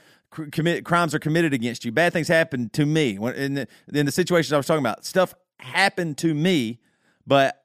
commit 0.51 0.85
crimes 0.85 1.15
are 1.15 1.19
committed 1.19 1.53
against 1.53 1.83
you. 1.85 1.91
Bad 1.91 2.13
things 2.13 2.27
happen 2.27 2.69
to 2.69 2.85
me. 2.85 3.17
When 3.17 3.33
in 3.33 3.53
the, 3.55 3.67
in 3.93 4.05
the 4.05 4.11
situations 4.11 4.53
I 4.53 4.57
was 4.57 4.67
talking 4.67 4.83
about, 4.83 5.05
stuff 5.05 5.33
happened 5.57 6.17
to 6.19 6.33
me, 6.33 6.79
but 7.25 7.63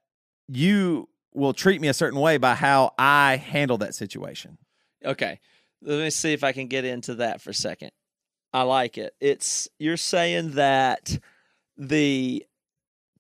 you 0.48 1.09
will 1.33 1.52
treat 1.52 1.80
me 1.80 1.88
a 1.88 1.94
certain 1.94 2.20
way 2.20 2.37
by 2.37 2.54
how 2.54 2.92
I 2.98 3.37
handle 3.37 3.78
that 3.78 3.94
situation. 3.94 4.59
Okay. 5.04 5.40
Let 5.83 5.98
me 5.98 6.11
see 6.11 6.33
if 6.33 6.44
I 6.44 6.52
can 6.52 6.68
get 6.68 6.85
into 6.85 7.16
that 7.16 7.40
for 7.40 7.50
a 7.50 7.54
second. 7.54 7.90
I 8.52 8.62
like 8.62 8.98
it. 8.98 9.14
It's 9.20 9.68
you're 9.78 9.96
saying 9.96 10.52
that 10.52 11.18
the 11.76 12.46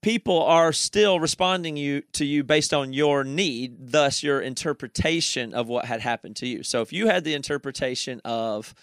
people 0.00 0.42
are 0.42 0.72
still 0.72 1.18
responding 1.18 1.76
you 1.76 2.02
to 2.12 2.24
you 2.24 2.44
based 2.44 2.72
on 2.72 2.92
your 2.92 3.24
need, 3.24 3.90
thus 3.90 4.22
your 4.22 4.40
interpretation 4.40 5.54
of 5.54 5.66
what 5.66 5.86
had 5.86 6.00
happened 6.00 6.36
to 6.36 6.46
you. 6.46 6.62
So 6.62 6.82
if 6.82 6.92
you 6.92 7.08
had 7.08 7.24
the 7.24 7.34
interpretation 7.34 8.20
of 8.24 8.74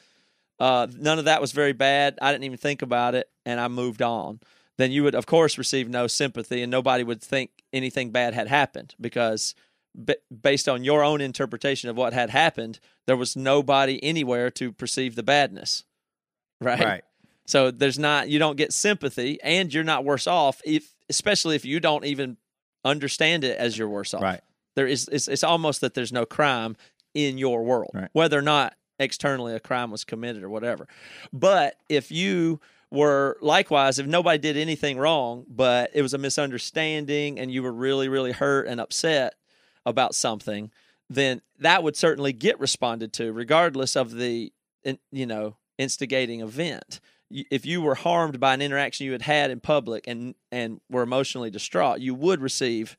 uh, 0.59 0.87
none 0.97 1.19
of 1.19 1.25
that 1.25 1.39
was 1.39 1.51
very 1.51 1.73
bad, 1.73 2.17
I 2.21 2.31
didn't 2.31 2.43
even 2.43 2.57
think 2.57 2.81
about 2.81 3.15
it, 3.15 3.29
and 3.45 3.59
I 3.59 3.67
moved 3.67 4.01
on, 4.01 4.39
then 4.81 4.91
you 4.91 5.03
would 5.03 5.15
of 5.15 5.25
course 5.25 5.57
receive 5.57 5.89
no 5.89 6.07
sympathy, 6.07 6.61
and 6.61 6.71
nobody 6.71 7.03
would 7.03 7.21
think 7.21 7.63
anything 7.71 8.11
bad 8.11 8.33
had 8.33 8.47
happened 8.47 8.95
because 8.99 9.55
b- 10.05 10.15
based 10.41 10.67
on 10.67 10.83
your 10.83 11.03
own 11.03 11.21
interpretation 11.21 11.89
of 11.89 11.97
what 11.97 12.13
had 12.13 12.29
happened, 12.29 12.79
there 13.05 13.17
was 13.17 13.35
nobody 13.35 14.03
anywhere 14.03 14.49
to 14.51 14.71
perceive 14.71 15.15
the 15.15 15.23
badness. 15.23 15.83
Right? 16.59 16.79
Right. 16.79 17.03
So 17.47 17.71
there's 17.71 17.99
not 17.99 18.29
you 18.29 18.39
don't 18.39 18.55
get 18.55 18.73
sympathy 18.73 19.39
and 19.43 19.73
you're 19.73 19.83
not 19.83 20.05
worse 20.05 20.27
off 20.27 20.61
if 20.63 20.95
especially 21.09 21.55
if 21.55 21.65
you 21.65 21.79
don't 21.79 22.05
even 22.05 22.37
understand 22.85 23.43
it 23.43 23.57
as 23.57 23.77
you're 23.77 23.89
worse 23.89 24.13
off. 24.13 24.21
Right. 24.21 24.41
There 24.75 24.87
is 24.87 25.09
it's, 25.11 25.27
it's 25.27 25.43
almost 25.43 25.81
that 25.81 25.93
there's 25.93 26.13
no 26.13 26.25
crime 26.25 26.77
in 27.13 27.37
your 27.37 27.63
world. 27.63 27.91
Right. 27.93 28.09
Whether 28.13 28.37
or 28.37 28.43
not 28.43 28.75
externally 28.99 29.53
a 29.53 29.59
crime 29.59 29.91
was 29.91 30.03
committed 30.03 30.43
or 30.43 30.49
whatever. 30.49 30.87
But 31.33 31.75
if 31.89 32.11
you 32.11 32.61
were 32.91 33.37
likewise 33.41 33.97
if 33.99 34.05
nobody 34.05 34.37
did 34.37 34.57
anything 34.57 34.97
wrong 34.97 35.45
but 35.47 35.89
it 35.93 36.01
was 36.01 36.13
a 36.13 36.17
misunderstanding 36.17 37.39
and 37.39 37.51
you 37.51 37.63
were 37.63 37.71
really 37.71 38.09
really 38.09 38.31
hurt 38.33 38.67
and 38.67 38.79
upset 38.81 39.35
about 39.85 40.13
something 40.13 40.69
then 41.09 41.41
that 41.59 41.83
would 41.83 41.95
certainly 41.95 42.33
get 42.33 42.59
responded 42.59 43.11
to 43.13 43.31
regardless 43.31 43.95
of 43.95 44.15
the 44.15 44.51
you 45.11 45.25
know 45.25 45.55
instigating 45.77 46.41
event 46.41 46.99
if 47.29 47.65
you 47.65 47.81
were 47.81 47.95
harmed 47.95 48.39
by 48.41 48.53
an 48.53 48.61
interaction 48.61 49.05
you 49.05 49.13
had 49.13 49.21
had 49.21 49.49
in 49.51 49.59
public 49.61 50.05
and 50.07 50.35
and 50.51 50.81
were 50.89 51.01
emotionally 51.01 51.49
distraught 51.49 52.01
you 52.01 52.13
would 52.13 52.41
receive 52.41 52.97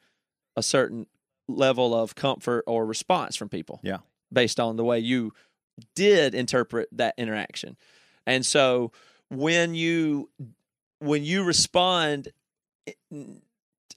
a 0.56 0.62
certain 0.62 1.06
level 1.48 1.94
of 1.94 2.14
comfort 2.14 2.64
or 2.66 2.86
response 2.86 3.36
from 3.36 3.48
people 3.50 3.78
Yeah. 3.82 3.98
based 4.32 4.58
on 4.58 4.76
the 4.76 4.84
way 4.84 4.98
you 5.00 5.32
did 5.94 6.34
interpret 6.34 6.88
that 6.92 7.14
interaction 7.18 7.76
and 8.26 8.46
so 8.46 8.90
when 9.32 9.74
you 9.74 10.28
when 11.00 11.24
you 11.24 11.42
respond 11.42 12.28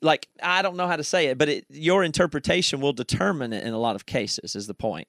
like 0.01 0.27
I 0.41 0.61
don't 0.61 0.77
know 0.77 0.87
how 0.87 0.95
to 0.95 1.03
say 1.03 1.27
it, 1.27 1.37
but 1.37 1.49
it, 1.49 1.65
your 1.69 2.03
interpretation 2.03 2.79
will 2.79 2.93
determine 2.93 3.53
it 3.53 3.63
in 3.63 3.73
a 3.73 3.77
lot 3.77 3.95
of 3.95 4.05
cases. 4.05 4.55
Is 4.55 4.67
the 4.67 4.73
point? 4.73 5.07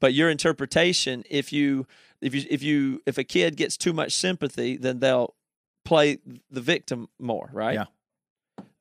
But 0.00 0.14
your 0.14 0.30
interpretation, 0.30 1.24
if 1.28 1.52
you 1.52 1.86
if 2.20 2.34
you 2.34 2.44
if 2.50 2.62
you 2.62 3.02
if 3.06 3.18
a 3.18 3.24
kid 3.24 3.56
gets 3.56 3.76
too 3.76 3.92
much 3.92 4.12
sympathy, 4.12 4.76
then 4.76 5.00
they'll 5.00 5.34
play 5.84 6.18
the 6.50 6.60
victim 6.60 7.08
more, 7.18 7.50
right? 7.52 7.74
Yeah. 7.74 7.84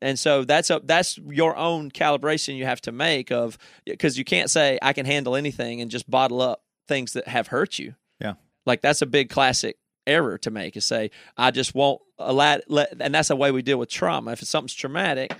And 0.02 0.18
so 0.18 0.44
that's 0.44 0.70
a 0.70 0.82
that's 0.84 1.18
your 1.18 1.56
own 1.56 1.92
calibration 1.92 2.58
you 2.58 2.66
have 2.66 2.82
to 2.82 2.92
make 2.92 3.32
of 3.32 3.58
because 3.86 4.18
you 4.18 4.26
can't 4.26 4.50
say 4.50 4.80
I 4.82 4.94
can 4.94 5.06
handle 5.06 5.36
anything 5.36 5.80
and 5.80 5.92
just 5.92 6.10
bottle 6.10 6.42
up 6.42 6.64
things 6.88 7.14
that 7.14 7.28
have 7.28 7.48
hurt 7.48 7.80
you. 7.80 7.96
Yeah. 8.20 8.34
Like 8.66 8.82
that's 8.82 9.02
a 9.02 9.06
big 9.06 9.30
classic 9.30 9.78
error 10.08 10.38
to 10.40 10.52
make 10.52 10.76
is 10.76 10.86
say 10.86 11.12
I 11.38 11.52
just 11.52 11.76
won't 11.76 12.02
allow 12.18 12.60
let 12.68 12.94
and 13.00 13.14
that's 13.14 13.28
the 13.30 13.36
way 13.36 13.52
we 13.52 13.62
deal 13.62 13.78
with 13.78 13.90
trauma. 13.90 14.32
If 14.32 14.40
something's 14.42 14.74
traumatic, 14.74 15.34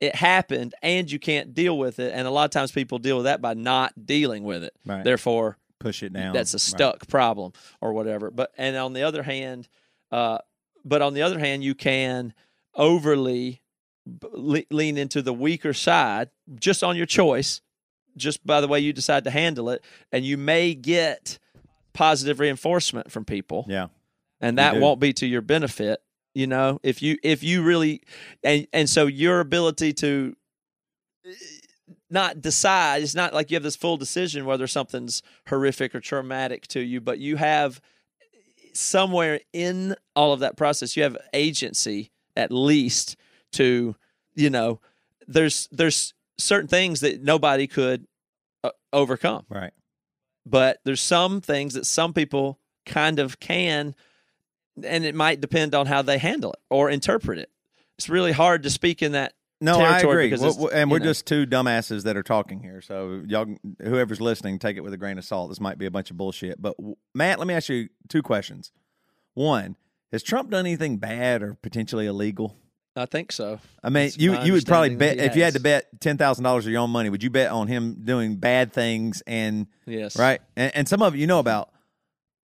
it 0.00 0.14
happened 0.14 0.74
and 0.82 1.10
you 1.10 1.18
can't 1.18 1.54
deal 1.54 1.78
with 1.78 1.98
it. 1.98 2.12
And 2.14 2.26
a 2.26 2.30
lot 2.30 2.44
of 2.44 2.50
times 2.50 2.72
people 2.72 2.98
deal 2.98 3.16
with 3.16 3.24
that 3.24 3.40
by 3.40 3.54
not 3.54 4.06
dealing 4.06 4.44
with 4.44 4.64
it. 4.64 4.74
Right. 4.84 5.02
Therefore, 5.04 5.58
Push 5.78 6.02
it 6.02 6.12
down. 6.12 6.32
that's 6.34 6.52
a 6.52 6.56
Right. 6.56 6.60
stuck 6.60 7.08
problem 7.08 7.52
or 7.80 7.92
whatever. 7.92 8.30
But 8.30 8.52
and 8.58 8.76
on 8.76 8.92
the 8.92 9.02
other 9.02 9.22
hand, 9.22 9.68
uh, 10.10 10.38
but 10.84 11.00
on 11.02 11.14
the 11.14 11.22
other 11.22 11.38
hand, 11.38 11.64
you 11.64 11.74
can 11.74 12.34
overly 12.74 13.62
le- 14.32 14.64
lean 14.70 14.98
into 14.98 15.22
the 15.22 15.32
weaker 15.32 15.72
side 15.72 16.30
just 16.56 16.82
on 16.82 16.96
your 16.96 17.06
choice, 17.06 17.60
just 18.16 18.44
by 18.46 18.60
the 18.60 18.68
way 18.68 18.80
you 18.80 18.92
decide 18.92 19.24
to 19.24 19.30
handle 19.30 19.70
it, 19.70 19.82
and 20.10 20.24
you 20.24 20.36
may 20.36 20.74
get 20.74 21.38
positive 21.92 22.40
reinforcement 22.40 23.10
from 23.12 23.24
people 23.24 23.66
Yeah. 23.68 23.88
And 24.42 24.58
that 24.58 24.78
won't 24.78 25.00
be 25.00 25.12
to 25.14 25.26
your 25.26 25.40
benefit 25.40 26.00
you 26.34 26.46
know? 26.46 26.80
If 26.82 27.02
you 27.02 27.18
if 27.22 27.42
you 27.42 27.62
really 27.62 28.02
and 28.42 28.66
and 28.72 28.88
so 28.88 29.06
your 29.06 29.40
ability 29.40 29.92
to 29.94 30.34
not 32.10 32.40
decide 32.42 33.02
it's 33.02 33.14
not 33.14 33.32
like 33.32 33.50
you 33.50 33.54
have 33.54 33.62
this 33.62 33.76
full 33.76 33.96
decision 33.96 34.44
whether 34.44 34.66
something's 34.66 35.22
horrific 35.48 35.94
or 35.94 36.00
traumatic 36.00 36.66
to 36.66 36.80
you 36.80 37.00
but 37.00 37.18
you 37.18 37.36
have 37.36 37.80
somewhere 38.74 39.40
in 39.52 39.94
all 40.16 40.32
of 40.32 40.40
that 40.40 40.56
process 40.56 40.96
you 40.96 41.02
have 41.02 41.16
agency 41.32 42.10
at 42.36 42.50
least 42.50 43.16
to 43.52 43.94
you 44.34 44.50
know 44.50 44.80
there's 45.26 45.68
there's 45.70 46.12
certain 46.38 46.68
things 46.68 47.00
that 47.00 47.22
nobody 47.22 47.66
could 47.66 48.06
uh, 48.64 48.70
overcome. 48.92 49.44
Right. 49.48 49.72
but 50.44 50.80
there's 50.84 51.00
some 51.00 51.40
things 51.40 51.74
that 51.74 51.86
some 51.86 52.12
people 52.12 52.58
kind 52.84 53.20
of 53.20 53.38
can 53.38 53.94
and 54.84 55.04
it 55.04 55.14
might 55.14 55.40
depend 55.40 55.74
on 55.74 55.86
how 55.86 56.02
they 56.02 56.18
handle 56.18 56.52
it 56.52 56.60
or 56.70 56.90
interpret 56.90 57.38
it 57.38 57.50
it's 57.98 58.08
really 58.08 58.32
hard 58.32 58.64
to 58.64 58.70
speak 58.70 59.02
in 59.02 59.12
that 59.12 59.34
No, 59.60 59.78
I 59.78 59.98
agree. 59.98 60.34
Well, 60.34 60.70
and 60.72 60.90
we're 60.90 60.98
know. 60.98 61.04
just 61.04 61.24
two 61.24 61.46
dumbasses 61.46 62.02
that 62.02 62.16
are 62.16 62.24
talking 62.24 62.60
here. 62.60 62.80
So 62.80 63.22
y'all, 63.28 63.46
whoever's 63.80 64.20
listening, 64.20 64.58
take 64.58 64.76
it 64.76 64.80
with 64.80 64.92
a 64.92 64.96
grain 64.96 65.18
of 65.18 65.24
salt. 65.24 65.50
This 65.50 65.60
might 65.60 65.78
be 65.78 65.86
a 65.86 65.90
bunch 65.90 66.10
of 66.10 66.16
bullshit. 66.16 66.60
But 66.60 66.74
Matt, 67.14 67.38
let 67.38 67.46
me 67.46 67.54
ask 67.54 67.68
you 67.68 67.88
two 68.08 68.22
questions. 68.22 68.72
One, 69.34 69.76
has 70.10 70.24
Trump 70.24 70.50
done 70.50 70.66
anything 70.66 70.96
bad 70.96 71.42
or 71.42 71.54
potentially 71.54 72.06
illegal? 72.06 72.56
i 72.94 73.06
think 73.06 73.32
so 73.32 73.58
I 73.82 73.88
mean, 73.88 74.04
That's 74.04 74.18
you 74.18 74.38
you 74.42 74.52
would 74.52 74.66
probably 74.66 74.94
bet 74.96 75.16
if 75.16 75.34
you 75.34 75.42
had 75.42 75.54
to 75.54 75.60
bet 75.60 76.00
ten 76.00 76.18
thousand 76.18 76.44
dollars 76.44 76.66
of 76.66 76.72
your 76.72 76.82
own 76.82 76.90
money, 76.90 77.08
would 77.08 77.22
you 77.22 77.30
bet 77.30 77.50
on 77.50 77.66
him 77.66 78.02
doing 78.04 78.36
bad 78.36 78.72
things 78.72 79.22
and 79.26 79.66
yes 79.86 80.18
right? 80.18 80.42
And, 80.56 80.76
and 80.76 80.88
some 80.88 81.00
of 81.02 81.14
it 81.14 81.18
you 81.18 81.26
know 81.26 81.38
about. 81.38 81.70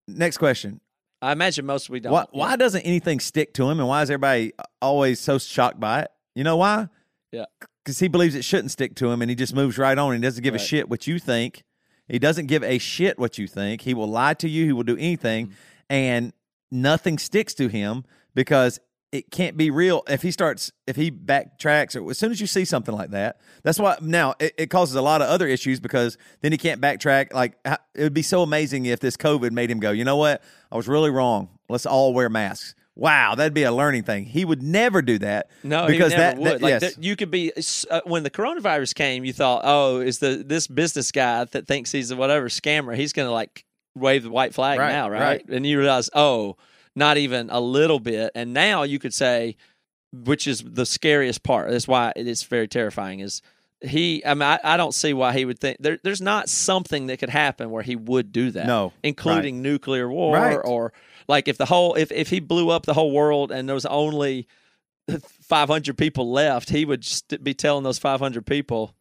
Next 0.06 0.38
question: 0.38 0.80
i 1.20 1.32
imagine 1.32 1.66
most 1.66 1.90
we 1.90 2.00
don't 2.00 2.12
Why, 2.12 2.26
why 2.30 2.56
doesn't 2.56 2.82
anything 2.82 3.20
stick 3.20 3.54
to 3.54 3.68
him, 3.68 3.78
and 3.80 3.88
why 3.88 4.02
is 4.02 4.10
everybody 4.10 4.52
always 4.80 5.20
so 5.20 5.38
shocked 5.38 5.80
by 5.80 6.02
it? 6.02 6.10
You 6.34 6.44
know 6.44 6.56
why? 6.56 6.88
Yeah. 7.32 7.44
because 7.84 7.98
he 7.98 8.08
believes 8.08 8.34
it 8.34 8.44
shouldn't 8.44 8.70
stick 8.70 8.94
to 8.96 9.10
him, 9.10 9.22
and 9.22 9.30
he 9.30 9.34
just 9.34 9.54
moves 9.54 9.78
right 9.78 9.96
on 9.96 10.14
and 10.14 10.22
doesn't 10.22 10.42
give 10.42 10.54
a 10.54 10.58
shit 10.58 10.88
what 10.88 11.06
you 11.06 11.18
think. 11.18 11.64
He 12.06 12.18
doesn't 12.18 12.46
give 12.46 12.62
a 12.62 12.78
shit 12.78 13.18
what 13.18 13.38
you 13.38 13.46
think. 13.46 13.82
He 13.82 13.92
will 13.94 14.06
lie 14.06 14.34
to 14.34 14.48
you. 14.48 14.64
He 14.64 14.72
will 14.72 14.82
do 14.82 14.96
anything, 14.96 15.46
mm-hmm. 15.46 15.54
and 15.90 16.32
nothing 16.70 17.18
sticks 17.18 17.54
to 17.54 17.68
him 17.68 18.04
because 18.34 18.78
it 19.12 19.30
can't 19.30 19.56
be 19.56 19.70
real 19.70 20.02
if 20.08 20.22
he 20.22 20.30
starts 20.30 20.70
if 20.86 20.96
he 20.96 21.10
backtracks 21.10 21.94
or 22.00 22.10
as 22.10 22.18
soon 22.18 22.30
as 22.30 22.40
you 22.40 22.46
see 22.46 22.64
something 22.64 22.94
like 22.94 23.10
that 23.10 23.40
that's 23.62 23.78
why 23.78 23.96
now 24.02 24.34
it, 24.38 24.52
it 24.58 24.66
causes 24.70 24.94
a 24.94 25.02
lot 25.02 25.22
of 25.22 25.28
other 25.28 25.46
issues 25.46 25.80
because 25.80 26.18
then 26.42 26.52
he 26.52 26.58
can't 26.58 26.80
backtrack 26.80 27.32
like 27.32 27.54
it 27.64 28.02
would 28.02 28.12
be 28.14 28.22
so 28.22 28.42
amazing 28.42 28.84
if 28.84 29.00
this 29.00 29.16
covid 29.16 29.50
made 29.50 29.70
him 29.70 29.80
go 29.80 29.90
you 29.90 30.04
know 30.04 30.16
what 30.16 30.42
i 30.70 30.76
was 30.76 30.86
really 30.88 31.10
wrong 31.10 31.48
let's 31.70 31.86
all 31.86 32.12
wear 32.12 32.28
masks 32.28 32.74
wow 32.96 33.34
that'd 33.34 33.54
be 33.54 33.62
a 33.62 33.72
learning 33.72 34.02
thing 34.02 34.24
he 34.26 34.44
would 34.44 34.62
never 34.62 35.00
do 35.00 35.18
that 35.18 35.48
No, 35.62 35.86
because 35.86 36.12
that, 36.12 36.36
would. 36.36 36.46
that- 36.54 36.60
like 36.62 36.82
yes. 36.82 36.96
you 36.98 37.16
could 37.16 37.30
be 37.30 37.52
uh, 37.90 38.00
when 38.04 38.24
the 38.24 38.30
coronavirus 38.30 38.94
came. 38.94 39.24
You 39.24 39.32
thought, 39.32 39.62
oh, 39.64 40.00
is 40.00 40.18
the 40.18 40.42
this 40.44 40.66
business 40.66 41.12
guy 41.12 41.44
that 41.44 41.66
thinks 41.68 41.92
he's 41.92 42.10
a 42.10 42.16
whatever 42.16 42.48
scammer? 42.48 42.96
He's 42.96 43.12
going 43.12 43.28
to 43.28 43.32
like 43.32 43.64
wave 43.94 44.24
the 44.24 44.30
white 44.30 44.52
flag 44.52 44.80
Right, 44.80 44.90
now, 44.90 45.08
right? 45.10 45.20
right. 45.20 45.48
And 45.48 45.64
you 45.64 45.78
realize, 45.78 46.10
oh, 46.12 46.56
not 46.98 47.16
even 47.16 47.48
a 47.50 47.60
little 47.60 48.00
bit. 48.00 48.32
And 48.34 48.52
now 48.52 48.82
you 48.82 48.98
could 48.98 49.14
say, 49.14 49.56
which 50.12 50.46
is 50.46 50.62
the 50.64 50.84
scariest 50.86 51.42
part. 51.42 51.70
That's 51.70 51.88
why 51.88 52.12
it 52.16 52.26
is 52.26 52.42
very 52.42 52.68
terrifying. 52.68 53.20
Is 53.20 53.40
he? 53.80 54.22
I 54.26 54.34
mean, 54.34 54.42
I, 54.42 54.58
I 54.64 54.76
don't 54.76 54.92
see 54.94 55.12
why 55.14 55.32
he 55.32 55.44
would 55.44 55.58
think 55.58 55.76
there, 55.80 55.98
there's 56.02 56.20
not 56.20 56.48
something 56.48 57.06
that 57.06 57.18
could 57.18 57.30
happen 57.30 57.70
where 57.70 57.82
he 57.82 57.94
would 57.96 58.32
do 58.32 58.50
that. 58.50 58.66
No, 58.66 58.92
including 59.02 59.62
nuclear 59.62 60.08
war 60.10 60.34
Right. 60.34 60.56
or 60.64 60.92
like 61.28 61.46
if 61.48 61.56
the 61.58 61.66
whole 61.66 61.94
if 61.94 62.10
if 62.10 62.28
he 62.30 62.40
blew 62.40 62.70
up 62.70 62.86
the 62.86 62.94
whole 62.94 63.12
world 63.12 63.52
and 63.52 63.68
there 63.68 63.74
was 63.74 63.86
only 63.86 64.48
500 65.42 65.96
people 65.96 66.30
left, 66.32 66.70
he 66.70 66.84
would 66.84 67.06
be 67.42 67.54
telling 67.54 67.84
those 67.84 67.98
500 67.98 68.44
people, 68.44 68.94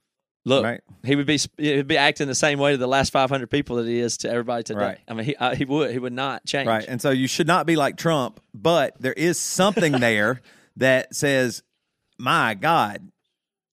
look, 0.48 0.64
Right. 0.64 0.82
he 1.04 1.16
would 1.16 1.26
be 1.28 1.40
he 1.58 1.76
would 1.78 1.88
be 1.88 1.98
acting 1.98 2.28
the 2.28 2.36
same 2.36 2.58
way 2.60 2.72
to 2.72 2.78
the 2.78 2.88
last 2.88 3.12
500 3.12 3.50
people 3.50 3.76
that 3.78 3.88
he 3.88 4.00
is 4.00 4.18
to 4.18 4.30
everybody 4.30 4.64
today. 4.64 4.80
Right. 4.80 5.00
I 5.08 5.14
mean, 5.14 5.26
he 5.26 5.36
uh, 5.36 5.56
he 5.56 5.66
would 5.66 5.92
he 5.92 6.00
would 6.00 6.14
not 6.14 6.46
change. 6.46 6.68
Right. 6.68 6.86
And 6.88 7.02
so 7.02 7.10
you 7.12 7.28
should 7.28 7.48
not 7.48 7.66
be 7.66 7.76
like 7.76 7.98
Trump, 7.98 8.40
but 8.54 9.00
there 9.02 9.14
is 9.14 9.40
something 9.40 9.92
there 10.00 10.42
that 10.78 11.14
says, 11.16 11.64
my 12.18 12.54
God, 12.54 13.12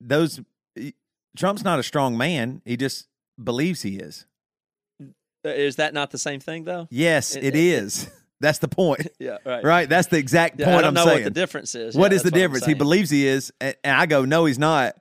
those 0.01 0.41
Trump's 1.37 1.64
not 1.64 1.79
a 1.79 1.83
strong 1.83 2.16
man. 2.16 2.62
He 2.64 2.77
just 2.77 3.09
believes 3.43 3.83
he 3.83 3.97
is. 3.97 4.27
Uh, 5.03 5.49
Is 5.51 5.77
that 5.77 5.93
not 5.95 6.11
the 6.11 6.18
same 6.18 6.41
thing 6.41 6.64
though? 6.64 6.87
Yes, 6.91 7.37
It- 7.37 7.45
it 7.45 7.55
it- 7.55 7.61
is. 7.61 8.09
That's 8.41 8.59
the 8.59 8.68
point. 8.68 9.09
Yeah, 9.18 9.39
right. 9.47 9.64
Right. 9.64 9.89
That's 9.89 10.09
the 10.09 10.18
exact 10.18 10.59
Yeah, 10.61 10.66
point 10.66 10.79
I 10.79 10.81
don't 10.83 10.89
am 10.89 10.95
know 10.95 11.05
saying. 11.07 11.16
what 11.18 11.25
the 11.25 11.31
difference 11.41 11.75
is. 11.75 11.97
What 11.97 12.11
Yeah, 12.12 12.16
is 12.16 12.22
the 12.25 12.27
what 12.31 12.35
difference? 12.35 12.66
He 12.66 12.75
believes 12.75 13.09
he 13.09 13.27
is, 13.27 13.53
and 13.61 13.75
I 13.85 14.05
go, 14.07 14.25
no, 14.27 14.45
he's 14.45 14.59
not. 14.59 14.97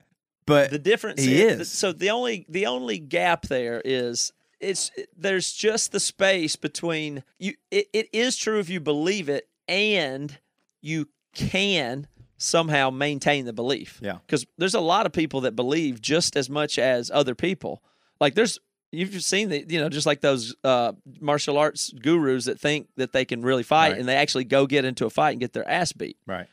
But 0.46 0.72
the 0.72 0.80
difference 0.80 1.22
he 1.22 1.42
is, 1.42 1.60
is. 1.62 1.72
so 1.72 1.92
the 1.92 2.10
only 2.10 2.46
the 2.50 2.66
only 2.66 3.00
gap 3.00 3.44
there 3.48 3.82
is 3.84 4.34
it's 4.60 4.92
there's 5.18 5.52
just 5.52 5.92
the 5.92 6.00
space 6.00 6.56
between 6.56 7.24
you 7.40 7.54
it, 7.72 7.88
it 7.94 8.08
is 8.14 8.38
true 8.38 8.60
if 8.60 8.70
you 8.70 8.80
believe 8.80 9.30
it 9.30 9.48
and 9.68 10.38
you 10.82 11.08
can 11.34 12.08
somehow 12.38 12.90
maintain 12.90 13.46
the 13.46 13.54
belief 13.54 14.00
Yeah. 14.02 14.18
because 14.26 14.46
there's 14.58 14.74
a 14.76 14.80
lot 14.82 15.06
of 15.06 15.12
people 15.14 15.42
that 15.42 15.56
believe 15.56 16.02
just 16.02 16.36
as 16.36 16.50
much 16.50 16.78
as 16.80 17.10
other 17.12 17.36
people 17.36 17.82
like 18.20 18.36
there's 18.36 18.60
you've 18.92 19.24
seen 19.24 19.50
the 19.50 19.66
you 19.68 19.80
know 19.80 19.90
just 19.90 20.06
like 20.06 20.22
those 20.22 20.56
uh, 20.64 20.92
martial 21.20 21.58
arts 21.58 21.92
gurus 21.92 22.46
that 22.46 22.60
think 22.60 22.88
that 22.98 23.12
they 23.14 23.26
can 23.26 23.42
really 23.42 23.64
fight 23.64 23.92
Right. 23.94 24.00
and 24.00 24.08
they 24.08 24.16
actually 24.16 24.44
go 24.44 24.68
get 24.68 24.86
into 24.86 25.06
a 25.06 25.10
fight 25.10 25.32
and 25.32 25.40
get 25.40 25.54
their 25.54 25.68
ass 25.68 25.92
beat 25.94 26.18
right. 26.28 26.48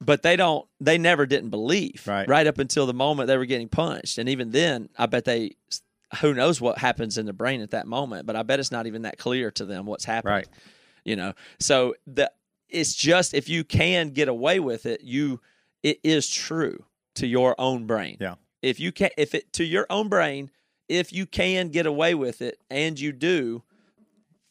But 0.00 0.22
they 0.22 0.36
don't 0.36 0.66
they 0.80 0.98
never 0.98 1.26
didn't 1.26 1.50
believe 1.50 2.04
Right. 2.06 2.46
up 2.46 2.58
until 2.58 2.86
the 2.86 2.94
moment 2.94 3.28
they 3.28 3.36
were 3.36 3.46
getting 3.46 3.68
punched 3.68 4.18
and 4.18 4.28
even 4.28 4.50
then 4.50 4.88
i 4.98 5.06
bet 5.06 5.24
they 5.24 5.52
who 6.20 6.34
knows 6.34 6.60
what 6.60 6.78
happens 6.78 7.18
in 7.18 7.26
the 7.26 7.32
brain 7.32 7.60
at 7.62 7.70
that 7.70 7.86
moment 7.86 8.26
but 8.26 8.36
i 8.36 8.42
bet 8.42 8.60
it's 8.60 8.70
not 8.70 8.86
even 8.86 9.02
that 9.02 9.18
clear 9.18 9.50
to 9.52 9.64
them 9.64 9.86
what's 9.86 10.04
happening 10.04 10.34
Right. 10.34 10.48
you 11.04 11.16
know 11.16 11.32
so 11.58 11.94
the 12.06 12.30
it's 12.68 12.94
just 12.94 13.32
if 13.34 13.48
you 13.48 13.64
can 13.64 14.10
get 14.10 14.28
away 14.28 14.60
with 14.60 14.86
it 14.86 15.00
you 15.02 15.40
it 15.82 15.98
is 16.02 16.28
true 16.28 16.84
to 17.14 17.26
your 17.26 17.54
own 17.58 17.86
brain 17.86 18.16
Yeah. 18.20 18.34
if 18.62 18.78
you 18.80 18.92
can 18.92 19.10
if 19.16 19.34
it 19.34 19.52
to 19.54 19.64
your 19.64 19.86
own 19.88 20.08
brain 20.08 20.50
if 20.88 21.12
you 21.12 21.26
can 21.26 21.70
get 21.70 21.86
away 21.86 22.14
with 22.14 22.42
it 22.42 22.60
and 22.70 22.98
you 23.00 23.12
do 23.12 23.62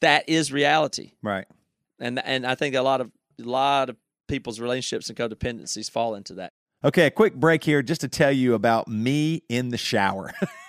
that 0.01 0.27
is 0.27 0.51
reality 0.51 1.11
Right. 1.21 1.45
and 1.99 2.19
and 2.25 2.45
I 2.45 2.55
think 2.55 2.75
a 2.75 2.81
lot 2.81 2.99
of 3.01 3.11
a 3.39 3.43
lot 3.43 3.89
of 3.89 3.97
people's 4.27 4.59
relationships 4.59 5.09
and 5.09 5.17
codependencies 5.17 5.89
fall 5.89 6.15
into 6.15 6.33
that. 6.35 6.51
Okay, 6.83 7.07
a 7.07 7.11
quick 7.11 7.35
break 7.35 7.63
here 7.63 7.81
just 7.81 8.01
to 8.01 8.07
tell 8.07 8.31
you 8.31 8.53
about 8.53 8.87
me 8.87 9.43
in 9.49 9.69
the 9.69 9.77
shower. 9.77 10.33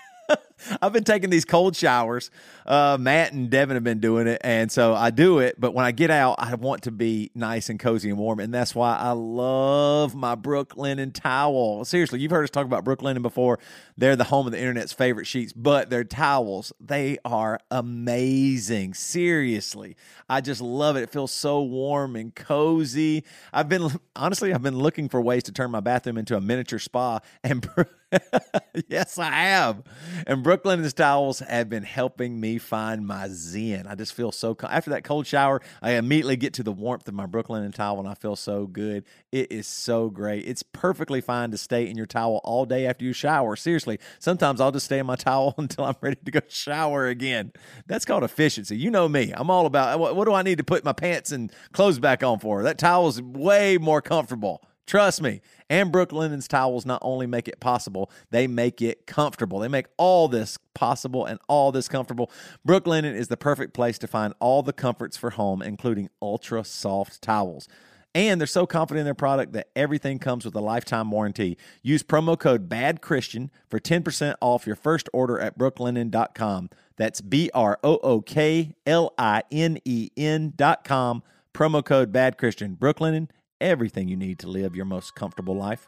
I've 0.83 0.93
been 0.93 1.05
taking 1.05 1.31
these 1.31 1.45
cold 1.45 1.77
showers. 1.77 2.31
Uh, 2.65 2.97
Matt 2.99 3.33
and 3.33 3.51
Devin 3.51 3.77
have 3.77 3.85
been 3.85 4.01
doing 4.01 4.27
it, 4.27 4.41
and 4.43 4.71
so 4.73 4.95
I 4.95 5.11
do 5.11 5.39
it. 5.39 5.61
But 5.61 5.75
when 5.75 5.85
I 5.85 5.93
get 5.93 6.11
out, 6.11 6.37
I 6.39 6.55
want 6.55 6.83
to 6.83 6.91
be 6.91 7.31
nice 7.35 7.69
and 7.69 7.79
cozy 7.79 8.11
and 8.11 8.19
warm, 8.19 8.41
and 8.41 8.53
that's 8.53 8.75
why 8.75 8.97
I 8.97 9.11
love 9.11 10.15
my 10.15 10.35
Brooklinen 10.35 11.13
towel. 11.13 11.85
Seriously, 11.85 12.21
you've 12.21 12.31
heard 12.31 12.45
us 12.45 12.51
talk 12.51 12.67
about 12.67 12.85
Brooklinen 12.85 13.23
before. 13.23 13.59
They're 13.97 14.17
the 14.17 14.25
home 14.25 14.47
of 14.47 14.53
the 14.53 14.59
internet's 14.59 14.93
favorite 14.93 15.27
sheets, 15.27 15.53
but 15.53 15.91
their 15.91 16.05
towels 16.05 16.73
they 16.81 17.19
are 17.25 17.61
amazing. 17.71 18.95
Seriously, 18.95 19.97
I 20.29 20.41
just 20.41 20.61
love 20.61 20.97
it. 20.97 21.03
It 21.03 21.11
feels 21.11 21.33
so 21.33 21.63
warm 21.63 22.17
and 22.17 22.35
cozy. 22.35 23.25
I've 23.53 23.69
been 23.69 23.91
honestly, 24.15 24.53
I've 24.53 24.63
been 24.63 24.79
looking 24.79 25.09
for 25.09 25.21
ways 25.21 25.45
to 25.45 25.53
turn 25.53 25.71
my 25.71 25.81
bathroom 25.81 26.19
into 26.19 26.37
a 26.37 26.41
miniature 26.41 26.79
spa, 26.79 27.21
and 27.45 27.69
yes, 28.89 29.19
I 29.19 29.31
have. 29.31 29.83
And 30.27 30.45
Brooklinen's 30.45 30.93
towels 30.93 31.41
have 31.41 31.69
been 31.69 31.83
helping 31.83 32.41
me 32.41 32.59
find 32.59 33.07
my 33.07 33.29
zen. 33.29 33.87
I 33.87 33.95
just 33.95 34.15
feel 34.15 34.33
so. 34.33 34.57
After 34.63 34.91
that 34.91 35.05
cold 35.05 35.27
shower, 35.27 35.61
I 35.83 35.93
immediately 35.93 36.37
get 36.37 36.55
to 36.55 36.63
the 36.63 36.73
warmth 36.73 37.09
of 37.09 37.15
my 37.15 37.27
Brooklinen 37.27 37.75
towel, 37.75 37.99
and 37.99 38.09
I 38.09 38.15
feel 38.15 38.37
so 38.37 38.67
good. 38.67 39.05
It 39.33 39.51
is 39.51 39.67
so 39.67 40.11
great. 40.11 40.47
It's 40.47 40.63
perfectly 40.63 41.21
fine 41.21 41.51
to 41.51 41.59
stay 41.59 41.89
in 41.89 41.97
your 41.97 42.07
towel 42.07 42.41
all 42.45 42.65
day 42.67 42.87
after 42.87 43.05
you 43.05 43.13
shower. 43.13 43.57
Seriously, 43.57 43.99
sometimes 44.19 44.61
I'll 44.61 44.73
just 44.73 44.87
stay 44.87 44.99
in 44.99 45.07
my 45.07 45.17
towel 45.17 45.55
until 45.59 45.85
I'm 45.85 45.97
ready 46.01 46.19
to 46.25 46.31
go 46.31 46.41
shower 46.49 47.07
again. 47.07 47.53
That's 47.87 48.05
called 48.05 48.25
efficiency. 48.25 48.77
You 48.77 48.91
know 48.91 49.09
me. 49.09 49.33
I'm 49.35 49.51
all 49.51 49.67
about 49.67 49.99
what, 49.99 50.17
what 50.17 50.25
do 50.27 50.35
I 50.35 50.43
need 50.43 50.59
to 50.59 50.65
put 50.65 50.85
my 50.85 50.93
pants 50.93 51.33
and 51.33 51.53
clothes 51.73 51.99
back 51.99 52.23
on 52.23 52.39
for? 52.39 52.63
That 52.63 52.79
towel 52.79 53.09
is 53.09 53.21
way 53.21 53.79
more 53.79 54.01
comfortable. 54.03 54.63
Trust 54.87 55.21
me. 55.21 55.41
And 55.69 55.93
Brooklinen's 55.93 56.47
towels 56.47 56.87
not 56.87 57.01
only 57.03 57.27
make 57.27 57.49
it 57.49 57.59
possible, 57.59 58.11
they 58.31 58.47
make 58.47 58.81
it 58.81 59.07
comfortable. 59.07 59.59
They 59.59 59.69
make 59.69 59.87
all 59.97 60.29
this 60.29 60.59
possible 60.75 61.27
and 61.27 61.41
all 61.49 61.73
this 61.73 61.89
comfortable. 61.89 62.31
Brooklinen 62.67 63.15
is 63.15 63.29
the 63.29 63.37
perfect 63.37 63.75
place 63.75 63.99
to 63.99 64.07
find 64.07 64.33
all 64.39 64.63
the 64.63 64.73
comforts 64.73 65.17
for 65.17 65.31
home, 65.31 65.61
including 65.61 66.09
ultra 66.23 66.63
soft 66.63 67.21
towels. 67.21 67.69
And 68.15 68.41
they're 68.41 68.47
so 68.47 68.65
confident 68.65 69.01
in 69.01 69.05
their 69.05 69.15
product 69.15 69.53
that 69.53 69.69
everything 69.77 70.19
comes 70.19 70.47
with 70.47 70.55
a 70.55 70.61
lifetime 70.61 71.11
warranty. 71.11 71.59
Use 71.83 72.03
promo 72.03 72.39
code 72.39 72.67
BADCHRISTIAN 72.67 73.51
for 73.69 73.79
10% 73.79 74.37
off 74.41 74.67
your 74.67 74.77
first 74.77 75.11
order 75.13 75.39
at 75.39 75.59
brooklinen.com. 75.59 76.71
That's 76.97 77.21
B 77.21 77.51
R 77.53 77.79
O 77.85 77.99
O 77.99 78.23
K 78.23 78.75
L 78.87 79.13
I 79.19 79.43
N 79.53 79.79
E 79.85 80.09
N.com. 80.17 81.25
Promo 81.53 81.85
code 81.85 82.11
BADCHRISTIAN. 82.11 82.77
Brooklinen, 82.77 83.29
everything 83.61 84.09
you 84.09 84.17
need 84.17 84.39
to 84.41 84.49
live 84.49 84.77
your 84.77 84.87
most 84.87 85.15
comfortable 85.15 85.57
life. 85.57 85.87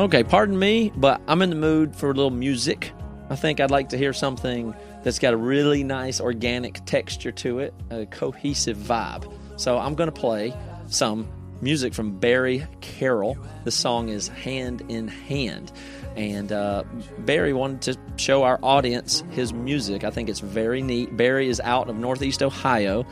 Okay, 0.00 0.24
pardon 0.24 0.58
me, 0.58 0.90
but 0.96 1.20
I'm 1.28 1.42
in 1.42 1.50
the 1.50 1.56
mood 1.56 1.94
for 1.94 2.10
a 2.10 2.14
little 2.14 2.30
music. 2.30 2.90
I 3.28 3.36
think 3.36 3.60
I'd 3.60 3.70
like 3.70 3.90
to 3.90 3.98
hear 3.98 4.14
something 4.14 4.74
that's 5.02 5.18
got 5.18 5.34
a 5.34 5.36
really 5.36 5.84
nice 5.84 6.22
organic 6.22 6.82
texture 6.86 7.32
to 7.32 7.58
it, 7.58 7.74
a 7.90 8.06
cohesive 8.06 8.78
vibe. 8.78 9.30
So 9.56 9.76
I'm 9.76 9.94
going 9.94 10.10
to 10.10 10.18
play 10.18 10.54
some 10.86 11.28
music 11.60 11.92
from 11.92 12.18
Barry 12.18 12.66
Carroll. 12.80 13.36
The 13.64 13.70
song 13.70 14.08
is 14.08 14.28
Hand 14.28 14.82
in 14.88 15.06
Hand. 15.06 15.70
And 16.16 16.50
uh, 16.50 16.84
Barry 17.18 17.52
wanted 17.52 17.82
to 17.82 18.00
show 18.16 18.42
our 18.44 18.58
audience 18.62 19.22
his 19.32 19.52
music. 19.52 20.02
I 20.02 20.10
think 20.10 20.30
it's 20.30 20.40
very 20.40 20.80
neat. 20.80 21.14
Barry 21.14 21.46
is 21.46 21.60
out 21.60 21.90
of 21.90 21.96
Northeast 21.96 22.42
Ohio. 22.42 23.04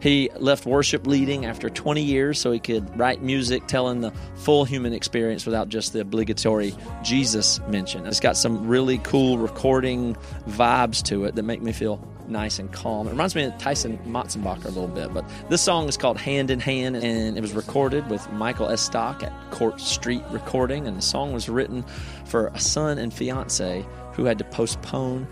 He 0.00 0.30
left 0.38 0.66
worship 0.66 1.06
leading 1.06 1.46
after 1.46 1.68
20 1.68 2.02
years 2.02 2.38
so 2.38 2.52
he 2.52 2.58
could 2.58 2.98
write 2.98 3.22
music 3.22 3.66
telling 3.66 4.00
the 4.00 4.12
full 4.36 4.64
human 4.64 4.92
experience 4.92 5.46
without 5.46 5.68
just 5.68 5.92
the 5.92 6.00
obligatory 6.00 6.74
Jesus 7.02 7.60
mention. 7.68 8.06
It's 8.06 8.20
got 8.20 8.36
some 8.36 8.66
really 8.66 8.98
cool 8.98 9.38
recording 9.38 10.16
vibes 10.48 11.02
to 11.04 11.24
it 11.24 11.34
that 11.34 11.42
make 11.42 11.62
me 11.62 11.72
feel 11.72 12.00
nice 12.28 12.58
and 12.58 12.72
calm. 12.72 13.06
It 13.06 13.10
reminds 13.10 13.34
me 13.34 13.44
of 13.44 13.56
Tyson 13.58 13.98
Motsenbocker 13.98 14.64
a 14.64 14.68
little 14.68 14.88
bit, 14.88 15.12
but 15.14 15.24
this 15.48 15.62
song 15.62 15.88
is 15.88 15.96
called 15.96 16.18
Hand 16.18 16.50
in 16.50 16.60
Hand, 16.60 16.96
and 16.96 17.36
it 17.36 17.40
was 17.40 17.52
recorded 17.52 18.08
with 18.10 18.30
Michael 18.32 18.68
S. 18.68 18.82
Stock 18.82 19.22
at 19.22 19.32
Court 19.50 19.80
Street 19.80 20.22
Recording, 20.30 20.86
and 20.86 20.96
the 20.96 21.02
song 21.02 21.32
was 21.32 21.48
written 21.48 21.84
for 22.24 22.48
a 22.48 22.58
son 22.58 22.98
and 22.98 23.12
fiance 23.12 23.86
who 24.14 24.24
had 24.24 24.38
to 24.38 24.44
postpone 24.44 25.26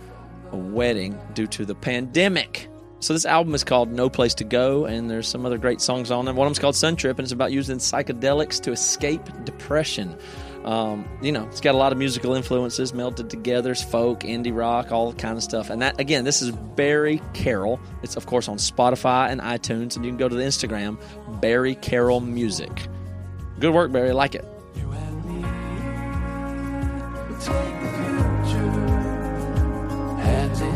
a 0.53 0.57
wedding 0.57 1.19
due 1.35 1.47
to 1.49 1.65
the 1.65 1.75
pandemic. 1.75 2.69
So 3.05 3.13
this 3.13 3.27
album 3.27 3.55
is 3.55 3.65
called 3.65 3.93
No 3.93 4.09
Place 4.09 4.33
to 4.37 4.45
Go, 4.45 4.87
and 4.87 5.11
there's 5.11 5.29
some 5.29 5.45
other 5.45 5.59
great 5.59 5.83
songs 5.83 6.11
on 6.11 6.27
it. 6.27 6.33
One 6.35 6.47
of 6.47 6.51
them's 6.51 6.59
called 6.59 6.75
Sun 6.75 6.97
Trip, 6.97 7.19
and 7.19 7.27
it's 7.27 7.33
about 7.33 7.53
using 7.53 7.77
psychedelics 7.77 8.63
to 8.63 8.73
escape 8.73 9.21
depression. 9.45 10.17
Um, 10.65 11.07
you 11.21 11.31
know, 11.31 11.45
it's 11.49 11.61
got 11.61 11.75
a 11.75 11.77
lot 11.77 11.93
of 11.93 11.99
musical 11.99 12.33
influences 12.33 12.95
melted 12.95 13.29
together, 13.29 13.75
folk, 13.75 14.21
indie 14.21 14.57
rock, 14.57 14.91
all 14.91 15.13
kind 15.13 15.37
of 15.37 15.43
stuff. 15.43 15.69
And 15.69 15.83
that 15.83 16.01
again, 16.01 16.25
this 16.25 16.41
is 16.41 16.51
Barry 16.53 17.21
Carroll. 17.35 17.79
It's 18.03 18.17
of 18.17 18.25
course 18.25 18.49
on 18.49 18.57
Spotify 18.57 19.29
and 19.29 19.39
iTunes, 19.43 19.97
and 19.97 20.05
you 20.07 20.11
can 20.11 20.17
go 20.17 20.27
to 20.27 20.35
the 20.35 20.43
Instagram 20.43 20.99
Barry 21.43 21.75
Carroll 21.75 22.21
Music. 22.21 22.89
Good 23.61 23.75
work, 23.75 23.93
Barry. 23.93 24.13
Like 24.13 24.35
it. 24.35 24.47
Take 27.39 27.81
the 27.83 27.89
future 28.49 28.71
hand 30.23 30.59
in 30.63 30.74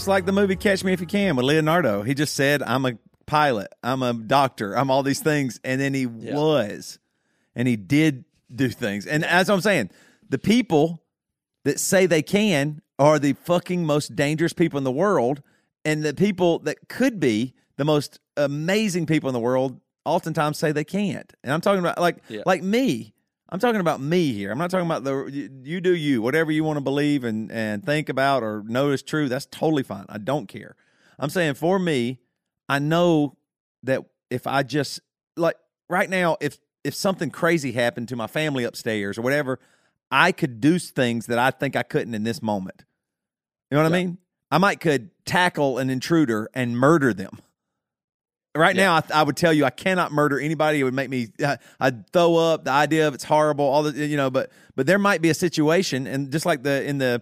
It's 0.00 0.08
like 0.08 0.24
the 0.24 0.32
movie 0.32 0.56
Catch 0.56 0.82
Me 0.82 0.94
If 0.94 1.00
You 1.02 1.06
Can 1.06 1.36
with 1.36 1.44
Leonardo. 1.44 2.02
He 2.02 2.14
just 2.14 2.34
said, 2.34 2.62
I'm 2.62 2.86
a 2.86 2.92
pilot, 3.30 3.68
I'm 3.82 4.02
a 4.02 4.12
doctor, 4.12 4.76
I'm 4.76 4.90
all 4.90 5.02
these 5.02 5.20
things. 5.20 5.60
And 5.64 5.80
then 5.80 5.94
he 5.94 6.06
was. 6.06 6.98
And 7.54 7.66
he 7.68 7.76
did 7.76 8.24
do 8.54 8.68
things. 8.68 9.06
And 9.06 9.24
as 9.24 9.48
I'm 9.48 9.60
saying, 9.60 9.90
the 10.28 10.38
people 10.38 11.02
that 11.64 11.78
say 11.78 12.06
they 12.06 12.22
can 12.22 12.82
are 12.98 13.18
the 13.18 13.32
fucking 13.32 13.84
most 13.86 14.14
dangerous 14.16 14.52
people 14.52 14.78
in 14.78 14.84
the 14.84 14.90
world. 14.90 15.42
And 15.84 16.02
the 16.02 16.12
people 16.12 16.58
that 16.60 16.88
could 16.88 17.20
be 17.20 17.54
the 17.76 17.84
most 17.84 18.20
amazing 18.36 19.06
people 19.06 19.28
in 19.30 19.32
the 19.32 19.40
world 19.40 19.80
oftentimes 20.04 20.58
say 20.58 20.72
they 20.72 20.84
can't. 20.84 21.32
And 21.42 21.52
I'm 21.52 21.60
talking 21.60 21.80
about 21.80 21.98
like 21.98 22.18
Yeah. 22.28 22.42
like 22.44 22.62
me. 22.62 23.14
I'm 23.48 23.58
talking 23.58 23.80
about 23.80 24.00
me 24.00 24.32
here. 24.32 24.52
I'm 24.52 24.58
not 24.58 24.70
talking 24.70 24.86
about 24.86 25.04
the 25.04 25.24
you, 25.26 25.50
you 25.62 25.80
do 25.80 25.94
you, 25.94 26.22
whatever 26.22 26.52
you 26.52 26.62
want 26.64 26.76
to 26.76 26.82
believe 26.82 27.24
and 27.24 27.50
and 27.50 27.84
think 27.84 28.08
about 28.08 28.42
or 28.42 28.62
know 28.66 28.90
is 28.90 29.02
true. 29.02 29.28
That's 29.28 29.46
totally 29.46 29.82
fine. 29.82 30.04
I 30.08 30.18
don't 30.18 30.46
care. 30.46 30.76
I'm 31.18 31.30
saying 31.30 31.54
for 31.54 31.78
me, 31.78 32.18
I 32.70 32.78
know 32.78 33.36
that 33.82 34.04
if 34.30 34.46
I 34.46 34.62
just 34.62 35.00
like 35.36 35.56
right 35.88 36.08
now, 36.08 36.36
if 36.40 36.58
if 36.84 36.94
something 36.94 37.30
crazy 37.30 37.72
happened 37.72 38.08
to 38.08 38.16
my 38.16 38.28
family 38.28 38.62
upstairs 38.64 39.18
or 39.18 39.22
whatever, 39.22 39.58
I 40.10 40.30
could 40.30 40.60
do 40.60 40.78
things 40.78 41.26
that 41.26 41.38
I 41.38 41.50
think 41.50 41.74
I 41.74 41.82
couldn't 41.82 42.14
in 42.14 42.22
this 42.22 42.40
moment. 42.40 42.84
You 43.70 43.76
know 43.76 43.82
what 43.82 43.92
I 43.92 43.96
mean? 43.96 44.18
I 44.52 44.58
might 44.58 44.78
could 44.80 45.10
tackle 45.26 45.78
an 45.78 45.90
intruder 45.90 46.48
and 46.54 46.78
murder 46.78 47.12
them. 47.12 47.40
Right 48.56 48.74
Yeah. 48.76 48.84
now, 48.84 48.94
I, 48.96 49.20
I 49.20 49.22
would 49.24 49.36
tell 49.36 49.52
you 49.52 49.64
I 49.64 49.70
cannot 49.70 50.12
murder 50.12 50.38
anybody. 50.38 50.80
It 50.80 50.84
would 50.84 50.94
make 50.94 51.10
me. 51.10 51.28
I, 51.44 51.58
I'd 51.80 52.08
throw 52.12 52.36
up. 52.36 52.64
The 52.64 52.70
idea 52.72 53.08
of 53.08 53.14
it's 53.14 53.24
horrible. 53.24 53.64
All 53.64 53.82
the 53.82 54.06
you 54.06 54.16
know, 54.16 54.30
but 54.30 54.50
but 54.76 54.86
there 54.86 54.98
might 54.98 55.22
be 55.22 55.30
a 55.30 55.34
situation, 55.34 56.06
and 56.06 56.30
just 56.30 56.46
like 56.46 56.62
the 56.62 56.84
in 56.84 56.98
the 56.98 57.20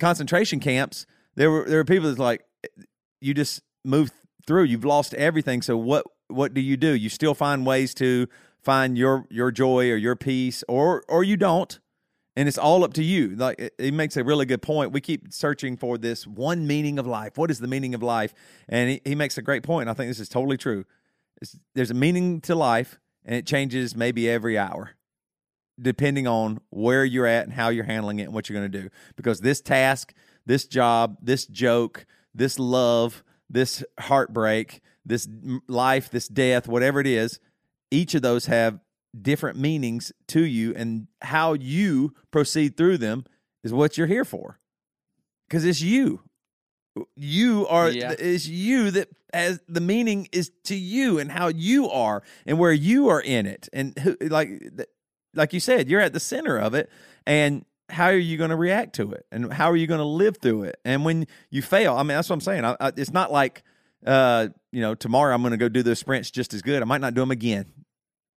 concentration 0.00 0.58
camps, 0.60 1.06
there 1.34 1.50
were 1.50 1.64
there 1.68 1.78
were 1.78 1.84
people 1.84 2.08
that's 2.08 2.18
like, 2.18 2.44
you 3.20 3.34
just 3.34 3.62
move 3.84 4.10
through. 4.46 4.64
You've 4.64 4.84
lost 4.84 5.14
everything. 5.14 5.62
So 5.62 5.76
what 5.76 6.06
what 6.28 6.54
do 6.54 6.60
you 6.60 6.76
do? 6.76 6.92
You 6.94 7.08
still 7.08 7.34
find 7.34 7.66
ways 7.66 7.94
to 7.94 8.28
find 8.62 8.98
your 8.98 9.26
your 9.30 9.50
joy 9.50 9.90
or 9.90 9.96
your 9.96 10.16
peace, 10.16 10.64
or 10.68 11.04
or 11.08 11.24
you 11.24 11.36
don't 11.36 11.78
and 12.36 12.46
it's 12.48 12.58
all 12.58 12.84
up 12.84 12.92
to 12.94 13.02
you. 13.02 13.34
Like 13.34 13.72
it, 13.78 13.94
makes 13.94 14.16
a 14.16 14.22
really 14.22 14.44
good 14.44 14.60
point. 14.60 14.92
We 14.92 15.00
keep 15.00 15.32
searching 15.32 15.76
for 15.76 15.96
this 15.96 16.26
one 16.26 16.66
meaning 16.66 16.98
of 16.98 17.06
life. 17.06 17.38
What 17.38 17.50
is 17.50 17.58
the 17.58 17.66
meaning 17.66 17.94
of 17.94 18.02
life? 18.02 18.34
And 18.68 18.90
he, 18.90 19.00
he 19.04 19.14
makes 19.14 19.38
a 19.38 19.42
great 19.42 19.62
point. 19.62 19.88
I 19.88 19.94
think 19.94 20.10
this 20.10 20.20
is 20.20 20.28
totally 20.28 20.58
true. 20.58 20.84
It's, 21.40 21.58
there's 21.74 21.90
a 21.90 21.94
meaning 21.94 22.42
to 22.42 22.54
life, 22.54 22.98
and 23.24 23.34
it 23.34 23.46
changes 23.46 23.96
maybe 23.96 24.28
every 24.28 24.58
hour, 24.58 24.90
depending 25.80 26.26
on 26.26 26.60
where 26.70 27.04
you're 27.04 27.26
at 27.26 27.44
and 27.44 27.54
how 27.54 27.70
you're 27.70 27.84
handling 27.84 28.18
it 28.18 28.24
and 28.24 28.34
what 28.34 28.48
you're 28.48 28.58
going 28.58 28.70
to 28.70 28.82
do. 28.82 28.90
Because 29.16 29.40
this 29.40 29.62
task, 29.62 30.12
this 30.44 30.66
job, 30.66 31.16
this 31.22 31.46
joke, 31.46 32.04
this 32.34 32.58
love, 32.58 33.24
this 33.48 33.84
heartbreak, 33.98 34.80
this 35.04 35.28
life, 35.68 36.10
this 36.10 36.28
death, 36.28 36.66
whatever 36.68 37.00
it 37.00 37.06
is, 37.06 37.38
each 37.90 38.14
of 38.14 38.22
those 38.22 38.46
have 38.46 38.80
different 39.20 39.58
meanings 39.58 40.12
to 40.28 40.44
you 40.44 40.74
and 40.74 41.06
how 41.22 41.54
you 41.54 42.14
proceed 42.30 42.76
through 42.76 42.98
them 42.98 43.24
is 43.64 43.72
what 43.72 43.96
you're 43.96 44.06
here 44.06 44.24
for. 44.24 44.58
Because 45.48 45.64
it's 45.64 45.80
you. 45.80 46.22
You 47.14 47.66
are 47.68 47.90
Yeah. 47.90 48.14
it's 48.18 48.46
you 48.46 48.90
that 48.92 49.08
as 49.32 49.60
the 49.68 49.80
meaning 49.80 50.28
is 50.32 50.50
to 50.64 50.74
you 50.74 51.18
and 51.18 51.30
how 51.30 51.48
you 51.48 51.88
are 51.90 52.22
and 52.46 52.58
where 52.58 52.72
you 52.72 53.08
are 53.08 53.20
in 53.20 53.46
it. 53.46 53.68
And 53.72 53.96
who, 53.98 54.16
like 54.22 54.48
like 55.34 55.52
you 55.52 55.60
said 55.60 55.88
you're 55.88 56.00
at 56.00 56.14
the 56.14 56.20
center 56.20 56.56
of 56.58 56.74
it 56.74 56.90
and 57.26 57.64
how 57.88 58.06
are 58.06 58.16
you 58.16 58.36
going 58.36 58.50
to 58.50 58.56
react 58.56 58.94
to 58.96 59.12
it 59.12 59.26
and 59.30 59.52
how 59.52 59.70
are 59.70 59.76
you 59.76 59.86
going 59.86 59.98
to 59.98 60.04
live 60.04 60.38
through 60.38 60.64
it 60.64 60.76
and 60.84 61.04
when 61.04 61.26
you 61.50 61.62
fail 61.62 61.94
i 61.94 62.02
mean 62.02 62.08
that's 62.08 62.28
what 62.28 62.34
i'm 62.34 62.40
saying 62.40 62.64
I, 62.64 62.76
I, 62.80 62.92
it's 62.96 63.12
not 63.12 63.30
like 63.30 63.62
uh 64.04 64.48
you 64.72 64.80
know 64.80 64.94
tomorrow 64.94 65.34
i'm 65.34 65.42
going 65.42 65.52
to 65.52 65.56
go 65.56 65.68
do 65.68 65.82
those 65.82 65.98
sprints 65.98 66.30
just 66.30 66.52
as 66.52 66.62
good 66.62 66.82
i 66.82 66.84
might 66.84 67.00
not 67.00 67.14
do 67.14 67.20
them 67.20 67.30
again 67.30 67.72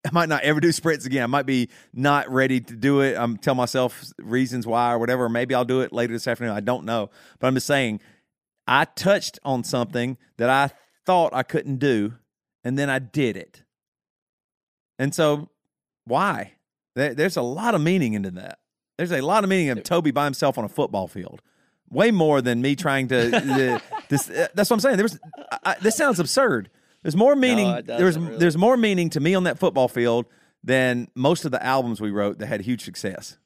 I 0.06 0.10
might 0.12 0.28
not 0.28 0.42
ever 0.42 0.60
do 0.60 0.72
sprints 0.72 1.04
again. 1.04 1.22
I 1.22 1.26
might 1.26 1.46
be 1.46 1.68
not 1.92 2.30
ready 2.30 2.60
to 2.60 2.74
do 2.74 3.00
it. 3.00 3.16
I'm 3.18 3.36
tell 3.36 3.54
myself 3.54 4.02
reasons 4.18 4.66
why 4.66 4.94
or 4.94 4.98
whatever. 4.98 5.28
Maybe 5.28 5.54
I'll 5.54 5.64
do 5.64 5.82
it 5.82 5.92
later 5.92 6.12
this 6.12 6.26
afternoon. 6.26 6.54
I 6.54 6.60
don't 6.60 6.84
know. 6.84 7.10
But 7.38 7.48
I'm 7.48 7.54
just 7.54 7.66
saying 7.66 8.00
I 8.66 8.86
touched 8.86 9.38
on 9.44 9.64
something 9.64 10.16
that 10.38 10.48
I 10.48 10.70
thought 11.04 11.34
I 11.34 11.42
couldn't 11.42 11.78
do 11.78 12.14
and 12.64 12.78
then 12.78 12.88
I 12.88 12.98
did 12.98 13.36
it. 13.36 13.62
And 14.98 15.14
so 15.14 15.50
why? 16.04 16.54
There, 16.94 17.14
there's 17.14 17.36
a 17.36 17.42
lot 17.42 17.74
of 17.74 17.80
meaning 17.80 18.14
into 18.14 18.30
that. 18.32 18.59
There's 19.00 19.12
a 19.12 19.22
lot 19.22 19.44
of 19.44 19.48
meaning 19.48 19.70
of 19.70 19.82
Toby 19.82 20.10
by 20.10 20.24
himself 20.24 20.58
on 20.58 20.64
a 20.66 20.68
football 20.68 21.08
field. 21.08 21.40
Way 21.88 22.10
more 22.10 22.42
than 22.42 22.60
me 22.60 22.76
trying 22.76 23.08
to. 23.08 23.16
the- 23.30 23.82
this, 24.10 24.28
uh, 24.28 24.48
that's 24.52 24.68
what 24.68 24.76
I'm 24.76 24.80
saying. 24.80 24.96
There 24.98 25.04
was. 25.04 25.18
I, 25.50 25.58
I, 25.64 25.76
this 25.80 25.96
sounds 25.96 26.20
absurd. 26.20 26.68
There's 27.00 27.16
more 27.16 27.34
meaning. 27.34 27.64
doesn't 27.64 27.86
there's 27.86 28.18
really. 28.18 28.36
there's 28.36 28.58
more 28.58 28.76
meaning 28.76 29.08
to 29.08 29.20
me 29.20 29.34
on 29.34 29.44
that 29.44 29.58
football 29.58 29.88
field 29.88 30.26
than 30.62 31.08
most 31.14 31.46
of 31.46 31.50
the 31.50 31.64
albums 31.64 31.98
we 31.98 32.10
wrote 32.10 32.40
that 32.40 32.46
had 32.48 32.60
huge 32.60 32.84
success. 32.84 33.38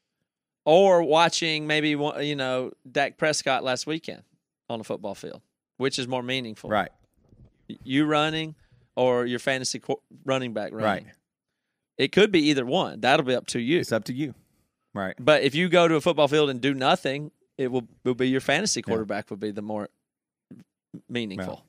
Or 0.65 1.05
watching 1.05 1.69
maybe 1.69 1.91
you 1.91 2.35
know 2.35 2.73
Dak 2.91 3.17
Prescott 3.17 3.63
last 3.63 3.87
weekend 3.87 4.25
on 4.69 4.81
a 4.81 4.85
football 4.85 5.15
field, 5.15 5.41
which 5.77 6.01
is 6.01 6.09
more 6.09 6.25
meaningful. 6.25 6.69
Right. 6.69 6.91
You 7.69 8.07
running 8.07 8.57
or 8.97 9.25
your 9.25 9.39
fantasy 9.39 9.81
running 10.25 10.53
back 10.53 10.73
running. 10.73 11.05
Right. 11.05 11.15
It 11.97 12.11
could 12.11 12.33
be 12.33 12.49
either 12.49 12.67
one. 12.67 13.03
That'll 13.03 13.25
be 13.25 13.37
up 13.37 13.47
to 13.49 13.61
you. 13.61 13.79
It's 13.79 13.93
up 13.93 14.03
to 14.07 14.13
you. 14.13 14.35
Right. 14.95 15.15
But 15.19 15.43
if 15.43 15.55
you 15.55 15.69
go 15.69 15.89
to 15.89 15.97
a 15.97 16.01
football 16.01 16.29
field 16.29 16.51
and 16.51 16.61
do 16.61 16.73
nothing, 16.73 17.33
it 17.59 17.71
will 17.71 17.87
will 18.05 18.15
be 18.15 18.29
your 18.29 18.41
fantasy 18.41 18.81
quarterback 18.81 19.29
will 19.29 19.37
be 19.37 19.51
the 19.51 19.63
more 19.63 19.89
meaningful. 21.09 21.65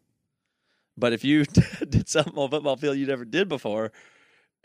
But 0.97 1.11
if 1.11 1.23
you 1.23 1.45
did 1.89 2.07
something 2.07 2.37
on 2.37 2.45
a 2.45 2.49
football 2.49 2.77
field 2.77 2.97
you 2.97 3.07
never 3.07 3.25
did 3.25 3.49
before, 3.49 3.91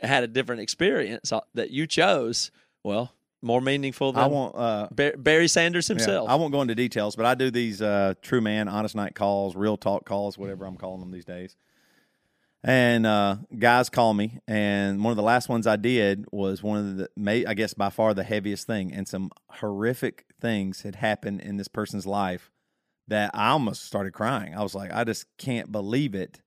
had 0.00 0.22
a 0.22 0.28
different 0.28 0.60
experience 0.60 1.32
uh, 1.32 1.40
that 1.54 1.70
you 1.70 1.86
chose, 1.86 2.50
well, 2.84 3.12
more 3.42 3.60
meaningful 3.60 4.12
than 4.12 4.22
I 4.22 4.26
won't. 4.26 4.54
Uh, 4.54 4.88
Barry 5.16 5.48
Sanders 5.48 5.88
yeah, 5.88 5.94
himself. 5.94 6.28
I 6.28 6.34
won't 6.34 6.52
go 6.52 6.60
into 6.62 6.74
details, 6.74 7.16
but 7.16 7.26
I 7.26 7.34
do 7.34 7.50
these 7.50 7.80
uh, 7.80 8.14
true 8.22 8.40
man, 8.40 8.68
honest 8.68 8.94
night 8.94 9.14
calls, 9.14 9.56
real 9.56 9.76
talk 9.76 10.04
calls, 10.04 10.36
whatever 10.36 10.66
I'm 10.66 10.76
calling 10.76 11.00
them 11.00 11.10
these 11.10 11.24
days. 11.24 11.56
And 12.62 13.06
uh, 13.06 13.36
guys 13.58 13.88
call 13.88 14.12
me, 14.12 14.38
and 14.46 15.02
one 15.02 15.12
of 15.12 15.16
the 15.16 15.22
last 15.22 15.48
ones 15.48 15.66
I 15.66 15.76
did 15.76 16.26
was 16.30 16.62
one 16.62 16.78
of 16.78 16.96
the, 16.98 17.46
I 17.48 17.54
guess, 17.54 17.72
by 17.72 17.88
far 17.88 18.12
the 18.12 18.22
heaviest 18.22 18.66
thing, 18.66 18.92
and 18.92 19.08
some 19.08 19.30
horrific 19.48 20.26
things 20.42 20.82
had 20.82 20.96
happened 20.96 21.40
in 21.40 21.56
this 21.56 21.68
person's 21.68 22.06
life 22.06 22.50
that 23.08 23.30
I 23.32 23.48
almost 23.48 23.86
started 23.86 24.12
crying. 24.12 24.54
I 24.54 24.62
was 24.62 24.74
like, 24.74 24.92
I 24.92 25.04
just 25.04 25.24
can't 25.38 25.72
believe 25.72 26.14
it, 26.14 26.42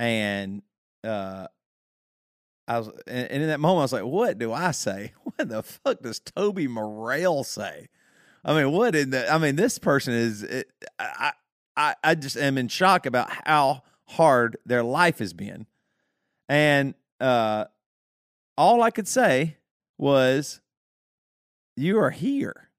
and 0.00 0.62
uh, 1.04 1.46
I 2.66 2.78
was, 2.80 2.88
and 3.06 3.30
and 3.30 3.42
in 3.44 3.48
that 3.48 3.60
moment, 3.60 3.78
I 3.78 3.82
was 3.82 3.92
like, 3.92 4.04
what 4.04 4.38
do 4.38 4.52
I 4.52 4.72
say? 4.72 5.12
What 5.36 5.48
the 5.48 5.64
fuck 5.64 6.00
does 6.00 6.20
Toby 6.20 6.68
Morrell 6.68 7.42
say? 7.42 7.88
I 8.44 8.54
mean, 8.54 8.70
what 8.70 8.94
in 8.94 9.10
the? 9.10 9.28
I 9.32 9.38
mean, 9.38 9.56
this 9.56 9.80
person 9.80 10.14
is. 10.14 10.44
It, 10.44 10.68
I, 10.96 11.32
I, 11.76 11.94
I 12.04 12.14
just 12.14 12.36
am 12.36 12.56
in 12.56 12.68
shock 12.68 13.04
about 13.06 13.30
how 13.44 13.82
hard 14.08 14.56
their 14.64 14.82
life 14.82 15.18
has 15.18 15.32
been, 15.32 15.66
and 16.48 16.94
uh, 17.20 17.66
all 18.56 18.82
I 18.82 18.90
could 18.90 19.08
say 19.08 19.56
was, 19.98 20.60
"You 21.76 21.98
are 21.98 22.10
here. 22.10 22.70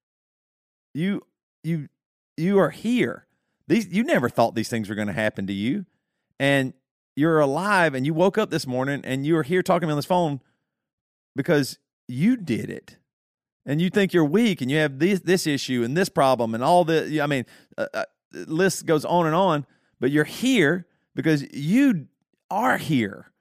You, 0.94 1.26
you, 1.62 1.88
you 2.36 2.58
are 2.58 2.70
here. 2.70 3.26
These 3.68 3.88
you 3.88 4.04
never 4.04 4.28
thought 4.28 4.54
these 4.54 4.68
things 4.68 4.88
were 4.88 4.94
going 4.94 5.08
to 5.08 5.14
happen 5.14 5.46
to 5.46 5.52
you, 5.52 5.86
and 6.38 6.72
you're 7.14 7.40
alive, 7.40 7.94
and 7.94 8.06
you 8.06 8.14
woke 8.14 8.38
up 8.38 8.50
this 8.50 8.66
morning, 8.66 9.00
and 9.04 9.26
you 9.26 9.36
are 9.36 9.42
here 9.42 9.62
talking 9.62 9.82
to 9.82 9.86
me 9.88 9.92
on 9.92 9.98
this 9.98 10.06
phone 10.06 10.40
because 11.34 11.78
you 12.08 12.36
did 12.36 12.70
it." 12.70 12.98
and 13.66 13.82
you 13.82 13.90
think 13.90 14.14
you're 14.14 14.24
weak 14.24 14.62
and 14.62 14.70
you 14.70 14.78
have 14.78 14.98
this 14.98 15.20
this 15.20 15.46
issue 15.46 15.82
and 15.82 15.96
this 15.96 16.08
problem 16.08 16.54
and 16.54 16.62
all 16.62 16.84
the 16.84 17.20
I 17.20 17.26
mean, 17.26 17.44
uh, 17.76 17.86
uh, 17.92 18.04
list 18.32 18.86
goes 18.86 19.04
on 19.04 19.26
and 19.26 19.34
on, 19.34 19.66
but 20.00 20.10
you're 20.10 20.24
here 20.24 20.86
because 21.16 21.42
you 21.52 22.06
are 22.50 22.76
here, 22.76 23.32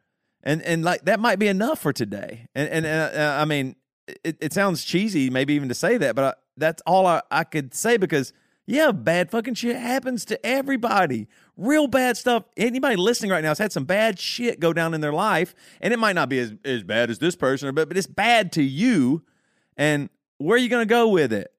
and 0.41 0.63
and 0.63 0.83
like 0.83 1.05
that 1.05 1.19
might 1.19 1.37
be 1.37 1.47
enough 1.47 1.79
for 1.79 1.93
today. 1.93 2.47
And 2.55 2.85
and 2.85 2.85
uh, 2.87 3.37
I 3.39 3.45
mean, 3.45 3.75
it, 4.23 4.37
it 4.39 4.53
sounds 4.53 4.83
cheesy, 4.83 5.29
maybe 5.29 5.53
even 5.53 5.69
to 5.69 5.75
say 5.75 5.97
that, 5.97 6.15
but 6.15 6.23
I, 6.23 6.33
that's 6.57 6.81
all 6.87 7.05
I, 7.05 7.21
I 7.29 7.43
could 7.43 7.75
say 7.75 7.97
because 7.97 8.33
yeah, 8.65 8.91
bad 8.91 9.29
fucking 9.29 9.53
shit 9.53 9.75
happens 9.75 10.25
to 10.25 10.43
everybody. 10.43 11.27
Real 11.55 11.85
bad 11.85 12.17
stuff. 12.17 12.45
Anybody 12.57 12.95
listening 12.95 13.31
right 13.31 13.43
now 13.43 13.49
has 13.49 13.59
had 13.59 13.71
some 13.71 13.85
bad 13.85 14.19
shit 14.19 14.59
go 14.59 14.73
down 14.73 14.95
in 14.95 15.01
their 15.01 15.13
life, 15.13 15.53
and 15.81 15.93
it 15.93 15.97
might 15.97 16.15
not 16.15 16.29
be 16.29 16.39
as, 16.39 16.53
as 16.65 16.81
bad 16.83 17.11
as 17.11 17.19
this 17.19 17.35
person, 17.35 17.73
but 17.75 17.87
but 17.87 17.97
it's 17.97 18.07
bad 18.07 18.51
to 18.53 18.63
you. 18.63 19.23
And 19.77 20.09
where 20.37 20.55
are 20.55 20.59
you 20.59 20.69
going 20.69 20.87
to 20.87 20.89
go 20.89 21.09
with 21.09 21.31
it? 21.31 21.51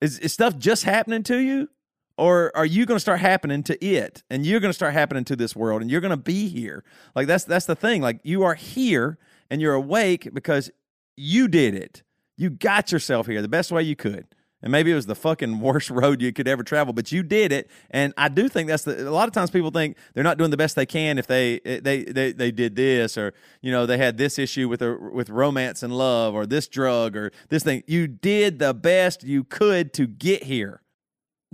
Is, 0.00 0.18
is 0.18 0.32
stuff 0.32 0.58
just 0.58 0.84
happening 0.84 1.22
to 1.24 1.36
you? 1.38 1.68
Or 2.16 2.56
are 2.56 2.66
you 2.66 2.86
going 2.86 2.96
to 2.96 3.00
start 3.00 3.20
happening 3.20 3.62
to 3.64 3.84
it 3.84 4.22
and 4.30 4.46
you're 4.46 4.60
going 4.60 4.70
to 4.70 4.74
start 4.74 4.92
happening 4.92 5.24
to 5.24 5.36
this 5.36 5.56
world 5.56 5.82
and 5.82 5.90
you're 5.90 6.00
going 6.00 6.10
to 6.10 6.16
be 6.16 6.48
here? 6.48 6.84
Like 7.14 7.26
that's 7.26 7.44
that's 7.44 7.66
the 7.66 7.74
thing. 7.74 8.02
Like 8.02 8.20
you 8.22 8.44
are 8.44 8.54
here 8.54 9.18
and 9.50 9.60
you're 9.60 9.74
awake 9.74 10.32
because 10.32 10.70
you 11.16 11.48
did 11.48 11.74
it. 11.74 12.02
You 12.36 12.50
got 12.50 12.92
yourself 12.92 13.26
here 13.26 13.42
the 13.42 13.48
best 13.48 13.72
way 13.72 13.82
you 13.82 13.96
could. 13.96 14.26
And 14.62 14.72
maybe 14.72 14.90
it 14.90 14.94
was 14.94 15.06
the 15.06 15.14
fucking 15.14 15.60
worst 15.60 15.90
road 15.90 16.22
you 16.22 16.32
could 16.32 16.48
ever 16.48 16.62
travel, 16.62 16.92
but 16.92 17.12
you 17.12 17.22
did 17.22 17.52
it. 17.52 17.70
And 17.90 18.14
I 18.16 18.28
do 18.28 18.48
think 18.48 18.68
that's 18.68 18.84
the. 18.84 19.08
A 19.08 19.10
lot 19.10 19.28
of 19.28 19.34
times 19.34 19.50
people 19.50 19.70
think 19.70 19.96
they're 20.14 20.24
not 20.24 20.38
doing 20.38 20.50
the 20.50 20.56
best 20.56 20.76
they 20.76 20.86
can 20.86 21.18
if 21.18 21.26
they 21.26 21.60
eh, 21.64 21.80
they 21.82 22.04
they 22.04 22.32
they 22.32 22.50
did 22.52 22.76
this 22.76 23.18
or 23.18 23.34
you 23.60 23.72
know 23.72 23.86
they 23.86 23.98
had 23.98 24.18
this 24.18 24.38
issue 24.38 24.68
with 24.68 24.82
a, 24.82 24.96
with 24.96 25.30
romance 25.30 25.82
and 25.82 25.96
love 25.96 26.34
or 26.34 26.46
this 26.46 26.68
drug 26.68 27.16
or 27.16 27.32
this 27.48 27.64
thing. 27.64 27.82
You 27.86 28.06
did 28.06 28.60
the 28.60 28.72
best 28.72 29.24
you 29.24 29.42
could 29.42 29.92
to 29.94 30.06
get 30.06 30.44
here. 30.44 30.80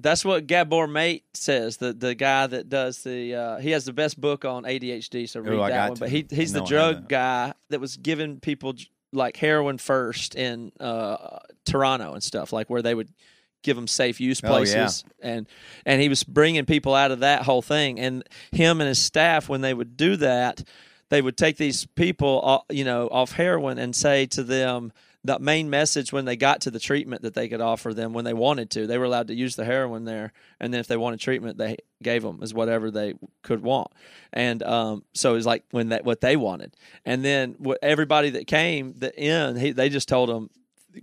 That's 0.02 0.24
what 0.24 0.46
Gabor 0.46 0.86
Mate 0.86 1.24
says. 1.34 1.76
The 1.76 1.92
the 1.92 2.14
guy 2.14 2.46
that 2.46 2.68
does 2.68 3.02
the 3.02 3.34
uh, 3.34 3.58
he 3.58 3.70
has 3.70 3.84
the 3.84 3.92
best 3.92 4.20
book 4.20 4.44
on 4.44 4.64
ADHD. 4.64 5.28
So 5.28 5.40
read 5.40 5.54
Ooh, 5.54 5.66
that 5.68 5.88
one. 5.88 5.96
to. 5.96 6.00
But 6.00 6.08
he 6.10 6.26
he's 6.30 6.52
No, 6.52 6.60
the 6.60 6.66
drug 6.66 7.08
guy 7.08 7.54
that 7.70 7.80
was 7.80 7.96
giving 7.96 8.40
people 8.40 8.74
like 9.12 9.36
heroin 9.36 9.78
first 9.78 10.34
in 10.36 10.72
uh, 10.78 11.38
Toronto 11.64 12.14
and 12.14 12.22
stuff, 12.22 12.52
like 12.52 12.70
where 12.70 12.82
they 12.82 12.94
would 12.94 13.08
give 13.62 13.76
them 13.76 13.86
safe 13.86 14.20
use 14.20 14.40
Oh, 14.42 14.46
yeah. 14.46 14.52
places 14.52 15.04
and 15.20 15.46
and 15.84 16.00
he 16.00 16.08
was 16.08 16.24
bringing 16.24 16.64
people 16.64 16.94
out 16.94 17.10
of 17.10 17.20
that 17.20 17.42
whole 17.42 17.60
thing 17.60 18.00
and 18.00 18.24
him 18.52 18.80
and 18.80 18.88
his 18.88 18.98
staff 18.98 19.50
when 19.50 19.60
they 19.60 19.74
would 19.74 19.98
do 19.98 20.16
that 20.16 20.62
they 21.10 21.20
would 21.20 21.36
take 21.36 21.58
these 21.58 21.84
people 21.84 22.64
you 22.70 22.84
know 22.84 23.06
off 23.12 23.32
heroin 23.32 23.76
and 23.78 23.94
say 23.94 24.24
to 24.24 24.42
them 24.42 24.92
the 25.22 25.38
main 25.38 25.68
message 25.68 26.12
when 26.12 26.24
they 26.24 26.36
got 26.36 26.62
to 26.62 26.70
the 26.70 26.80
treatment 26.80 27.22
that 27.22 27.34
they 27.34 27.48
could 27.48 27.60
offer 27.60 27.92
them 27.92 28.12
when 28.12 28.24
they 28.24 28.32
wanted 28.32 28.70
to. 28.70 28.86
They 28.86 28.96
were 28.96 29.04
allowed 29.04 29.28
to 29.28 29.34
use 29.34 29.54
the 29.54 29.64
heroin 29.66 30.04
there 30.04 30.32
and 30.58 30.72
then 30.72 30.80
if 30.80 30.86
they 30.86 30.96
wanted 30.96 31.20
treatment 31.20 31.58
they 31.58 31.76
gave 32.02 32.22
them 32.22 32.40
as 32.42 32.54
whatever 32.54 32.90
they 32.90 33.14
could 33.42 33.62
want. 33.62 33.88
And 34.32 34.62
um, 34.62 35.04
so 35.12 35.32
it 35.32 35.34
was 35.34 35.46
like 35.46 35.64
when 35.70 35.90
that 35.90 36.04
what 36.04 36.22
they 36.22 36.36
wanted. 36.36 36.74
And 37.04 37.22
then 37.24 37.56
what 37.58 37.78
everybody 37.82 38.30
that 38.30 38.46
came 38.46 38.94
the 38.96 39.16
end, 39.18 39.60
he, 39.60 39.72
they 39.72 39.90
just 39.90 40.08
told 40.08 40.30
them 40.30 40.48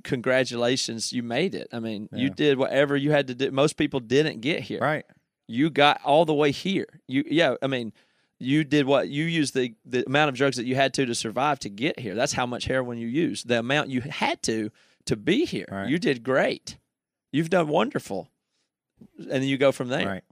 congratulations 0.04 1.14
you 1.14 1.22
made 1.24 1.54
it. 1.54 1.68
I 1.72 1.80
mean 1.80 2.10
you 2.12 2.30
did 2.30 2.58
whatever 2.58 2.98
you 2.98 3.12
had 3.12 3.28
to 3.28 3.36
do. 3.36 3.52
Most 3.52 3.78
people 3.78 4.00
didn't 4.00 4.42
get 4.42 4.62
here. 4.62 4.80
Right. 4.80 5.06
you 5.48 5.70
got 5.70 6.02
all 6.04 6.26
the 6.26 6.34
way 6.34 6.52
here. 6.52 6.88
You 7.08 7.24
yeah 7.28 7.56
i 7.62 7.68
mean 7.68 7.94
you 8.40 8.64
did 8.64 8.86
what 8.86 9.10
you 9.10 9.24
used 9.26 9.54
the 9.56 9.74
the 9.86 10.06
amount 10.06 10.30
of 10.30 10.36
drugs 10.36 10.58
that 10.58 10.66
you 10.66 10.76
had 10.76 10.94
to 10.96 11.06
to 11.06 11.16
survive 11.16 11.60
to 11.60 11.70
get 11.70 12.00
here. 12.00 12.16
That's 12.16 12.34
how 12.34 12.46
much 12.46 12.66
heroin 12.66 12.98
you 12.98 13.08
used 13.08 13.48
the 13.48 13.60
amount 13.60 13.90
you 13.90 14.02
had 14.02 14.42
to 14.44 14.72
to 15.06 15.16
be 15.16 15.46
here. 15.46 15.66
Right. 15.72 15.90
you 15.90 15.98
did 16.00 16.24
great. 16.24 16.78
You've 17.32 17.50
done 17.50 17.68
wonderful. 17.68 18.30
And 19.18 19.30
then 19.30 19.44
you 19.44 19.58
go 19.58 19.72
from 19.72 19.90
there. 19.90 20.08
Right. 20.08 20.24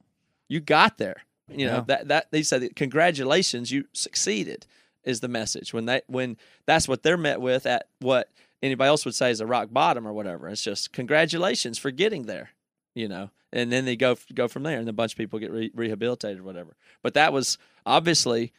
you 0.48 0.60
got 0.60 0.98
there. 0.98 1.24
You 1.50 1.68
know 1.68 1.76
Yeah. 1.78 1.84
that 1.88 2.08
that 2.10 2.32
they 2.32 2.44
said 2.44 2.62
that, 2.62 2.76
congratulations 2.76 3.72
you 3.72 3.86
succeeded 3.94 4.66
is 5.04 5.20
the 5.20 5.28
message. 5.28 5.74
When 5.74 5.86
they 5.86 6.02
when 6.08 6.38
that's 6.66 6.88
what 6.88 7.04
they're 7.04 7.18
met 7.18 7.40
with 7.42 7.66
at 7.66 7.88
what 8.00 8.30
anybody 8.64 8.88
else 8.88 9.06
would 9.06 9.14
say 9.16 9.30
is 9.32 9.40
a 9.42 9.46
rock 9.46 9.70
bottom 9.72 10.08
or 10.08 10.14
whatever. 10.14 10.48
It's 10.50 10.64
just 10.64 10.92
congratulations 10.92 11.78
for 11.78 11.92
getting 11.92 12.24
there 12.24 12.50
you 12.96 13.08
know 13.08 13.30
and 13.54 13.72
then 13.72 13.86
they 13.86 13.96
go 13.96 14.18
go 14.34 14.48
from 14.48 14.64
there 14.64 14.80
and 14.80 14.90
a 14.90 14.94
bunch 14.94 15.12
of 15.14 15.18
people 15.18 15.38
get 15.38 15.52
re- 15.52 15.72
rehabilitated 15.76 16.40
or 16.40 16.44
whatever 16.44 16.76
but 17.04 17.14
that 17.14 17.32
was 17.32 17.58
obviously 17.86 18.52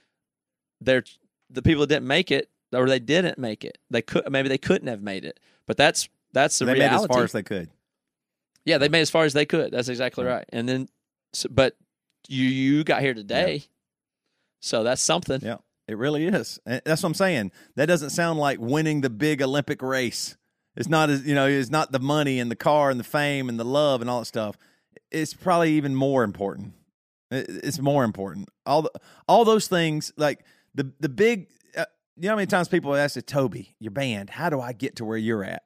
they're 0.81 1.03
the 1.51 1.63
people 1.63 1.81
that 1.81 1.89
didn't 1.89 2.07
make 2.07 2.31
it 2.31 2.49
or 2.73 2.87
they 2.89 2.99
didn't 3.01 3.39
make 3.39 3.65
it 3.65 3.79
they 3.91 4.03
could 4.03 4.31
maybe 4.31 4.49
they 4.49 4.59
couldn't 4.59 4.89
have 4.89 5.03
made 5.03 5.25
it 5.25 5.41
but 5.67 5.77
that's 5.77 6.09
that's 6.33 6.59
the 6.59 6.65
they 6.67 6.75
reality 6.75 6.95
made 6.95 7.01
as 7.03 7.07
far 7.17 7.25
as 7.25 7.33
they 7.33 7.43
could. 7.43 7.71
yeah, 8.67 8.79
they 8.79 8.89
made 8.89 9.01
as 9.01 9.11
far 9.11 9.25
as 9.25 9.33
they 9.33 9.47
could. 9.47 9.73
That's 9.73 9.89
exactly 9.89 10.25
Yeah. 10.25 10.33
right. 10.35 10.45
And 10.51 10.69
then, 10.69 10.89
so, 11.33 11.49
but 11.51 11.77
you 12.29 12.45
you 12.45 12.85
got 12.85 13.01
here 13.01 13.15
today, 13.15 13.65
so 14.61 14.83
that's 14.83 15.01
something. 15.01 15.41
Yeah, 15.43 15.59
it 15.89 15.97
really 15.97 16.27
is. 16.27 16.61
That's 16.67 17.03
what 17.03 17.05
I'm 17.05 17.15
saying. 17.15 17.53
That 17.77 17.87
doesn't 17.87 18.11
sound 18.11 18.39
like 18.39 18.59
winning 18.61 19.01
the 19.01 19.09
big 19.09 19.41
Olympic 19.41 19.81
race. 19.81 20.37
It's 20.77 20.89
not 20.89 21.11
as 21.11 21.27
you 21.27 21.35
know. 21.35 21.47
It's 21.47 21.71
not 21.71 21.93
the 21.93 21.99
money 21.99 22.39
and 22.39 22.51
the 22.51 22.57
car 22.57 22.91
and 22.91 23.01
the 23.01 23.05
fame 23.05 23.49
and 23.49 23.59
the 23.59 23.65
love 23.65 24.01
and 24.01 24.11
all 24.11 24.21
that 24.21 24.27
stuff. 24.27 24.57
It's 25.11 25.35
probably 25.35 25.73
even 25.73 25.95
more 25.95 26.23
important. 26.23 26.75
It's 27.31 27.81
more 27.81 28.05
important. 28.05 28.51
All 28.67 28.83
the, 28.83 28.91
all 29.27 29.45
those 29.45 29.69
things 29.69 30.13
like 30.17 30.45
the 30.75 30.93
the 31.01 31.09
big. 31.09 31.49
Uh, 31.77 31.85
you 32.17 32.25
know 32.25 32.31
how 32.31 32.37
many 32.37 32.47
times 32.47 32.69
people 32.69 32.95
ask 32.95 33.21
Toby, 33.27 33.75
your 33.79 33.91
band, 33.91 34.31
how 34.31 34.49
do 34.49 34.61
I 34.61 34.73
get 34.73 34.97
to 34.97 35.05
where 35.05 35.19
you're 35.19 35.45
at? 35.45 35.63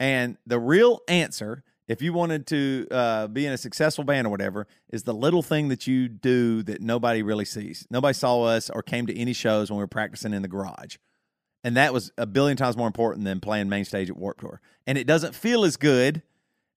And 0.00 0.36
the 0.46 0.58
real 0.58 1.00
answer, 1.08 1.62
if 1.88 2.00
you 2.00 2.12
wanted 2.12 2.46
to 2.48 2.86
uh, 2.90 3.26
be 3.28 3.46
in 3.46 3.52
a 3.52 3.58
successful 3.58 4.04
band 4.04 4.26
or 4.26 4.30
whatever, 4.30 4.66
is 4.90 5.02
the 5.02 5.14
little 5.14 5.42
thing 5.42 5.68
that 5.68 5.86
you 5.86 6.08
do 6.08 6.62
that 6.62 6.80
nobody 6.80 7.22
really 7.22 7.44
sees. 7.44 7.86
Nobody 7.90 8.14
saw 8.14 8.44
us 8.44 8.70
or 8.70 8.82
came 8.82 9.06
to 9.06 9.18
any 9.18 9.32
shows 9.32 9.70
when 9.70 9.76
we 9.78 9.82
were 9.82 9.88
practicing 9.88 10.32
in 10.32 10.42
the 10.42 10.48
garage. 10.48 10.96
And 11.64 11.76
that 11.76 11.92
was 11.92 12.12
a 12.18 12.26
billion 12.26 12.56
times 12.56 12.76
more 12.76 12.86
important 12.86 13.24
than 13.24 13.40
playing 13.40 13.68
main 13.68 13.86
stage 13.86 14.10
at 14.10 14.16
Warped 14.16 14.40
Tour. 14.40 14.60
And 14.86 14.98
it 14.98 15.06
doesn't 15.06 15.34
feel 15.34 15.64
as 15.64 15.76
good 15.76 16.22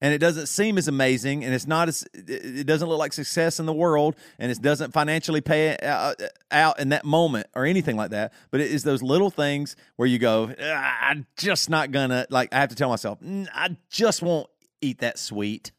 and 0.02 0.14
it 0.14 0.20
doesn't 0.20 0.48
seem 0.48 0.78
as 0.78 0.88
amazing 0.88 1.44
and 1.44 1.54
it's 1.54 1.66
not 1.66 1.88
as 1.88 2.08
it 2.14 2.68
doesn't 2.68 2.88
look 2.88 3.00
like 3.00 3.14
success 3.14 3.60
in 3.60 3.66
the 3.66 3.74
world 3.74 4.16
and 4.38 4.52
it 4.52 4.62
doesn't 4.62 4.92
financially 4.92 5.42
pay 5.42 5.78
out, 5.82 6.22
out 6.52 6.80
in 6.80 6.90
that 6.90 7.06
moment 7.06 7.48
or 7.56 7.66
anything 7.66 7.96
like 7.96 8.12
that. 8.12 8.34
But 8.52 8.62
it 8.62 8.72
is 8.72 8.84
those 8.84 9.02
little 9.02 9.32
things 9.32 9.76
where 9.96 10.08
you 10.08 10.20
go 10.20 10.54
"Ah, 10.62 10.98
i'm 11.02 11.26
just 11.38 11.70
not 11.70 11.92
gonna 11.92 12.28
like 12.30 12.54
i 12.54 12.60
have 12.60 12.70
to 12.70 12.76
tell 12.76 12.90
myself 12.90 13.20
"Mm, 13.22 13.48
i 13.54 13.76
just 13.90 14.22
won't 14.22 14.50
eat 14.82 15.00
that 15.00 15.18
sweet. 15.18 15.72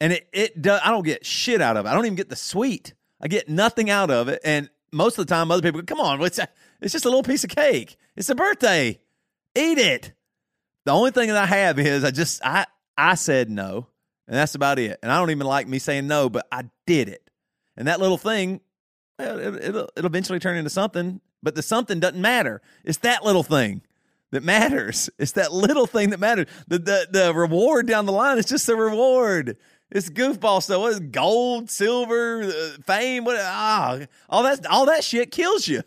And 0.00 0.12
it 0.12 0.26
it 0.32 0.60
does 0.60 0.80
i 0.82 0.90
don't 0.90 1.04
get 1.04 1.24
shit 1.24 1.60
out 1.60 1.76
of 1.76 1.86
it. 1.86 1.90
I 1.90 1.94
don't 1.94 2.06
even 2.06 2.16
get 2.16 2.30
the 2.30 2.36
sweet. 2.36 2.94
I 3.20 3.28
get 3.28 3.48
nothing 3.48 3.90
out 3.90 4.10
of 4.10 4.28
it. 4.28 4.40
And 4.44 4.70
most 4.92 5.18
of 5.18 5.26
the 5.26 5.32
time 5.32 5.50
other 5.50 5.62
people 5.62 5.82
go 5.82 5.94
come 5.94 6.04
on 6.04 6.18
what's 6.18 6.38
that? 6.38 6.54
It's 6.80 6.92
just 6.92 7.04
a 7.04 7.08
little 7.08 7.22
piece 7.22 7.44
of 7.44 7.50
cake 7.50 7.96
it's 8.16 8.28
a 8.28 8.34
birthday 8.34 8.98
eat 9.54 9.78
it 9.78 10.12
the 10.84 10.92
only 10.92 11.10
thing 11.10 11.28
that 11.28 11.36
I 11.36 11.46
have 11.46 11.78
is 11.78 12.04
I 12.04 12.10
just 12.10 12.44
I 12.44 12.66
I 12.96 13.14
said 13.14 13.50
no, 13.50 13.88
and 14.28 14.36
that's 14.36 14.54
about 14.54 14.78
it. 14.78 14.98
And 15.02 15.10
I 15.10 15.18
don't 15.18 15.30
even 15.30 15.46
like 15.46 15.66
me 15.66 15.78
saying 15.78 16.06
no, 16.06 16.28
but 16.28 16.46
I 16.52 16.64
did 16.86 17.08
it. 17.08 17.28
And 17.76 17.88
that 17.88 18.00
little 18.00 18.18
thing, 18.18 18.60
it, 19.18 19.64
it'll 19.64 19.88
it'll 19.96 20.06
eventually 20.06 20.38
turn 20.38 20.56
into 20.56 20.70
something. 20.70 21.20
But 21.42 21.54
the 21.54 21.62
something 21.62 22.00
doesn't 22.00 22.20
matter. 22.20 22.62
It's 22.84 22.98
that 22.98 23.24
little 23.24 23.42
thing 23.42 23.82
that 24.30 24.42
matters. 24.42 25.10
It's 25.18 25.32
that 25.32 25.52
little 25.52 25.86
thing 25.86 26.10
that 26.10 26.20
matters. 26.20 26.46
The 26.68 26.78
the 26.78 27.08
the 27.10 27.34
reward 27.34 27.86
down 27.86 28.04
the 28.04 28.12
line 28.12 28.38
is 28.38 28.46
just 28.46 28.66
the 28.66 28.76
reward. 28.76 29.56
It's 29.90 30.10
goofball 30.10 30.62
stuff. 30.62 30.80
What 30.80 30.92
is 30.92 31.00
gold, 31.00 31.70
silver, 31.70 32.42
uh, 32.42 32.82
fame? 32.84 33.24
What? 33.24 33.36
Ah, 33.40 34.00
all 34.28 34.42
that, 34.42 34.66
all 34.66 34.86
that 34.86 35.04
shit 35.04 35.30
kills 35.30 35.68
you. 35.68 35.82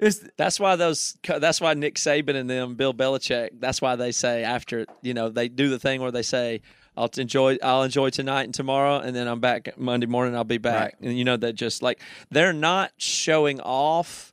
It's 0.00 0.24
That's 0.38 0.58
why 0.58 0.76
those. 0.76 1.16
That's 1.24 1.60
why 1.60 1.74
Nick 1.74 1.96
Saban 1.96 2.34
and 2.34 2.48
them, 2.48 2.74
Bill 2.74 2.94
Belichick. 2.94 3.50
That's 3.60 3.82
why 3.82 3.96
they 3.96 4.12
say 4.12 4.42
after 4.44 4.86
you 5.02 5.12
know 5.12 5.28
they 5.28 5.48
do 5.48 5.68
the 5.68 5.78
thing 5.78 6.00
where 6.00 6.10
they 6.10 6.22
say, 6.22 6.62
"I'll 6.96 7.10
enjoy. 7.18 7.58
I'll 7.62 7.82
enjoy 7.82 8.08
tonight 8.08 8.44
and 8.44 8.54
tomorrow, 8.54 8.98
and 8.98 9.14
then 9.14 9.28
I'm 9.28 9.40
back 9.40 9.78
Monday 9.78 10.06
morning. 10.06 10.34
I'll 10.34 10.44
be 10.44 10.58
back." 10.58 10.94
Right. 11.00 11.08
And 11.10 11.18
you 11.18 11.24
know 11.24 11.36
that 11.36 11.52
just 11.52 11.82
like 11.82 12.00
they're 12.30 12.54
not 12.54 12.92
showing 12.96 13.60
off 13.60 14.32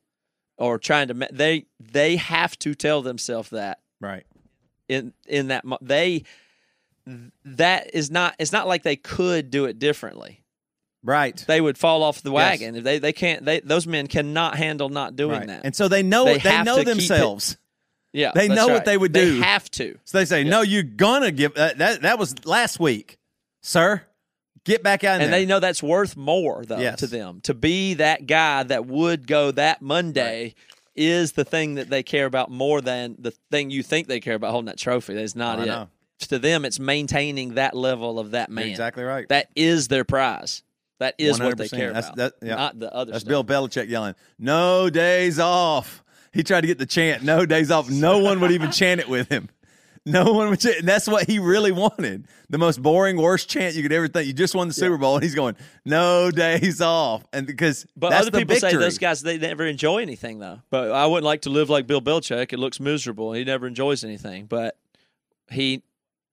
or 0.58 0.80
trying 0.80 1.10
to. 1.10 1.28
They 1.32 1.66
they 1.80 2.16
have 2.16 2.58
to 2.60 2.74
tell 2.74 3.02
themselves 3.02 3.50
that 3.50 3.80
right. 4.00 4.26
in 4.88 5.14
in 5.28 5.48
that 5.50 5.66
they 5.82 6.24
that 7.44 7.94
is 7.94 8.10
not. 8.10 8.36
It's 8.40 8.54
not 8.54 8.68
like 8.68 8.84
they 8.84 8.96
could 8.96 9.52
do 9.52 9.66
it 9.66 9.80
differently. 9.80 10.46
Right. 11.04 11.44
They 11.48 11.62
would 11.62 11.78
fall 11.78 12.04
off 12.04 12.22
the 12.22 12.32
Yes. 12.32 12.60
wagon 12.60 12.76
if 12.76 12.84
they 12.84 13.00
they 13.00 13.14
can't. 13.14 13.46
They 13.46 13.60
those 13.62 13.88
men 13.88 14.08
cannot 14.08 14.58
handle 14.58 14.90
not 14.90 15.16
doing 15.16 15.40
right. 15.40 15.48
that. 15.48 15.62
And 15.64 15.76
so 15.76 15.88
they 15.88 16.04
know 16.04 16.26
They 16.26 16.38
they, 16.40 16.64
know 16.64 16.76
to 16.78 16.82
keep 16.82 16.88
it- 16.88 16.96
themselves. 16.96 17.58
yeah, 18.14 18.32
they 18.34 18.48
know 18.48 18.68
what 18.68 18.86
they 18.86 18.98
would 18.98 19.14
They 19.14 19.26
do. 19.26 19.42
have 19.42 19.70
to. 19.72 19.98
So 20.06 20.18
they 20.18 20.26
say, 20.26 20.44
"No, 20.44 20.62
you're 20.62 20.84
gonna 20.84 21.32
give 21.32 21.54
that." 21.56 21.78
That, 21.78 22.02
that 22.02 22.20
was 22.20 22.46
last 22.46 22.80
week, 22.80 23.18
sir. 23.62 24.02
Get 24.66 24.84
back 24.84 25.06
out 25.06 25.18
in 25.18 25.22
and 25.22 25.32
there. 25.34 25.40
they 25.40 25.46
know 25.46 25.60
that's 25.62 25.82
worth 25.82 26.18
more 26.18 26.66
though 26.66 26.80
Yes. 26.80 27.00
to 27.00 27.08
them 27.08 27.40
to 27.44 27.54
be 27.54 27.94
that 27.94 28.28
guy 28.28 28.64
that 28.64 28.86
would 28.86 29.26
go 29.26 29.52
that 29.52 29.82
monday 29.82 30.56
is 30.94 31.32
the 31.34 31.46
thing 31.46 31.76
that 31.76 31.90
they 31.90 32.04
care 32.04 32.26
about 32.26 32.52
more 32.52 32.82
than 32.82 33.16
the 33.18 33.32
thing 33.50 33.70
you 33.70 33.82
think 33.82 34.08
they 34.10 34.20
care 34.20 34.34
about 34.36 34.52
holding 34.52 34.66
that 34.66 34.78
trophy 34.78 35.14
that's 35.14 35.38
not 35.38 35.60
I 35.60 35.84
it 35.84 36.28
to 36.28 36.38
them 36.38 36.66
it's 36.66 36.80
maintaining 36.82 37.54
that 37.54 37.78
level 37.78 38.20
of 38.20 38.32
that 38.32 38.50
You're 38.50 38.56
man 38.56 38.68
exactly 38.68 39.04
right. 39.06 39.26
that 39.30 39.48
is 39.56 39.88
their 39.88 40.04
prize 40.04 40.64
that 41.00 41.16
is 41.18 41.40
what 41.40 41.58
they 41.58 41.68
care 41.70 41.94
That's- 41.94 42.06
about 42.14 42.16
that- 42.18 42.34
yeah. 42.48 42.56
not 42.56 42.80
the 42.80 42.94
other 42.94 43.12
That's 43.12 43.24
stuff. 43.24 43.30
Bill 43.30 43.44
Belichick 43.44 43.90
yelling, 43.90 44.16
"No 44.40 44.90
days 44.90 45.40
off." 45.40 46.04
He 46.34 46.44
tried 46.44 46.62
to 46.62 46.68
get 46.68 46.78
the 46.78 46.86
chant, 46.86 47.24
"No 47.24 47.46
days 47.46 47.72
off." 47.72 47.90
No 47.90 48.20
one 48.20 48.40
would 48.42 48.52
even 48.52 48.72
chant 48.72 49.00
it 49.02 49.10
with 49.10 49.30
him. 49.30 49.50
No 50.06 50.32
one 50.32 50.50
would 50.50 50.60
chant. 50.62 50.78
And 50.80 50.88
that's 50.88 51.06
what 51.08 51.28
he 51.28 51.38
really 51.38 51.72
wanted. 51.74 52.28
The 52.50 52.58
most 52.58 52.82
boring, 52.82 53.18
worst 53.18 53.50
chant 53.50 53.76
you 53.76 53.84
could 53.84 53.92
ever 53.92 54.08
think. 54.08 54.26
You 54.26 54.32
just 54.34 54.56
won 54.56 54.70
the 54.70 54.74
Super 54.74 54.98
Bowl, 54.98 55.16
and 55.16 55.24
he's 55.24 55.36
going, 55.36 55.56
"No 55.84 56.32
days 56.32 56.80
off," 56.80 57.26
and 57.34 57.46
because 57.46 57.86
But 57.96 58.12
that's 58.12 58.22
other 58.28 58.32
the 58.32 58.38
people 58.40 58.56
say 58.56 58.74
those 58.74 58.98
guys 59.00 59.22
they 59.22 59.38
never 59.38 59.66
enjoy 59.66 59.98
anything 59.98 60.40
though. 60.40 60.62
But 60.70 60.92
I 60.92 61.06
wouldn't 61.08 61.26
like 61.26 61.42
to 61.42 61.50
live 61.50 61.70
like 61.70 61.88
Bill 61.88 62.02
Belichick. 62.02 62.54
It 62.54 62.58
looks 62.60 62.80
miserable. 62.80 63.34
He 63.34 63.44
never 63.44 63.68
enjoys 63.68 64.04
anything. 64.06 64.46
But 64.46 64.78
he 65.52 65.84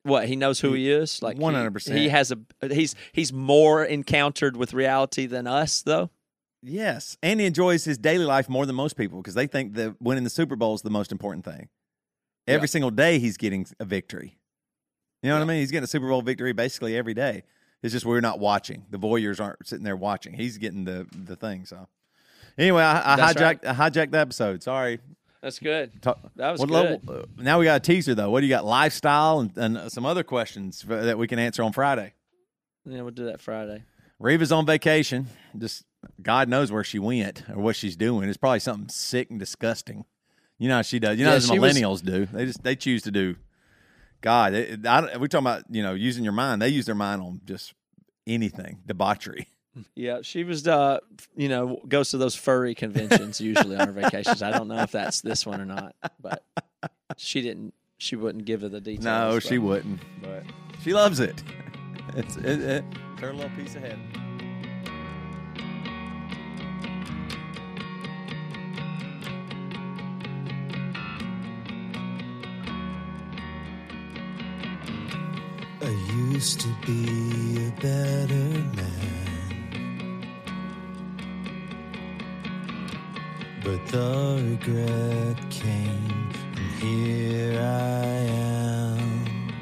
what 0.05 0.29
he 0.29 0.37
knows 0.37 0.61
who 0.61 0.73
he 0.75 0.91
is. 0.91 1.21
Like 1.23 1.37
100%. 1.37 1.97
He 1.97 2.09
has 2.09 2.31
a 2.33 2.39
he's 2.73 2.95
he's 3.13 3.33
more 3.33 3.85
encountered 3.85 4.57
with 4.57 4.73
reality 4.73 5.27
than 5.27 5.47
us 5.47 5.83
though. 5.83 6.11
Yes, 6.63 7.19
and 7.23 7.41
he 7.41 7.47
enjoys 7.47 7.85
his 7.85 7.99
daily 7.99 8.25
life 8.25 8.49
more 8.49 8.65
than 8.65 8.75
most 8.75 8.97
people 8.97 9.19
because 9.21 9.35
they 9.35 9.47
think 9.47 9.75
that 9.75 10.01
winning 10.01 10.25
the 10.25 10.31
Super 10.31 10.57
Bowl 10.57 10.75
is 10.75 10.81
the 10.83 10.89
most 10.91 11.13
important 11.13 11.45
thing. 11.45 11.69
Every 12.47 12.67
Yeah. 12.67 12.71
single 12.71 12.91
day, 12.91 13.19
he's 13.19 13.37
getting 13.37 13.67
a 13.81 13.85
victory. 13.85 14.39
You 15.23 15.31
know 15.31 15.37
what 15.37 15.43
I 15.43 15.47
mean? 15.47 15.59
He's 15.61 15.71
getting 15.71 15.85
a 15.85 15.89
Super 15.89 16.09
Bowl 16.09 16.23
victory 16.23 16.53
basically 16.53 16.97
every 16.97 17.13
day. 17.15 17.43
It's 17.83 17.93
just 17.93 18.07
we're 18.07 18.21
not 18.23 18.39
watching. 18.39 18.87
The 18.91 18.99
voyeurs 18.99 19.43
aren't 19.43 19.67
sitting 19.67 19.85
there 19.85 19.97
watching. 19.97 20.33
He's 20.35 20.57
getting 20.57 20.85
the 20.85 21.07
the 21.15 21.37
thing. 21.37 21.67
So 21.67 21.87
anyway, 22.57 22.83
I, 22.83 23.15
I 23.15 23.33
hijacked 23.33 23.67
I 23.67 23.75
hijacked 23.75 24.11
the 24.13 24.19
episode. 24.21 24.63
Sorry. 24.63 25.01
That's 25.45 25.59
good. 25.59 26.01
Talk- 26.01 26.19
That 26.37 26.53
was 26.53 26.61
good. 26.63 26.71
level- 26.71 27.01
uh, 27.07 27.23
now 27.37 27.59
we 27.59 27.67
got 27.67 27.77
a 27.77 27.81
teaser 27.81 28.15
though. 28.15 28.31
What 28.31 28.41
do 28.41 28.47
you 28.47 28.51
got? 28.51 28.65
Lifestyle 28.65 29.41
and, 29.41 29.53
and 29.59 29.93
some 29.93 30.07
other 30.07 30.23
questions 30.25 30.81
for, 30.81 30.97
that 31.05 31.19
we 31.19 31.29
can 31.29 31.39
answer 31.39 31.63
on 31.63 31.73
Friday. 31.75 32.15
Yeah, 32.87 33.03
we'll 33.03 33.11
do 33.11 33.27
that 33.27 33.43
Friday. 33.43 33.83
Reva's 34.19 34.51
on 34.53 34.65
vacation. 34.65 35.27
Just 35.59 35.85
God 36.23 36.49
knows 36.49 36.73
where 36.73 36.83
she 36.83 36.99
went 36.99 37.43
or 37.51 37.61
what 37.61 37.77
she's 37.77 37.95
doing. 37.95 38.27
It's 38.29 38.39
probably 38.39 38.61
something 38.61 38.89
sick 38.89 39.29
and 39.29 39.39
disgusting. 39.39 40.07
You 40.59 40.69
know 40.69 40.77
how 40.77 40.83
she 40.83 40.99
does. 40.99 41.19
You 41.19 41.25
know 41.27 41.33
Yeah, 41.35 41.41
how 41.41 41.47
the 41.47 41.53
she 41.55 41.59
was- 41.59 41.77
millennials 41.77 42.03
do. 42.05 42.25
They 42.27 42.47
just 42.47 42.63
they 42.63 42.75
choose 42.75 43.03
to 43.03 43.11
do. 43.11 43.37
God, 44.23 44.55
it, 44.55 44.87
I, 44.87 45.19
we're 45.19 45.27
talking 45.27 45.47
about 45.47 45.65
you 45.69 45.83
know 45.83 45.93
using 45.93 46.25
your 46.25 46.33
mind. 46.33 46.63
They 46.63 46.69
use 46.71 46.87
their 46.87 46.95
mind 46.95 47.21
on 47.21 47.43
just 47.45 47.75
anything 48.27 48.79
debauchery. 48.87 49.49
Yeah, 49.95 50.21
she 50.23 50.45
was 50.45 50.67
uh 50.69 50.99
you 51.37 51.49
know, 51.49 51.81
goes 51.89 52.11
to 52.11 52.19
those 52.19 52.35
furry 52.35 52.75
conventions 52.75 53.41
usually 53.41 53.77
on 53.77 53.87
her 53.89 53.93
vacations. 53.93 54.43
I 54.43 54.51
don't 54.51 54.69
know 54.69 54.81
if 54.83 54.93
that's 54.93 55.21
this 55.21 55.45
one 55.47 55.61
or 55.61 55.65
not, 55.67 55.95
but 56.21 56.45
she 57.17 57.41
didn't 57.43 57.75
she 57.99 58.17
wouldn't 58.17 58.45
give 58.45 58.61
her 58.63 58.69
the 58.69 58.81
details. 58.81 59.05
No, 59.05 59.31
but- 59.35 59.43
she 59.43 59.59
wouldn't. 59.59 60.01
But 60.23 60.45
She 60.83 60.93
loves 60.95 61.21
it. 61.21 61.43
It's 62.17 62.37
it, 62.37 62.45
it, 62.45 62.85
it's 62.93 63.21
her 63.23 63.33
little 63.33 63.51
piece 63.57 63.75
of 63.75 63.81
heaven. 63.83 64.01
I 75.81 75.91
used 76.33 76.61
to 76.61 76.69
be 76.87 77.67
a 77.67 77.71
better 77.81 78.35
man. 78.75 79.04
But 83.65 83.87
the 83.87 84.45
regret 84.51 85.39
came, 85.49 86.31
and 86.55 86.71
here 86.83 87.59
I 87.59 88.05
am. 88.37 89.53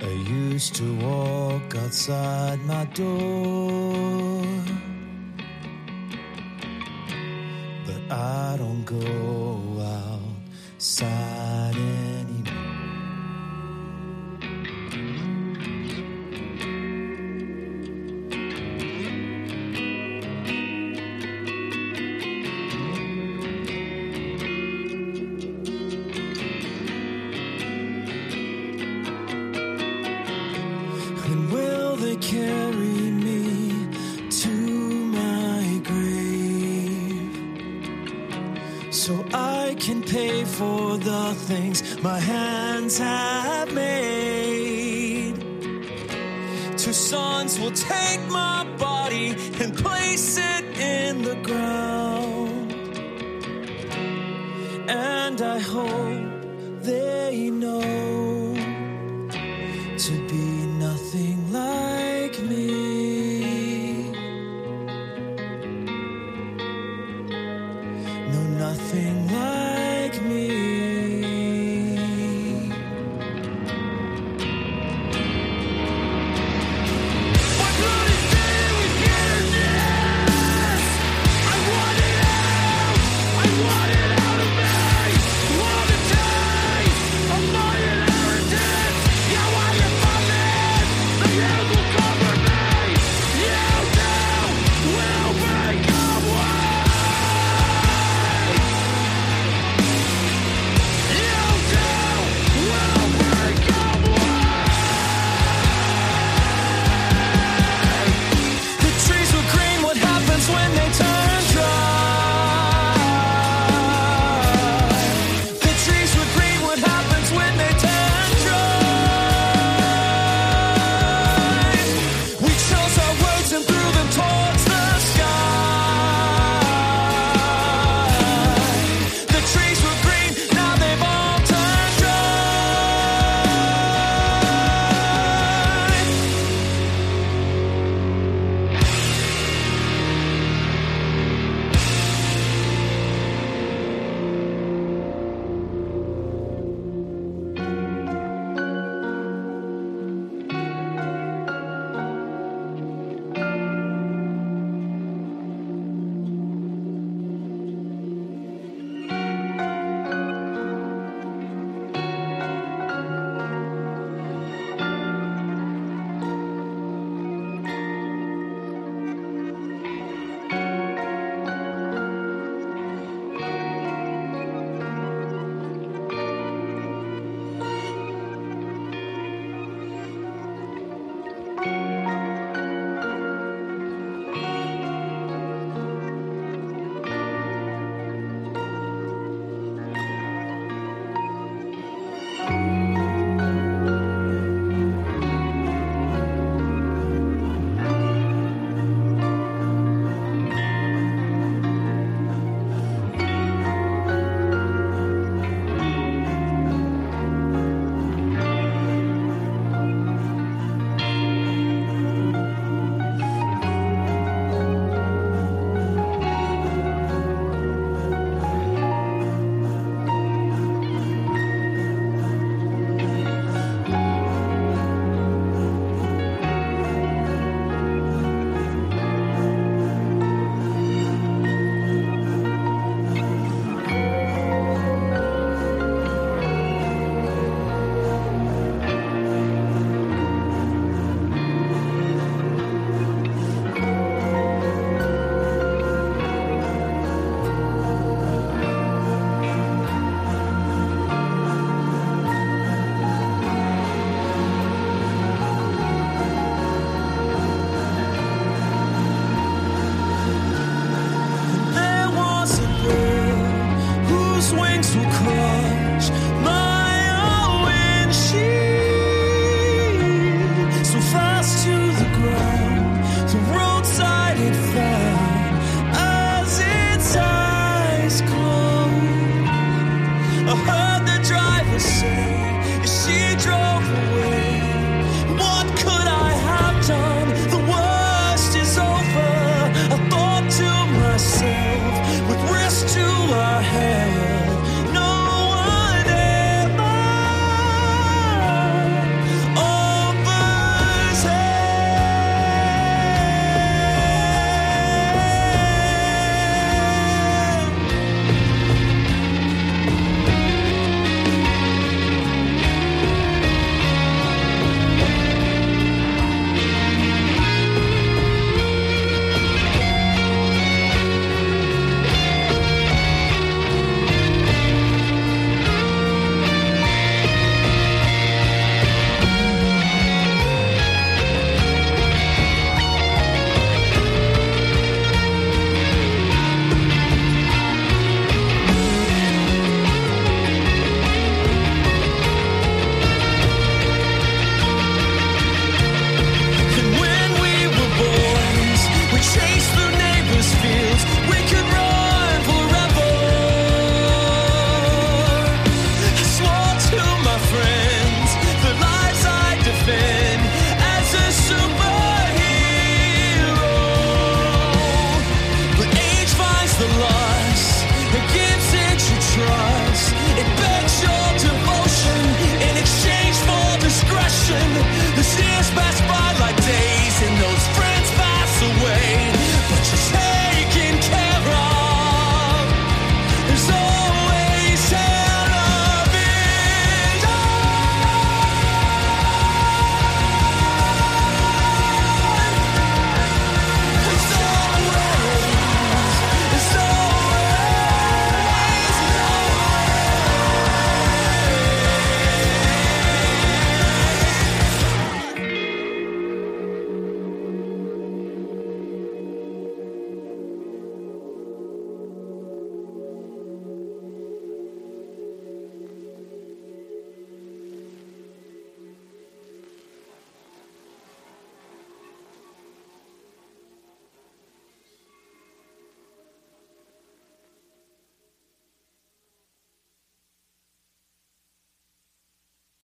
I 0.00 0.12
used 0.12 0.76
to 0.76 0.94
walk 0.98 1.74
outside 1.74 2.60
my 2.64 2.84
door. 2.94 4.44
But 7.86 8.02
I 8.16 8.56
don't 8.56 8.84
go 8.84 9.82
outside 10.78 11.74